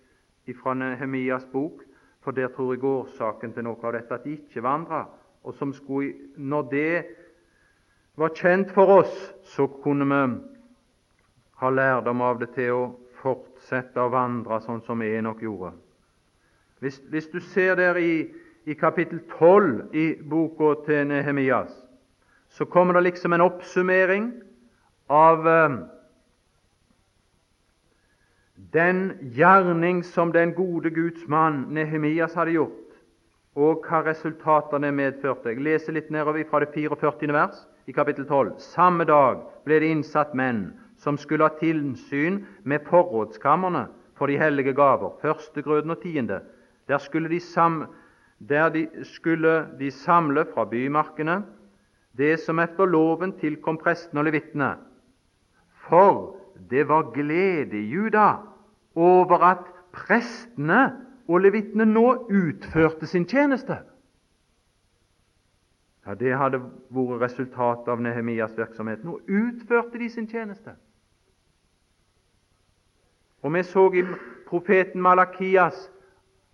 fra 0.58 0.74
Nehemias 0.74 1.44
bok, 1.52 1.84
for 2.24 2.34
der 2.34 2.48
tror 2.54 2.72
jeg 2.74 2.84
årsaken 2.84 3.52
til 3.54 3.66
noe 3.66 3.78
av 3.84 3.94
dette 3.94 4.16
at 4.16 4.24
de 4.24 4.38
ikke 4.40 4.64
vandra. 4.64 5.04
Og 5.44 5.54
som 5.54 5.74
skulle, 5.76 6.32
når 6.36 6.66
det 6.72 7.04
var 8.18 8.34
kjent 8.34 8.72
for 8.74 8.98
oss, 9.02 9.14
så 9.54 9.68
kunne 9.84 10.08
vi 10.08 10.22
ha 11.62 11.70
lærdom 11.70 12.24
av 12.24 12.40
det 12.42 12.54
til 12.56 12.74
å 12.74 12.84
fortsette 13.20 13.51
å 13.70 14.08
vandre 14.12 14.60
sånn 14.64 14.82
som 14.86 15.02
Enok 15.02 15.42
gjorde. 15.42 15.72
Hvis, 16.82 16.98
hvis 17.10 17.28
du 17.30 17.38
ser 17.52 17.76
der 17.78 17.98
i, 18.00 18.26
i 18.66 18.74
kapittel 18.74 19.20
12 19.38 19.94
i 19.94 20.06
boka 20.18 20.74
til 20.86 21.06
Nehemias, 21.06 21.72
så 22.50 22.64
kommer 22.64 22.98
det 22.98 23.06
liksom 23.06 23.32
en 23.32 23.44
oppsummering 23.46 24.32
av 25.08 25.48
eh, 25.48 25.76
den 28.72 29.12
gjerning 29.36 30.02
som 30.04 30.32
den 30.32 30.54
gode 30.56 30.90
Guds 30.90 31.28
mann 31.28 31.68
Nehemias 31.70 32.34
hadde 32.34 32.56
gjort, 32.58 32.78
og 33.54 33.86
hva 33.86 34.02
resultatene 34.06 34.92
medførte. 34.96 35.52
Jeg 35.52 35.62
leser 35.64 35.96
litt 35.96 36.10
nedover 36.10 36.44
fra 36.48 36.64
det 36.64 36.72
44. 36.74 37.32
vers 37.32 37.62
i 37.86 37.92
kapittel 37.92 38.26
12. 38.26 38.54
Samme 38.58 39.04
dag 39.04 39.42
ble 39.66 39.80
det 39.82 39.90
innsatt 39.92 40.34
menn 40.34 40.70
som 41.02 41.18
skulle 41.18 41.48
ha 41.48 41.58
tilsyn 41.58 42.44
med 42.64 42.86
forrådskamrene 42.86 43.88
for 44.18 44.30
de 44.30 44.38
hellige 44.38 44.74
gaver, 44.78 45.16
førstegrøden 45.22 45.90
og 45.90 46.02
tiende. 46.02 46.40
Der 46.88 46.98
skulle 46.98 47.28
de, 47.28 47.40
sam, 47.40 47.84
der 48.38 48.68
de 48.68 48.86
skulle 49.02 49.66
de 49.78 49.90
samle 49.90 50.46
fra 50.54 50.64
bymarkene 50.64 51.42
det 52.16 52.40
som 52.44 52.60
etter 52.60 52.86
loven 52.86 53.32
tilkom 53.40 53.78
prestene 53.80 54.20
og 54.20 54.28
levitene. 54.28 54.74
For 55.88 56.36
det 56.70 56.84
var 56.88 57.10
glede 57.14 57.78
i 57.78 57.88
Juda 57.88 58.34
over 58.94 59.46
at 59.48 59.64
prestene 59.92 60.82
og 61.28 61.40
levitene 61.40 61.86
nå 61.88 62.06
utførte 62.28 63.08
sin 63.08 63.26
tjeneste. 63.28 63.80
Ja, 66.06 66.14
Det 66.14 66.34
hadde 66.36 66.58
vært 66.90 67.20
resultatet 67.22 67.88
av 67.88 68.00
Nehemias 68.02 68.56
virksomhet. 68.58 69.04
Nå 69.04 69.20
utførte 69.28 69.98
de 69.98 70.10
sin 70.10 70.26
tjeneste. 70.28 70.74
Og 73.42 73.54
vi 73.54 73.62
så 73.62 73.88
i 73.94 74.04
profeten 74.46 75.02
Malakias 75.02 75.88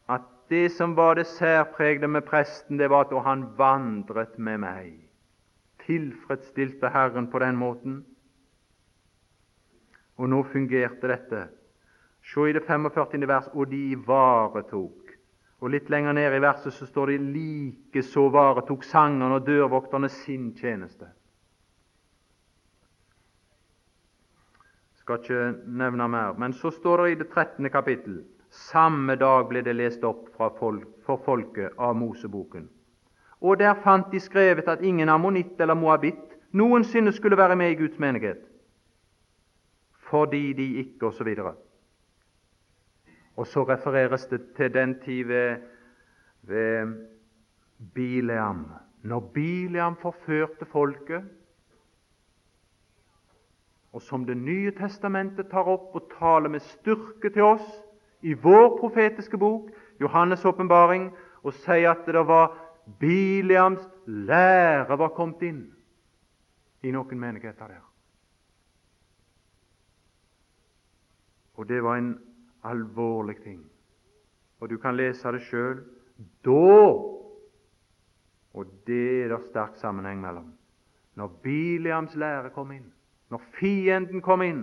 at 0.08 0.24
det 0.48 0.70
som 0.72 0.96
var 0.96 1.14
det 1.14 1.26
særpregede 1.26 2.08
med 2.08 2.24
presten, 2.24 2.78
det 2.78 2.90
var 2.90 3.04
at 3.04 3.24
han 3.24 3.44
vandret 3.58 4.38
med 4.38 4.58
meg. 4.58 4.94
Tilfredsstilte 5.84 6.88
Herren 6.88 7.28
på 7.30 7.38
den 7.38 7.56
måten. 7.56 7.98
Og 10.16 10.28
nå 10.28 10.42
fungerte 10.52 11.08
dette. 11.08 11.42
Se 12.24 12.48
i 12.48 12.52
det 12.52 12.64
45. 12.66 13.28
vers 13.28 13.52
og 13.52 13.70
de 13.70 13.82
ivaretok. 13.92 15.12
Og 15.60 15.70
Litt 15.70 15.90
lenger 15.90 16.12
ned 16.14 16.34
i 16.34 16.40
verset 16.42 16.72
så 16.72 16.86
står 16.86 17.12
det 17.12 17.20
like 17.34 18.02
så 18.02 18.28
varetok 18.30 18.84
sangerne 18.84 19.40
og 19.40 19.46
dørvokterne 19.46 20.08
sin 20.08 20.52
tjeneste. 20.56 21.08
Skal 25.08 25.22
ikke 25.22 25.72
nevne 25.72 26.08
mer. 26.08 26.34
Men 26.36 26.52
så 26.52 26.70
står 26.70 27.02
det 27.02 27.12
i 27.12 27.14
det 27.22 27.28
13. 27.32 27.70
kapittel 27.72 28.18
samme 28.50 29.16
dag 29.16 29.46
ble 29.48 29.62
det 29.64 29.74
lest 29.76 30.04
opp 30.04 30.28
folk, 30.36 30.84
for 31.04 31.20
folket 31.24 31.76
av 31.78 31.96
Moseboken. 31.96 32.68
Og 33.40 33.58
der 33.60 33.74
fant 33.84 34.10
de 34.12 34.20
skrevet 34.20 34.68
at 34.68 34.82
ingen 34.82 35.08
ammonitt 35.08 35.60
eller 35.60 35.76
moabitt 35.78 36.36
noensinne 36.52 37.12
skulle 37.12 37.36
være 37.36 37.56
med 37.56 37.72
i 37.72 37.78
Guds 37.78 37.98
menighet, 37.98 38.40
fordi 40.10 40.52
de 40.52 40.68
ikke 40.82 41.06
og 41.06 41.14
så 41.14 41.24
videre. 41.24 41.54
og 43.38 43.46
så 43.46 43.62
refereres 43.62 44.26
det 44.26 44.40
til 44.56 44.74
den 44.74 44.96
tid 45.00 45.24
ved, 45.24 45.56
ved 46.42 47.06
Bileam. 47.94 48.66
Når 49.02 49.20
Bileam 49.20 49.96
forførte 49.96 50.66
folket 50.66 51.22
og 53.92 54.02
som 54.02 54.24
Det 54.26 54.36
nye 54.36 54.70
testamentet 54.76 55.48
tar 55.50 55.68
opp 55.68 55.94
og 55.96 56.10
taler 56.18 56.48
med 56.48 56.60
styrke 56.60 57.30
til 57.30 57.42
oss 57.42 57.66
i 58.22 58.34
vår 58.34 58.78
profetiske 58.80 59.38
bok, 59.38 59.70
Johannes' 60.00 60.46
åpenbaring, 60.46 61.10
og 61.42 61.54
sier 61.54 61.90
at 61.90 62.06
det 62.06 62.26
var 62.26 62.52
Biliams 62.98 63.84
lære 64.06 64.98
var 64.98 65.12
kommet 65.16 65.42
inn 65.42 65.60
i 66.82 66.92
noen 66.92 67.20
menigheter 67.20 67.68
der. 67.68 67.84
Og 71.58 71.68
det 71.68 71.82
var 71.82 71.98
en 71.98 72.14
alvorlig 72.64 73.36
ting. 73.42 73.60
Og 74.60 74.70
du 74.70 74.78
kan 74.78 74.96
lese 74.96 75.32
det 75.32 75.42
sjøl. 75.46 75.82
Da 76.44 77.14
Og 78.58 78.66
det 78.86 79.24
er 79.24 79.28
det 79.28 79.44
sterk 79.46 79.76
sammenheng 79.76 80.20
mellom. 80.20 80.52
Når 81.14 81.28
Biliams 81.42 82.14
lære 82.16 82.50
kom 82.50 82.72
inn, 82.72 82.88
når 83.28 83.42
fienden 83.60 84.22
kom 84.24 84.42
inn, 84.42 84.62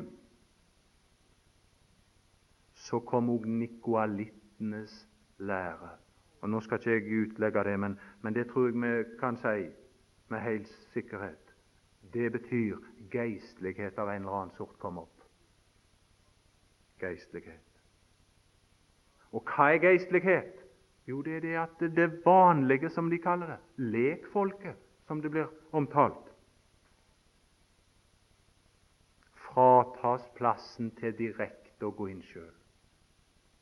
så 2.74 2.99
kom 2.99 3.30
òg 3.30 3.45
nikoalittenes 3.49 4.93
lære. 5.38 5.89
Og 6.41 6.49
Nå 6.49 6.59
skal 6.61 6.78
ikke 6.78 6.91
jeg 6.91 7.22
utlegge 7.26 7.63
det, 7.63 7.80
men, 7.80 7.99
men 8.22 8.36
det 8.36 8.47
tror 8.49 8.68
jeg 8.68 8.82
vi 8.82 9.18
kan 9.20 9.38
si 9.38 9.70
med 10.30 10.39
helt 10.39 10.68
sikkerhet. 10.93 11.55
Det 12.13 12.32
betyr 12.32 12.78
geistlighet 13.11 13.97
av 13.97 14.09
en 14.09 14.22
eller 14.22 14.41
annen 14.41 14.57
sort 14.57 14.78
kom 14.80 14.99
opp. 15.01 15.24
Geistlighet. 17.01 17.66
Og 19.34 19.43
hva 19.49 19.72
er 19.74 19.82
geistlighet? 19.84 20.61
Jo, 21.07 21.22
det 21.22 21.36
er 21.38 21.41
det 21.43 21.55
at 21.59 21.82
det 21.95 22.07
vanlige, 22.26 22.89
som 22.89 23.09
de 23.09 23.18
kaller 23.22 23.55
det, 23.55 23.59
lekfolket, 23.78 24.78
som 25.07 25.22
det 25.22 25.32
blir 25.32 25.51
omtalt, 25.72 26.25
fratas 29.56 30.28
plassen 30.36 30.91
til 30.99 31.16
direkte 31.16 31.88
å 31.88 31.93
gå 31.95 32.10
inn 32.12 32.24
sjøl. 32.28 32.51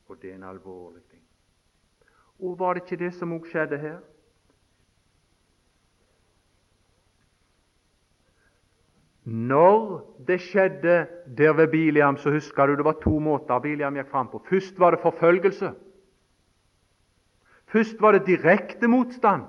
Og 0.10 0.18
det 0.22 0.32
er 0.32 0.40
en 0.40 0.50
alvorlig 0.50 1.04
ting. 1.12 1.22
Og 2.42 2.58
var 2.60 2.76
det 2.76 2.84
ikke 2.84 3.04
det 3.04 3.14
som 3.16 3.34
òg 3.36 3.46
skjedde 3.48 3.78
her? 3.80 4.02
Når 9.24 10.02
det 10.28 10.42
skjedde 10.44 10.96
der 11.38 11.54
ved 11.56 11.70
Biliam, 11.72 12.18
så 12.18 12.34
husker 12.34 12.68
du 12.68 12.76
det 12.76 12.86
var 12.86 13.00
to 13.00 13.20
måter 13.24 13.62
Biliam 13.64 13.96
gikk 13.96 14.10
fram 14.12 14.28
på. 14.34 14.42
Først 14.50 14.80
var 14.80 14.92
det 14.92 15.04
forfølgelse. 15.06 15.72
Først 17.72 18.02
var 18.02 18.18
det 18.18 18.26
direkte 18.28 18.90
motstand. 18.92 19.46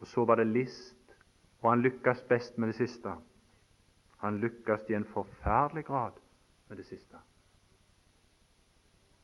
Og 0.00 0.06
så 0.06 0.24
var 0.24 0.40
det 0.40 0.46
list, 0.46 0.96
og 1.60 1.70
han 1.70 1.84
lykkes 1.84 2.24
best 2.30 2.56
med 2.58 2.72
det 2.72 2.78
siste. 2.80 3.12
Han 4.22 4.38
lykkes 4.38 4.86
i 4.88 4.94
en 4.94 5.04
forferdelig 5.04 5.84
grad 5.84 6.12
med 6.68 6.76
det 6.76 6.86
siste. 6.86 7.18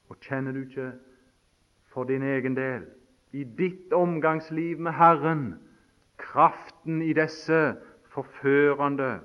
Og 0.09 0.17
kjenner 0.21 0.53
du 0.53 0.65
ikke 0.65 0.93
for 1.93 2.05
din 2.05 2.23
egen 2.23 2.57
del, 2.57 2.87
i 3.33 3.45
ditt 3.45 3.93
omgangsliv 3.93 4.81
med 4.81 4.93
Herren, 4.93 5.45
kraften 6.19 7.03
i 7.03 7.13
disse 7.13 7.77
forførende 8.11 9.21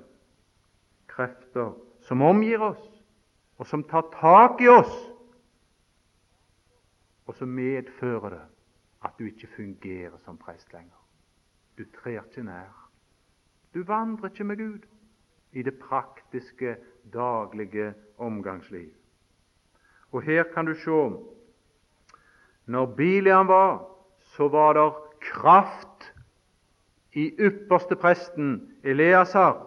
krefter 1.10 1.74
som 2.06 2.22
omgir 2.22 2.62
oss, 2.62 2.84
og 3.58 3.66
som 3.66 3.82
tar 3.90 4.06
tak 4.14 4.62
i 4.62 4.68
oss, 4.68 4.94
og 7.26 7.34
som 7.34 7.48
medfører 7.48 8.30
det 8.30 8.44
at 9.04 9.18
du 9.18 9.26
ikke 9.26 9.50
fungerer 9.56 10.16
som 10.22 10.38
prest 10.38 10.72
lenger. 10.72 11.00
Du 11.78 11.84
trer 11.98 12.22
ikke 12.22 12.46
nær. 12.46 12.90
Du 13.74 13.82
vandrer 13.82 14.30
ikke 14.30 14.44
med 14.44 14.56
Gud 14.56 14.86
i 15.54 15.62
det 15.62 15.78
praktiske, 15.78 16.76
daglige 17.12 17.94
omgangsliv. 18.18 18.90
Og 20.12 20.22
her 20.22 20.42
kan 20.54 20.66
du 20.66 20.74
se 20.74 21.00
når 22.66 22.86
Biliam 22.96 23.48
var, 23.48 23.84
så 24.18 24.48
var 24.48 24.72
det 24.72 24.92
kraft 25.20 26.12
i 27.12 27.30
ypperste 27.38 27.96
presten 27.96 28.54
Eleasar 28.82 29.58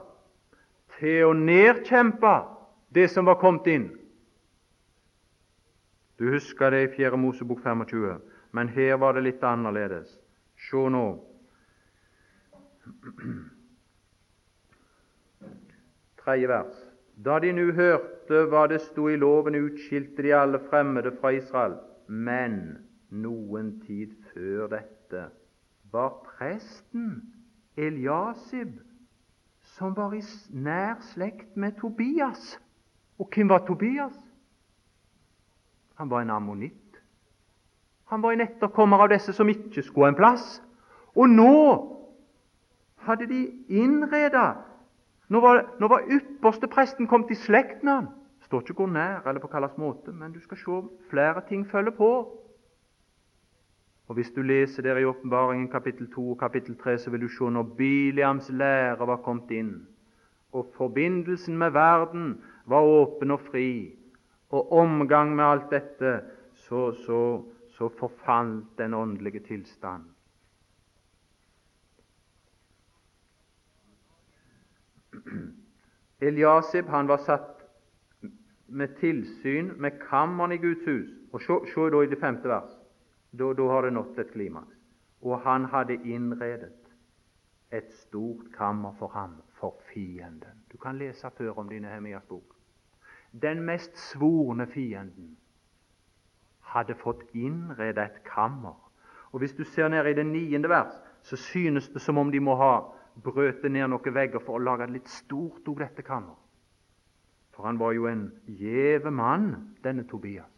til 0.99 1.29
å 1.29 1.33
nedkjempe 1.38 2.33
det 2.95 3.07
som 3.13 3.27
var 3.29 3.39
kommet 3.41 3.67
inn. 3.71 3.88
Du 6.17 6.31
husker 6.33 6.73
det 6.73 6.81
i 6.83 6.91
4. 6.95 7.17
Mosebok 7.17 7.61
25, 7.63 8.17
men 8.51 8.69
her 8.73 8.97
var 8.97 9.13
det 9.13 9.27
litt 9.27 9.43
annerledes. 9.45 10.17
Se 10.57 10.89
nå. 10.89 11.05
Tredje 16.28 16.47
vers. 16.47 16.75
Da 17.25 17.39
de 17.39 17.53
nu 17.55 17.69
hørte 17.71 18.41
hva 18.51 18.65
det 18.67 18.82
sto 18.84 19.05
i 19.07 19.15
loven, 19.15 19.55
utskilte 19.55 20.25
de 20.25 20.34
alle 20.36 20.59
fremmede 20.67 21.13
fra 21.21 21.32
Israel. 21.32 21.78
Men 22.07 22.57
noen 23.15 23.69
tid 23.86 24.11
før 24.34 24.67
dette 24.73 25.21
var 25.93 26.17
presten 26.25 27.21
Eliasib, 27.80 28.75
som 29.78 29.95
var 29.95 30.17
i 30.19 30.21
nær 30.51 30.99
slekt 31.13 31.55
med 31.55 31.80
Tobias. 31.80 32.57
Og 33.23 33.32
hvem 33.32 33.47
var 33.47 33.63
Tobias? 33.63 34.19
Han 35.95 36.11
var 36.11 36.28
en 36.28 36.36
ammonitt. 36.36 36.99
Han 38.11 38.21
var 38.21 38.36
en 38.36 38.43
etterkommer 38.49 39.07
av 39.07 39.15
disse 39.15 39.32
som 39.32 39.47
ikke 39.47 39.80
skulle 39.80 40.11
ha 40.11 40.17
en 40.17 40.19
plass. 40.19 40.57
Og 41.15 41.32
nå 41.32 41.55
hadde 43.07 43.32
de 43.32 43.45
innreda 43.71 44.66
Nå 45.28 45.39
var, 45.43 45.65
nå 45.80 45.88
var 45.91 46.07
ypperste 46.07 46.69
presten 46.71 47.07
kommet 47.07 47.32
i 47.32 47.39
slekt 47.39 47.84
med 47.84 47.93
han. 47.93 48.07
Står 48.47 48.61
ikke 48.63 48.73
'gå 48.73 48.86
nær' 48.86 49.28
eller 49.28 49.41
på 49.43 49.47
hvilken 49.51 49.82
måte, 49.84 50.11
men 50.11 50.32
du 50.32 50.39
skal 50.39 50.57
se 50.57 50.82
flere 51.09 51.41
ting 51.49 51.67
følger 51.67 51.91
på. 51.91 52.11
Og 54.07 54.15
Hvis 54.15 54.32
du 54.32 54.41
leser 54.41 54.84
der 54.84 54.97
i 54.97 55.05
Åpenbaringen 55.05 55.67
kapittel 55.67 56.11
2 56.11 56.32
og 56.32 56.39
kapittel 56.39 56.78
3, 56.78 56.97
så 56.97 57.09
vil 57.11 57.21
du 57.21 57.28
se 57.28 57.43
når 57.43 57.63
Biliams 57.63 58.49
lære 58.49 59.07
var 59.07 59.17
kommet 59.17 59.51
inn, 59.51 59.88
og 60.53 60.71
forbindelsen 60.78 61.57
med 61.57 61.71
verden 61.71 62.41
var 62.65 62.82
åpen 62.82 63.32
og 63.32 63.39
fri, 63.39 63.95
og 64.49 64.71
omgang 64.71 65.36
med 65.36 65.45
alt 65.45 65.71
dette, 65.71 66.21
så, 66.53 66.91
så, 66.91 67.43
så 67.69 67.89
forfalt 67.99 68.78
den 68.78 68.93
åndelige 68.93 69.39
tilstand. 69.39 70.03
Eliasib 76.28 76.86
han 76.86 77.07
var 77.07 77.18
satt 77.18 77.63
med 78.68 78.97
tilsyn 78.99 79.72
med 79.78 79.99
kammeren 80.09 80.51
i 80.51 80.57
Guds 80.57 80.86
hus. 80.86 81.09
Og 81.32 81.41
Se, 81.41 81.89
da 81.91 82.01
i 82.01 82.09
det 82.09 82.20
femte 82.20 82.49
vers. 82.49 82.74
Da, 83.32 83.53
har 83.53 83.82
det 83.82 83.93
nådd 83.93 84.20
et 84.20 84.32
klimaks. 84.32 84.76
Og 85.22 85.39
han 85.41 85.65
hadde 85.65 85.99
innredet 86.05 86.74
et 87.72 87.93
stort 87.93 88.51
kammer 88.57 88.95
for 88.99 89.07
ham, 89.07 89.41
for 89.59 89.80
fienden. 89.93 90.63
Du 90.72 90.78
kan 90.78 90.97
lese 90.97 91.30
før 91.38 91.59
om 91.59 91.70
dine 91.70 91.88
Nehemias 91.88 92.24
bok. 92.30 92.55
Den 93.41 93.61
mest 93.61 93.97
svorne 93.97 94.68
fienden 94.68 95.38
hadde 96.61 96.95
fått 96.95 97.24
innredet 97.34 98.03
et 98.03 98.24
kammer. 98.24 98.91
Og 99.32 99.39
Hvis 99.39 99.53
du 99.53 99.63
ser 99.63 99.88
ned 99.88 100.05
i 100.05 100.13
det 100.13 100.26
niende 100.26 100.70
vers, 100.70 100.93
så 101.22 101.36
synes 101.36 101.89
det 101.89 102.01
som 102.01 102.18
om 102.18 102.32
de 102.32 102.39
må 102.39 102.55
ha 102.55 102.96
brøtet 103.24 103.72
ned 103.72 103.89
noen 103.91 104.13
vegger 104.13 104.43
for 104.43 104.57
å 104.57 104.63
lage 104.63 104.88
det 104.88 104.99
litt 104.99 105.09
stort 105.11 105.68
òg, 105.68 105.80
dette 105.82 106.05
kammer. 106.05 106.36
For 107.55 107.65
han 107.65 107.80
var 107.82 107.95
jo 107.97 108.05
en 108.05 108.28
gjeve 108.45 109.11
mann, 109.11 109.74
denne 109.82 110.05
Tobias, 110.05 110.53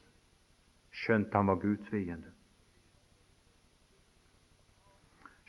skjønt 0.91 1.34
han 1.34 1.47
var 1.47 1.62
Guds 1.62 1.88
fiende. 1.88 2.34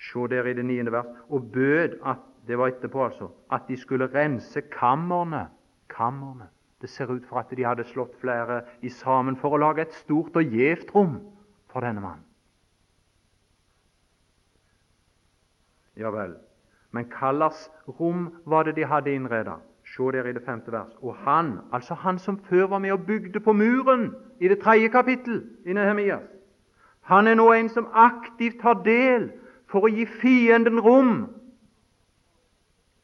Se 0.00 0.26
der 0.30 0.46
i 0.46 0.54
det 0.54 0.64
niende 0.64 0.92
vers. 0.94 1.08
Og 1.28 1.50
bød 1.52 1.98
at 2.08 2.22
det 2.46 2.56
var 2.58 2.70
etterpå 2.72 3.02
altså, 3.04 3.28
at 3.52 3.66
de 3.68 3.76
skulle 3.76 4.08
rense 4.14 4.60
kammerne. 4.72 5.48
kammerne. 5.88 6.46
Det 6.80 6.88
ser 6.88 7.10
ut 7.10 7.26
for 7.26 7.38
at 7.38 7.50
de 7.50 7.64
hadde 7.66 7.84
slått 7.84 8.14
flere 8.20 8.62
i 8.80 8.88
sammen 8.88 9.36
for 9.36 9.52
å 9.52 9.58
lage 9.60 9.82
et 9.82 9.92
stort 9.92 10.36
og 10.36 10.54
gjevt 10.54 10.94
rom 10.94 11.18
for 11.68 11.84
denne 11.84 12.00
mannen. 12.00 12.24
Ja 15.96 16.08
vel. 16.14 16.38
Men 16.92 17.06
hva 17.06 17.50
rom 18.00 18.30
var 18.44 18.64
det 18.64 18.76
de 18.76 18.84
hadde 18.84 19.14
innreda? 19.14 19.58
Se 19.86 20.02
der 20.12 20.26
i 20.26 20.32
det 20.32 20.42
femte 20.44 20.72
vers. 20.72 20.92
Og 21.02 21.14
han, 21.14 21.58
altså 21.72 21.94
han 21.94 22.18
som 22.18 22.38
før 22.38 22.66
var 22.66 22.78
med 22.78 22.92
og 22.92 23.06
bygde 23.06 23.40
på 23.40 23.52
muren 23.52 24.14
i 24.40 24.48
det 24.48 24.60
tredje 24.60 24.88
kapittel 24.88 25.42
i 25.66 25.72
Nehemias, 25.72 26.26
han 27.00 27.26
er 27.26 27.34
nå 27.34 27.52
en 27.52 27.68
som 27.68 27.88
aktivt 27.92 28.60
tar 28.60 28.82
del 28.84 29.30
for 29.70 29.86
å 29.86 29.90
gi 29.90 30.06
fienden 30.06 30.78
rom. 30.80 31.24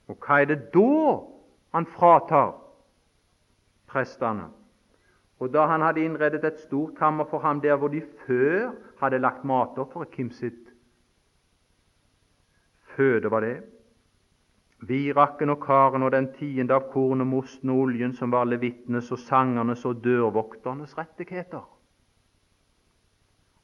Og 0.07 0.19
hva 0.23 0.43
er 0.43 0.51
det 0.53 0.61
da 0.75 1.17
han 1.75 1.89
fratar 1.91 2.55
prestene? 3.91 4.51
Og 5.43 5.51
da 5.53 5.67
han 5.67 5.83
hadde 5.83 6.05
innredet 6.05 6.45
et 6.45 6.63
stort 6.63 6.95
kammer 6.99 7.27
for 7.31 7.43
ham 7.45 7.61
der 7.61 7.77
hvor 7.77 7.91
de 7.93 8.03
før 8.27 8.73
hadde 9.03 9.19
lagt 9.19 9.45
matofferet, 9.45 10.15
hvem 10.15 10.31
sitt 10.31 10.71
føde 12.97 13.31
var 13.31 13.45
det? 13.45 13.59
Virakken 14.81 15.51
og 15.51 15.61
karen 15.65 16.03
og 16.03 16.13
den 16.13 16.29
tiende 16.37 16.75
av 16.77 16.91
kornet, 16.93 17.27
mosten 17.27 17.71
og 17.73 17.87
oljen, 17.87 18.13
som 18.13 18.33
var 18.33 18.45
levittenes 18.45 19.09
og 19.13 19.19
sangernes 19.19 19.85
og 19.89 20.03
dørvokternes 20.05 20.97
rettigheter. 20.99 21.65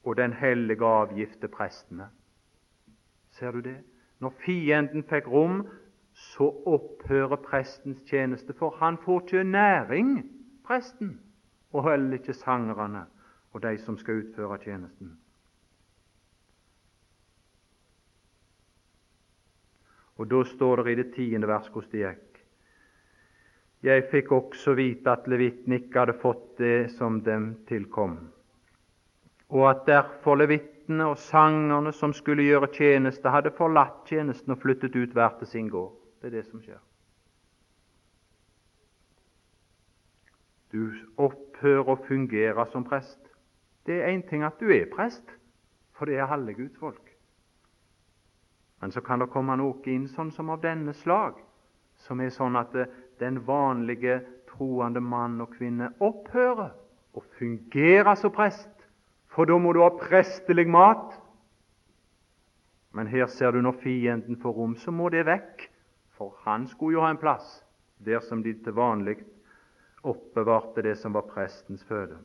Og 0.05 0.17
den 0.17 0.33
hellige 0.33 0.85
avgift 0.85 1.41
til 1.41 1.53
prestene. 1.53 2.09
Ser 3.31 3.53
du 3.53 3.61
det? 3.61 3.79
Når 4.21 4.35
fienden 4.45 5.05
fikk 5.05 5.29
rom, 5.29 5.67
så 6.13 6.49
opphører 6.67 7.37
prestens 7.45 8.03
tjeneste, 8.09 8.53
for 8.53 8.77
han 8.81 8.99
får 9.05 9.21
ikke 9.21 9.45
næring, 9.45 10.17
presten, 10.65 11.21
og 11.73 11.91
heller 11.91 12.19
ikke 12.19 12.35
sangerne 12.37 13.07
og 13.53 13.63
de 13.63 13.79
som 13.79 13.99
skal 13.99 14.23
utføre 14.23 14.59
tjenesten. 14.59 15.19
Og 20.23 20.29
Da 20.31 20.45
står 20.45 20.77
det 20.77 20.93
i 20.93 21.01
det 21.01 21.15
tiende 21.17 21.49
vers 21.51 21.67
hvordan 21.67 21.91
det 21.91 22.03
gikk. 22.05 22.37
Jeg 23.83 24.05
fikk 24.13 24.29
også 24.31 24.77
vite 24.79 25.11
at 25.11 25.27
levitten 25.27 25.75
ikke 25.75 25.99
hadde 25.99 26.15
fått 26.23 26.45
det 26.63 26.93
som 26.95 27.17
dem 27.27 27.49
tilkom, 27.67 28.15
og 29.51 29.65
at 29.71 29.83
derfor 29.89 30.39
levittene 30.39 31.09
og 31.11 31.19
sangerne 31.19 31.91
som 31.93 32.15
skulle 32.15 32.47
gjøre 32.47 32.71
tjeneste, 32.77 33.35
hadde 33.35 33.51
forlatt 33.59 34.07
tjenesten 34.07 34.55
og 34.55 34.63
flyttet 34.63 34.95
ut 34.95 35.19
hver 35.19 35.35
til 35.41 35.51
sin 35.51 35.73
gård. 35.75 35.91
Det 36.23 36.31
er 36.31 36.37
det 36.39 36.47
som 36.47 36.63
skjer. 36.63 36.79
Du 40.71 40.95
opphører 41.19 41.91
å 41.91 41.99
fungere 42.07 42.71
som 42.71 42.87
prest. 42.87 43.19
Det 43.87 43.99
er 43.99 44.15
én 44.15 44.23
ting 44.31 44.47
at 44.47 44.63
du 44.63 44.71
er 44.71 44.87
prest, 44.95 45.35
for 45.99 46.07
det 46.07 46.23
er 46.23 46.31
halve 46.31 46.55
Guds 46.55 46.79
folk. 46.79 47.12
Men 48.83 48.93
så 48.93 49.01
kan 49.01 49.23
det 49.23 49.31
komme 49.31 49.55
noe 49.57 49.79
inn 49.89 50.09
sånn 50.11 50.33
som 50.35 50.51
av 50.51 50.61
denne 50.65 50.93
slag, 50.99 51.39
som 52.03 52.21
er 52.21 52.33
sånn 52.35 52.59
at 52.59 52.75
den 53.23 53.39
vanlige 53.47 54.21
troende 54.51 55.01
mann 55.01 55.39
og 55.41 55.55
kvinne 55.55 55.93
opphører 56.03 56.73
å 57.15 57.23
fungere 57.39 58.17
som 58.19 58.35
prest 58.35 58.73
for 59.33 59.49
da 59.49 59.57
må 59.59 59.73
du 59.73 59.81
ha 59.81 59.91
prestelig 59.97 60.67
mat. 60.69 61.15
Men 62.93 63.09
her 63.09 63.31
ser 63.33 63.55
du 63.55 63.63
når 63.65 63.79
fienden 63.81 64.37
får 64.41 64.57
rom, 64.57 64.75
så 64.77 64.93
må 64.93 65.09
det 65.13 65.25
vekk, 65.25 65.69
for 66.19 66.37
han 66.45 66.67
skulle 66.69 66.99
jo 66.99 67.05
ha 67.05 67.13
en 67.13 67.21
plass 67.21 67.63
der 68.03 68.21
som 68.27 68.43
de 68.45 68.53
til 68.61 68.77
vanlig 68.77 69.23
oppbevarte 70.03 70.83
det 70.85 70.99
som 71.01 71.15
var 71.15 71.29
prestens 71.31 71.85
føde. 71.89 72.19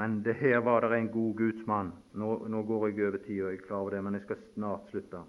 Men 0.00 0.22
det 0.24 0.38
her 0.40 0.62
var 0.64 0.86
det 0.86 0.96
en 0.96 1.10
god 1.12 1.34
gudsmann. 1.36 1.92
Nå, 2.16 2.30
nå 2.48 2.62
går 2.64 2.88
jeg 2.88 3.08
over 3.08 3.20
tida, 3.20 3.50
jeg 3.50 3.60
er 3.60 3.66
klar 3.66 3.82
over 3.84 3.96
det, 3.96 4.02
men 4.06 4.16
jeg 4.16 4.24
skal 4.24 4.40
snart 4.54 4.88
slutte. 4.92 5.20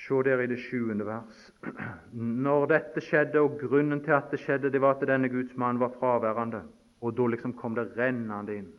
Se 0.00 0.20
der 0.26 0.42
i 0.42 0.50
det 0.50 0.58
sjuende 0.62 1.06
vers. 1.06 1.40
Når 2.46 2.68
dette 2.70 3.02
skjedde, 3.04 3.42
og 3.42 3.58
grunnen 3.60 4.04
til 4.04 4.14
at 4.16 4.30
det 4.30 4.40
skjedde, 4.42 4.70
det 4.70 4.80
var 4.82 4.96
at 4.96 5.08
denne 5.10 5.28
Guds 5.32 5.56
mann 5.58 5.82
var 5.82 5.92
fraværende. 5.98 6.62
Og 7.02 7.16
da 7.16 7.26
liksom 7.32 7.56
kom 7.58 7.74
det 7.78 7.90
rennende 7.98 8.56
inn 8.62 8.70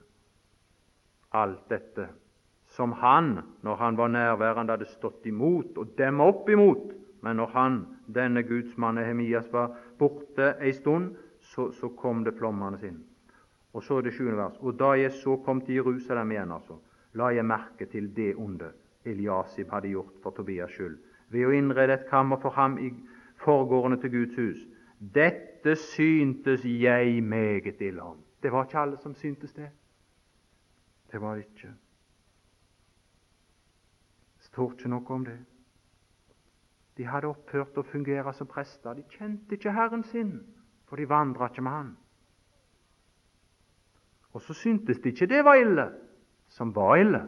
alt 1.31 1.69
dette 1.71 2.09
som 2.75 2.93
han, 2.99 3.41
når 3.61 3.75
han 3.75 3.97
var 3.97 4.07
nærværende, 4.07 4.77
hadde 4.77 4.87
stått 4.93 5.25
imot 5.27 5.77
og 5.79 5.95
dem 5.97 6.21
opp 6.23 6.49
imot. 6.49 6.93
Men 7.21 7.37
når 7.37 7.51
han, 7.55 7.79
denne 8.07 8.43
Guds 8.47 8.77
mann 8.79 8.97
Hemias, 8.97 9.49
var 9.51 9.75
borte 9.99 10.53
ei 10.63 10.71
stund, 10.73 11.11
så, 11.51 11.71
så 11.71 11.89
kom 11.99 12.23
det 12.23 12.37
flommende 12.37 12.87
inn. 12.87 13.01
Og 13.73 13.83
så 13.83 13.97
er 13.97 14.07
det 14.07 14.13
sjuende 14.15 14.39
vers. 14.39 14.59
Og 14.59 14.75
da 14.79 14.93
jeg 14.99 15.11
så 15.19 15.37
kom 15.45 15.61
til 15.61 15.81
Jerusalem 15.81 16.31
igjen, 16.31 16.51
altså, 16.51 16.77
la 17.19 17.31
jeg 17.35 17.47
merke 17.47 17.87
til 17.91 18.09
det 18.15 18.33
onde 18.39 18.71
Eliasib 19.05 19.71
hadde 19.71 19.91
gjort 19.91 20.19
for 20.23 20.35
Tobias 20.35 20.71
skyld 20.71 20.99
ved 21.31 21.47
å 21.47 21.53
innrede 21.55 21.95
et 21.95 22.09
kammer 22.09 22.39
for 22.43 22.55
ham 22.55 22.77
i 22.79 22.89
forgårdene 23.41 23.99
til 24.01 24.11
Guds 24.11 24.35
hus. 24.35 24.65
Dette 24.99 25.75
syntes 25.79 26.65
jeg 26.65 27.23
meget 27.23 27.81
ille 27.81 28.03
om. 28.03 28.19
Det 28.43 28.51
var 28.51 28.67
ikke 28.67 28.79
alle 28.79 28.99
som 28.99 29.15
syntes 29.15 29.53
det. 29.53 29.69
Det 31.11 31.21
var 31.21 31.35
det 31.35 31.45
ikke. 31.47 31.71
Det 34.37 34.45
står 34.51 34.75
ikke 34.75 34.91
noe 34.91 35.15
om 35.15 35.25
det. 35.25 35.39
De 36.97 37.07
hadde 37.07 37.31
opphørt 37.31 37.79
å 37.79 37.87
fungere 37.87 38.33
som 38.35 38.47
prester. 38.47 38.93
De 38.93 39.07
kjente 39.15 39.55
ikke 39.55 39.73
Herren 39.73 40.03
sin, 40.03 40.35
for 40.91 40.99
de 40.99 41.07
vandra 41.07 41.47
ikke 41.47 41.63
med 41.63 41.71
Han. 41.71 41.91
Og 44.35 44.41
så 44.43 44.53
syntes 44.53 44.99
de 44.99 45.13
ikke 45.13 45.27
det 45.31 45.45
var 45.47 45.55
ille, 45.55 45.85
som 46.51 46.73
var 46.75 46.97
ille. 46.99 47.21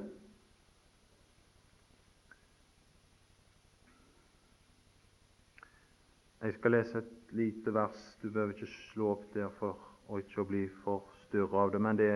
Jeg 6.43 6.57
skal 6.57 6.75
lese 6.75 6.97
et 6.97 7.31
lite 7.31 7.73
vers. 7.73 8.03
Du 8.21 8.27
behøver 8.29 8.51
ikke 8.51 8.67
slå 8.67 9.13
opp 9.13 9.23
der 9.33 9.47
for 9.61 9.79
å 10.11 10.19
ikke 10.19 10.43
bli 10.49 10.65
forstyrra 10.83 11.63
av 11.63 11.71
det. 11.71 11.81
Men 11.87 12.03
det, 12.03 12.11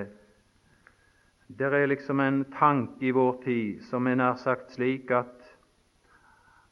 det 1.48 1.72
er 1.72 1.88
liksom 1.88 2.20
en 2.20 2.44
tanke 2.60 3.08
i 3.08 3.16
vår 3.16 3.40
tid 3.48 3.88
som 3.88 4.12
er 4.12 4.20
nær 4.20 4.36
sagt 4.44 4.76
slik 4.76 5.16
at, 5.16 5.48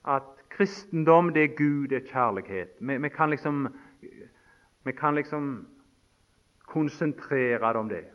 at 0.03 0.35
kristendom, 0.51 1.31
det 1.31 1.43
er 1.43 1.55
Gud, 1.55 1.87
det 1.95 2.01
er 2.01 2.11
kjærlighet. 2.11 2.75
Vi, 2.79 2.97
vi, 2.97 3.09
kan 3.09 3.31
liksom, 3.31 3.69
vi 4.85 4.93
kan 4.93 5.15
liksom 5.15 5.65
konsentrere 6.65 7.73
det 7.73 7.79
om 7.79 7.89
det. 7.89 8.05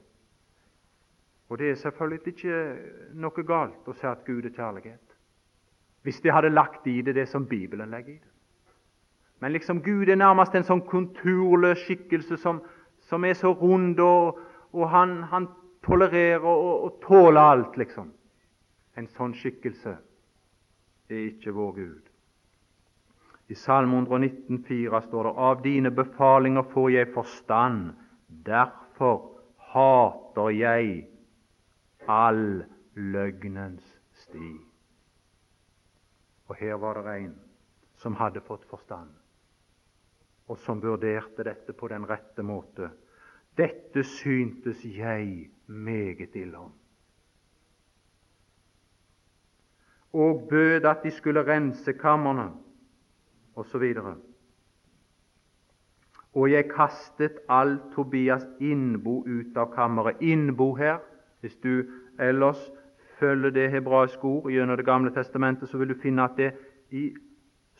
Og 1.48 1.58
det 1.58 1.70
er 1.70 1.78
selvfølgelig 1.78 2.26
ikke 2.26 2.58
noe 3.18 3.44
galt 3.46 3.88
å 3.90 3.94
si 3.98 4.06
at 4.06 4.22
Gud 4.26 4.46
er 4.46 4.54
kjærlighet, 4.54 5.16
hvis 6.06 6.20
de 6.22 6.30
hadde 6.30 6.52
lagt 6.54 6.86
i 6.86 7.00
det 7.02 7.14
det 7.18 7.26
som 7.28 7.46
Bibelen 7.46 7.90
legger 7.90 8.14
i 8.14 8.20
det. 8.20 8.30
Men 9.40 9.52
liksom 9.52 9.80
Gud 9.82 10.08
er 10.08 10.20
nærmest 10.20 10.54
en 10.54 10.66
sånn 10.68 10.84
konturløs 10.86 11.80
skikkelse 11.86 12.36
som, 12.38 12.60
som 13.08 13.24
er 13.24 13.34
så 13.34 13.50
rund, 13.56 13.98
og, 14.00 14.38
og 14.72 14.88
han, 14.92 15.22
han, 15.32 15.48
tolererer 15.80 16.44
og, 16.44 16.84
og, 16.84 16.96
tåler 17.00 17.40
alt, 17.40 17.76
liksom. 17.80 18.10
En 19.00 19.06
sånn 19.16 19.32
skikkelse 19.32 19.94
er 21.08 21.22
ikke 21.30 21.54
vår 21.56 21.70
Gud. 21.78 22.09
I 23.50 23.54
Salme 23.58 23.98
119,4 23.98 25.00
står 25.08 25.24
det 25.26 25.34
Av 25.50 25.62
dine 25.62 25.90
befalinger 25.90 26.62
får 26.70 26.90
jeg 26.94 27.12
forstand, 27.14 27.92
derfor 28.46 29.16
hater 29.72 30.50
jeg 30.54 30.92
all 32.06 32.62
løgnens 32.94 33.86
sti. 34.22 34.52
Og 36.46 36.58
her 36.62 36.78
var 36.82 37.02
det 37.02 37.16
en 37.16 37.34
som 37.98 38.14
hadde 38.22 38.42
fått 38.46 38.68
forstand 38.70 39.10
og 40.50 40.58
som 40.58 40.80
vurderte 40.82 41.44
dette 41.46 41.72
på 41.78 41.88
den 41.88 42.04
rette 42.10 42.42
måte. 42.42 42.90
Dette 43.54 44.02
syntes 44.02 44.82
jeg 44.82 45.46
meget 45.66 46.34
ille 46.34 46.58
om. 46.58 46.72
Og 50.18 50.48
bød 50.50 50.88
at 50.90 51.04
de 51.06 51.12
skulle 51.14 51.44
rense 51.46 51.92
kamrene, 51.94 52.48
osv. 53.60 53.84
Og, 56.32 56.50
jeg 56.50 56.68
kastet 56.70 57.40
all 57.48 57.78
Tobias 57.94 58.46
innbo 58.60 59.20
ut 59.26 59.56
av 59.58 59.72
kammeret. 59.74 60.20
Innbo 60.22 60.72
her, 60.78 61.00
hvis 61.40 61.56
du 61.62 61.82
ellers 62.18 62.60
følger 63.18 63.50
det 63.50 63.70
hebraiske 63.70 64.24
ord 64.24 64.50
gjennom 64.50 64.76
Det 64.76 64.86
gamle 64.86 65.10
testamentet, 65.14 65.68
så 65.68 65.78
vil 65.78 65.88
du 65.88 65.98
finne 66.02 66.24
at 66.24 66.36
det 66.36 66.52
i 66.90 67.10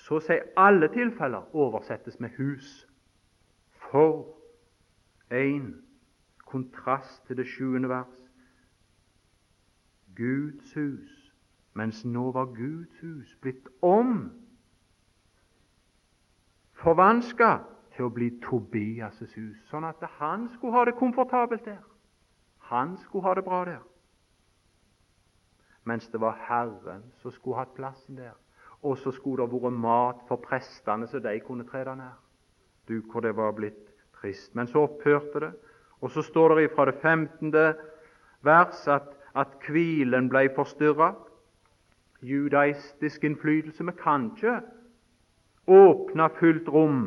så 0.00 0.16
å 0.16 0.24
si 0.24 0.36
alle 0.56 0.88
tilfeller 0.88 1.54
oversettes 1.56 2.20
med 2.20 2.32
hus. 2.38 2.68
For 3.90 4.24
en 5.30 5.74
kontrast 6.46 7.26
til 7.26 7.36
det 7.36 7.46
sjuende 7.46 7.88
vers. 7.88 8.16
Guds 10.16 10.72
hus, 10.74 11.32
mens 11.74 12.04
nå 12.04 12.30
var 12.32 12.50
Guds 12.56 13.00
hus 13.00 13.36
blitt 13.42 13.68
om 13.82 14.30
forvanska 16.80 17.58
til 17.96 18.08
å 18.08 18.12
bli 18.14 18.30
Tobias' 18.44 19.34
hus, 19.36 19.56
sånn 19.70 19.84
at 19.84 20.02
han 20.18 20.48
skulle 20.54 20.72
ha 20.72 20.84
det 20.88 20.98
komfortabelt 20.98 21.64
der. 21.64 21.80
Han 22.70 22.96
skulle 23.04 23.26
ha 23.26 23.34
det 23.34 23.44
bra 23.44 23.64
der. 23.64 23.82
Mens 25.84 26.08
det 26.08 26.20
var 26.20 26.38
Herren 26.48 27.02
som 27.22 27.32
skulle 27.34 27.58
hatt 27.58 27.74
plassen 27.74 28.16
der 28.16 28.36
og 28.82 28.98
så 28.98 29.12
skulle 29.12 29.44
det 29.44 29.52
vært 29.52 29.76
mat 29.76 30.20
for 30.28 30.40
prestene, 30.40 31.08
så 31.08 31.20
de 31.20 31.36
kunne 31.44 31.66
trede 31.68 31.96
nær. 31.96 32.16
Du, 32.88 33.00
hvor 33.12 33.20
det 33.20 33.36
var 33.36 33.52
blitt 33.52 33.90
trist. 34.20 34.54
Men 34.54 34.66
så 34.66 34.86
opphørte 34.88 35.40
det. 35.40 35.50
Og 36.00 36.10
så 36.10 36.22
står 36.22 36.54
det 36.56 36.70
fra 36.74 36.86
det 36.88 36.96
15. 37.02 37.52
vers 38.42 38.86
at, 38.88 39.12
at 39.36 39.58
hvilen 39.68 40.30
ble 40.32 40.48
forstyrra. 40.56 41.12
Judaistisk 42.22 43.24
innflytelse. 43.24 43.84
Vi 43.84 43.96
kan 44.00 44.30
ikke 44.32 44.60
åpne 45.70 46.28
fullt 46.38 46.68
rom 46.68 47.02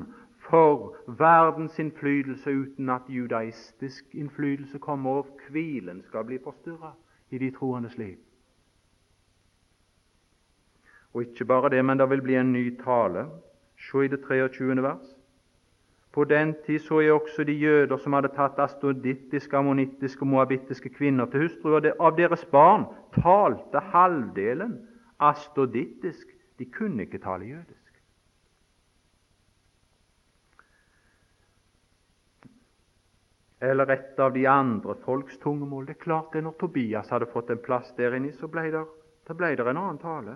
for 0.49 0.95
verdens 1.07 1.79
innflytelse 1.79 2.51
uten 2.51 2.89
at 2.89 3.07
judaistisk 3.09 4.15
innflytelse 4.15 4.79
kommer, 4.79 5.23
og 5.23 5.39
hvilen 5.49 6.01
skal 6.07 6.25
bli 6.27 6.39
forstyrra 6.43 6.93
i 7.31 7.37
de 7.37 7.51
troendes 7.51 7.97
liv. 7.97 8.17
Og 11.13 11.21
ikke 11.21 11.45
bare 11.45 11.69
det, 11.69 11.85
men 11.85 11.99
det 11.99 12.09
vil 12.09 12.21
bli 12.21 12.35
en 12.35 12.53
ny 12.53 12.63
tale. 12.83 13.27
Se 13.77 14.05
i 14.05 14.07
det 14.07 14.21
23. 14.27 14.81
vers. 14.81 15.11
På 16.13 16.23
den 16.23 16.55
tid 16.65 16.79
så 16.79 16.99
jeg 17.01 17.13
også 17.13 17.43
de 17.43 17.53
jøder 17.53 17.97
som 17.97 18.13
hadde 18.13 18.29
tatt 18.35 18.59
astodittiske, 18.61 19.57
ammonittiske 19.57 20.21
og 20.21 20.27
moabittiske 20.27 20.89
kvinner 20.93 21.25
til 21.25 21.47
hustru, 21.47 21.73
og 21.75 21.87
av 21.99 22.17
deres 22.17 22.45
barn 22.45 22.85
talte 23.17 23.81
halvdelen 23.93 24.77
astodittisk. 25.19 26.27
De 26.59 26.65
kunne 26.65 27.01
ikke 27.07 27.17
tale 27.17 27.49
jødisk. 27.49 27.82
Eller 33.63 33.91
et 33.93 34.19
av 34.19 34.33
de 34.35 34.43
andre 34.49 34.95
folks 35.05 35.37
tungemål. 35.39 35.85
Det 35.87 35.95
er 35.95 36.03
klart 36.03 36.33
det 36.33 36.41
Når 36.43 36.57
Tobias 36.59 37.11
hadde 37.13 37.29
fått 37.31 37.49
en 37.53 37.61
plass 37.63 37.93
der 37.95 38.15
inne, 38.17 38.33
så 38.35 38.49
ble 38.51 38.65
det, 38.73 38.81
ble 39.29 39.53
det 39.55 39.67
en 39.67 39.79
annen 39.79 40.01
tale. 40.01 40.35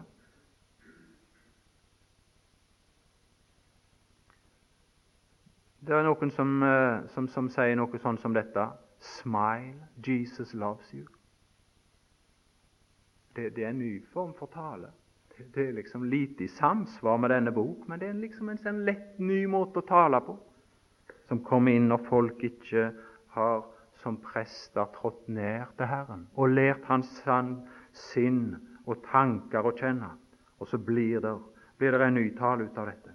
Det 5.87 5.95
er 5.95 6.07
noen 6.07 6.31
som, 6.31 6.55
eh, 6.63 7.03
som, 7.13 7.27
som 7.31 7.49
sier 7.51 7.75
noe 7.79 7.99
sånn 8.03 8.19
som 8.19 8.35
dette 8.35 8.63
Smile, 8.99 9.87
Jesus 10.03 10.53
loves 10.57 10.87
you. 10.93 11.05
Det, 13.35 13.51
det 13.55 13.63
er 13.63 13.69
en 13.69 13.79
ny 13.79 13.91
form 14.13 14.33
for 14.39 14.49
tale. 14.51 14.89
Det, 15.35 15.45
det, 15.53 15.67
er 15.67 15.75
liksom 15.77 16.07
lite 16.09 16.43
i 16.43 16.47
samsvar 16.47 17.19
med 17.21 17.31
denne 17.31 17.53
bok, 17.53 17.85
men 17.87 17.99
det 18.01 18.09
er 18.09 18.17
liksom 18.17 18.49
en 18.49 18.59
en 18.65 18.85
lett 18.85 19.19
ny 19.19 19.45
måte 19.47 19.83
å 19.83 19.87
tale 19.87 20.19
på, 20.25 20.37
som 21.27 21.43
kommer 21.43 21.75
inn 21.75 21.91
når 21.91 22.07
folk 22.09 22.43
ikke 22.43 22.89
har 23.37 23.65
som 24.01 24.17
prester 24.21 24.89
trådt 24.97 25.27
ned 25.27 25.77
til 25.77 25.89
Herren 25.89 26.27
og 26.35 26.53
lært 26.53 26.85
Hans 26.89 27.11
sinn 27.93 28.41
og 28.85 29.03
tanker 29.11 29.65
å 29.65 29.75
kjenne. 29.77 30.09
Og 30.57 30.69
så 30.69 30.79
blir 30.81 31.21
det, 31.21 31.33
blir 31.77 31.93
det 31.93 32.05
en 32.07 32.17
ny 32.17 32.27
tale 32.37 32.67
ut 32.67 32.77
av 32.77 32.89
dette. 32.89 33.13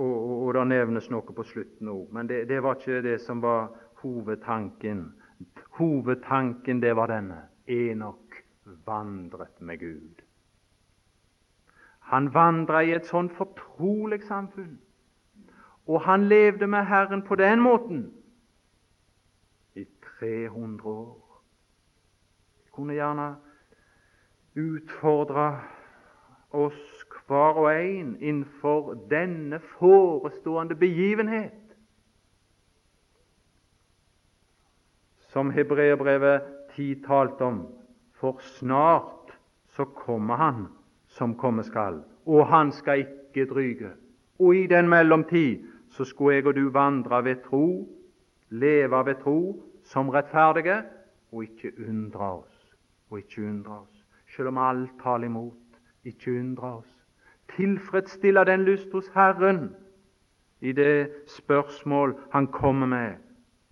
Og, 0.00 0.10
og, 0.10 0.34
og 0.46 0.52
det 0.56 0.66
nevnes 0.72 1.08
noe 1.12 1.34
på 1.36 1.46
slutten 1.46 1.90
òg, 1.92 2.06
men 2.14 2.28
det, 2.30 2.44
det, 2.50 2.60
var 2.64 2.78
ikke 2.78 3.02
det 3.04 3.18
som 3.22 3.42
var 3.44 3.72
hovedtanken. 4.02 5.04
Hovedtanken, 5.78 6.80
det 6.82 6.94
var 6.96 7.12
denne. 7.12 7.42
Enok 7.66 8.40
vandret 8.86 9.60
med 9.60 9.82
Gud. 9.82 10.22
Han 12.12 12.30
vandra 12.34 12.82
i 12.82 12.94
et 12.96 13.06
sånn 13.08 13.30
fortrolig 13.36 14.22
samfunn, 14.26 14.78
og 15.92 16.00
han 16.00 16.28
levde 16.28 16.66
med 16.66 16.84
Herren 16.84 17.22
på 17.22 17.34
den 17.34 17.60
måten 17.60 18.12
i 19.74 19.84
300 20.20 20.88
år. 20.88 21.42
Jeg 22.64 22.72
kunne 22.72 22.94
gjerne 22.94 23.26
utfordre 24.56 25.60
oss 26.50 27.02
hver 27.26 27.58
og 27.60 27.68
en 27.74 28.14
innenfor 28.20 28.94
denne 29.10 29.58
forestående 29.74 30.74
begivenhet, 30.80 31.76
som 35.28 35.50
hebreerbrevet 35.50 36.40
10 36.76 37.02
talte 37.06 37.44
om. 37.44 37.66
For 38.16 38.40
snart 38.40 39.36
så 39.68 39.84
kommer 39.84 40.36
Han 40.36 40.66
som 41.06 41.36
komme 41.36 41.62
skal, 41.62 42.00
og 42.26 42.46
Han 42.46 42.72
skal 42.72 43.04
ikke 43.04 43.54
dryge. 43.54 43.90
Og 44.38 44.56
i 44.56 44.66
den 44.66 44.88
mellomtid 44.88 45.71
så 45.92 46.04
skulle 46.08 46.36
jeg 46.36 46.46
og 46.46 46.56
du 46.56 46.70
vandre 46.72 47.24
ved 47.24 47.42
tro, 47.44 47.66
leve 48.48 49.04
ved 49.06 49.20
tro, 49.20 49.38
som 49.84 50.08
rettferdige, 50.08 50.82
og 51.32 51.44
ikke 51.44 51.72
undre 51.88 52.32
oss. 52.40 52.58
Og 53.10 53.18
ikke 53.18 53.44
undre 53.48 53.80
oss. 53.84 54.04
Selv 54.36 54.48
om 54.48 54.58
alt 54.58 54.90
taler 55.02 55.28
imot, 55.28 55.80
ikke 56.04 56.40
undre 56.40 56.76
oss 56.80 57.02
tilfredsstille 57.56 58.44
den 58.44 58.64
lyst 58.64 58.92
hos 58.92 59.08
Herren 59.14 59.76
i 60.60 60.72
det 60.72 61.24
spørsmål 61.26 62.20
han 62.32 62.46
kommer 62.46 62.86
med. 62.86 63.16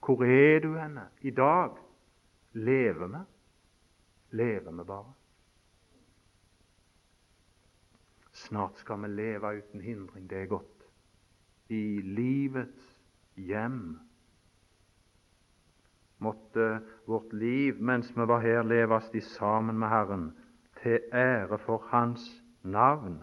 Hvor 0.05 0.25
er 0.25 0.61
du 0.61 0.75
henne 0.75 1.09
i 1.21 1.31
dag? 1.31 1.71
Lever 2.53 3.07
vi? 3.07 3.25
Lever 4.31 4.71
vi 4.71 4.85
bare? 4.85 5.13
Snart 8.33 8.79
skal 8.79 9.03
vi 9.03 9.09
leve 9.09 9.59
uten 9.59 9.81
hindring. 9.81 10.31
Det 10.31 10.43
er 10.43 10.47
godt. 10.47 10.80
I 11.71 12.03
livets 12.03 12.87
hjem. 13.39 13.99
Måtte 16.21 16.81
vårt 17.07 17.33
liv 17.33 17.81
mens 17.81 18.11
vi 18.17 18.27
var 18.27 18.43
her, 18.45 18.63
leves 18.63 19.09
i 19.15 19.23
sammen 19.25 19.79
med 19.79 19.89
Herren, 19.89 20.31
til 20.83 21.01
ære 21.13 21.59
for 21.59 21.87
Hans 21.93 22.27
navn. 22.63 23.23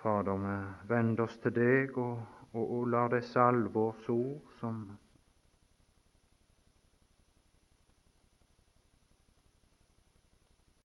Fader, 0.00 0.36
vi 0.36 0.56
vender 0.88 1.24
oss 1.24 1.38
til 1.40 1.54
deg 1.54 1.94
og, 1.96 2.18
og, 2.52 2.64
og 2.64 2.88
lar 2.92 3.12
disse 3.14 3.40
alvorsord 3.40 4.42
som 4.60 4.82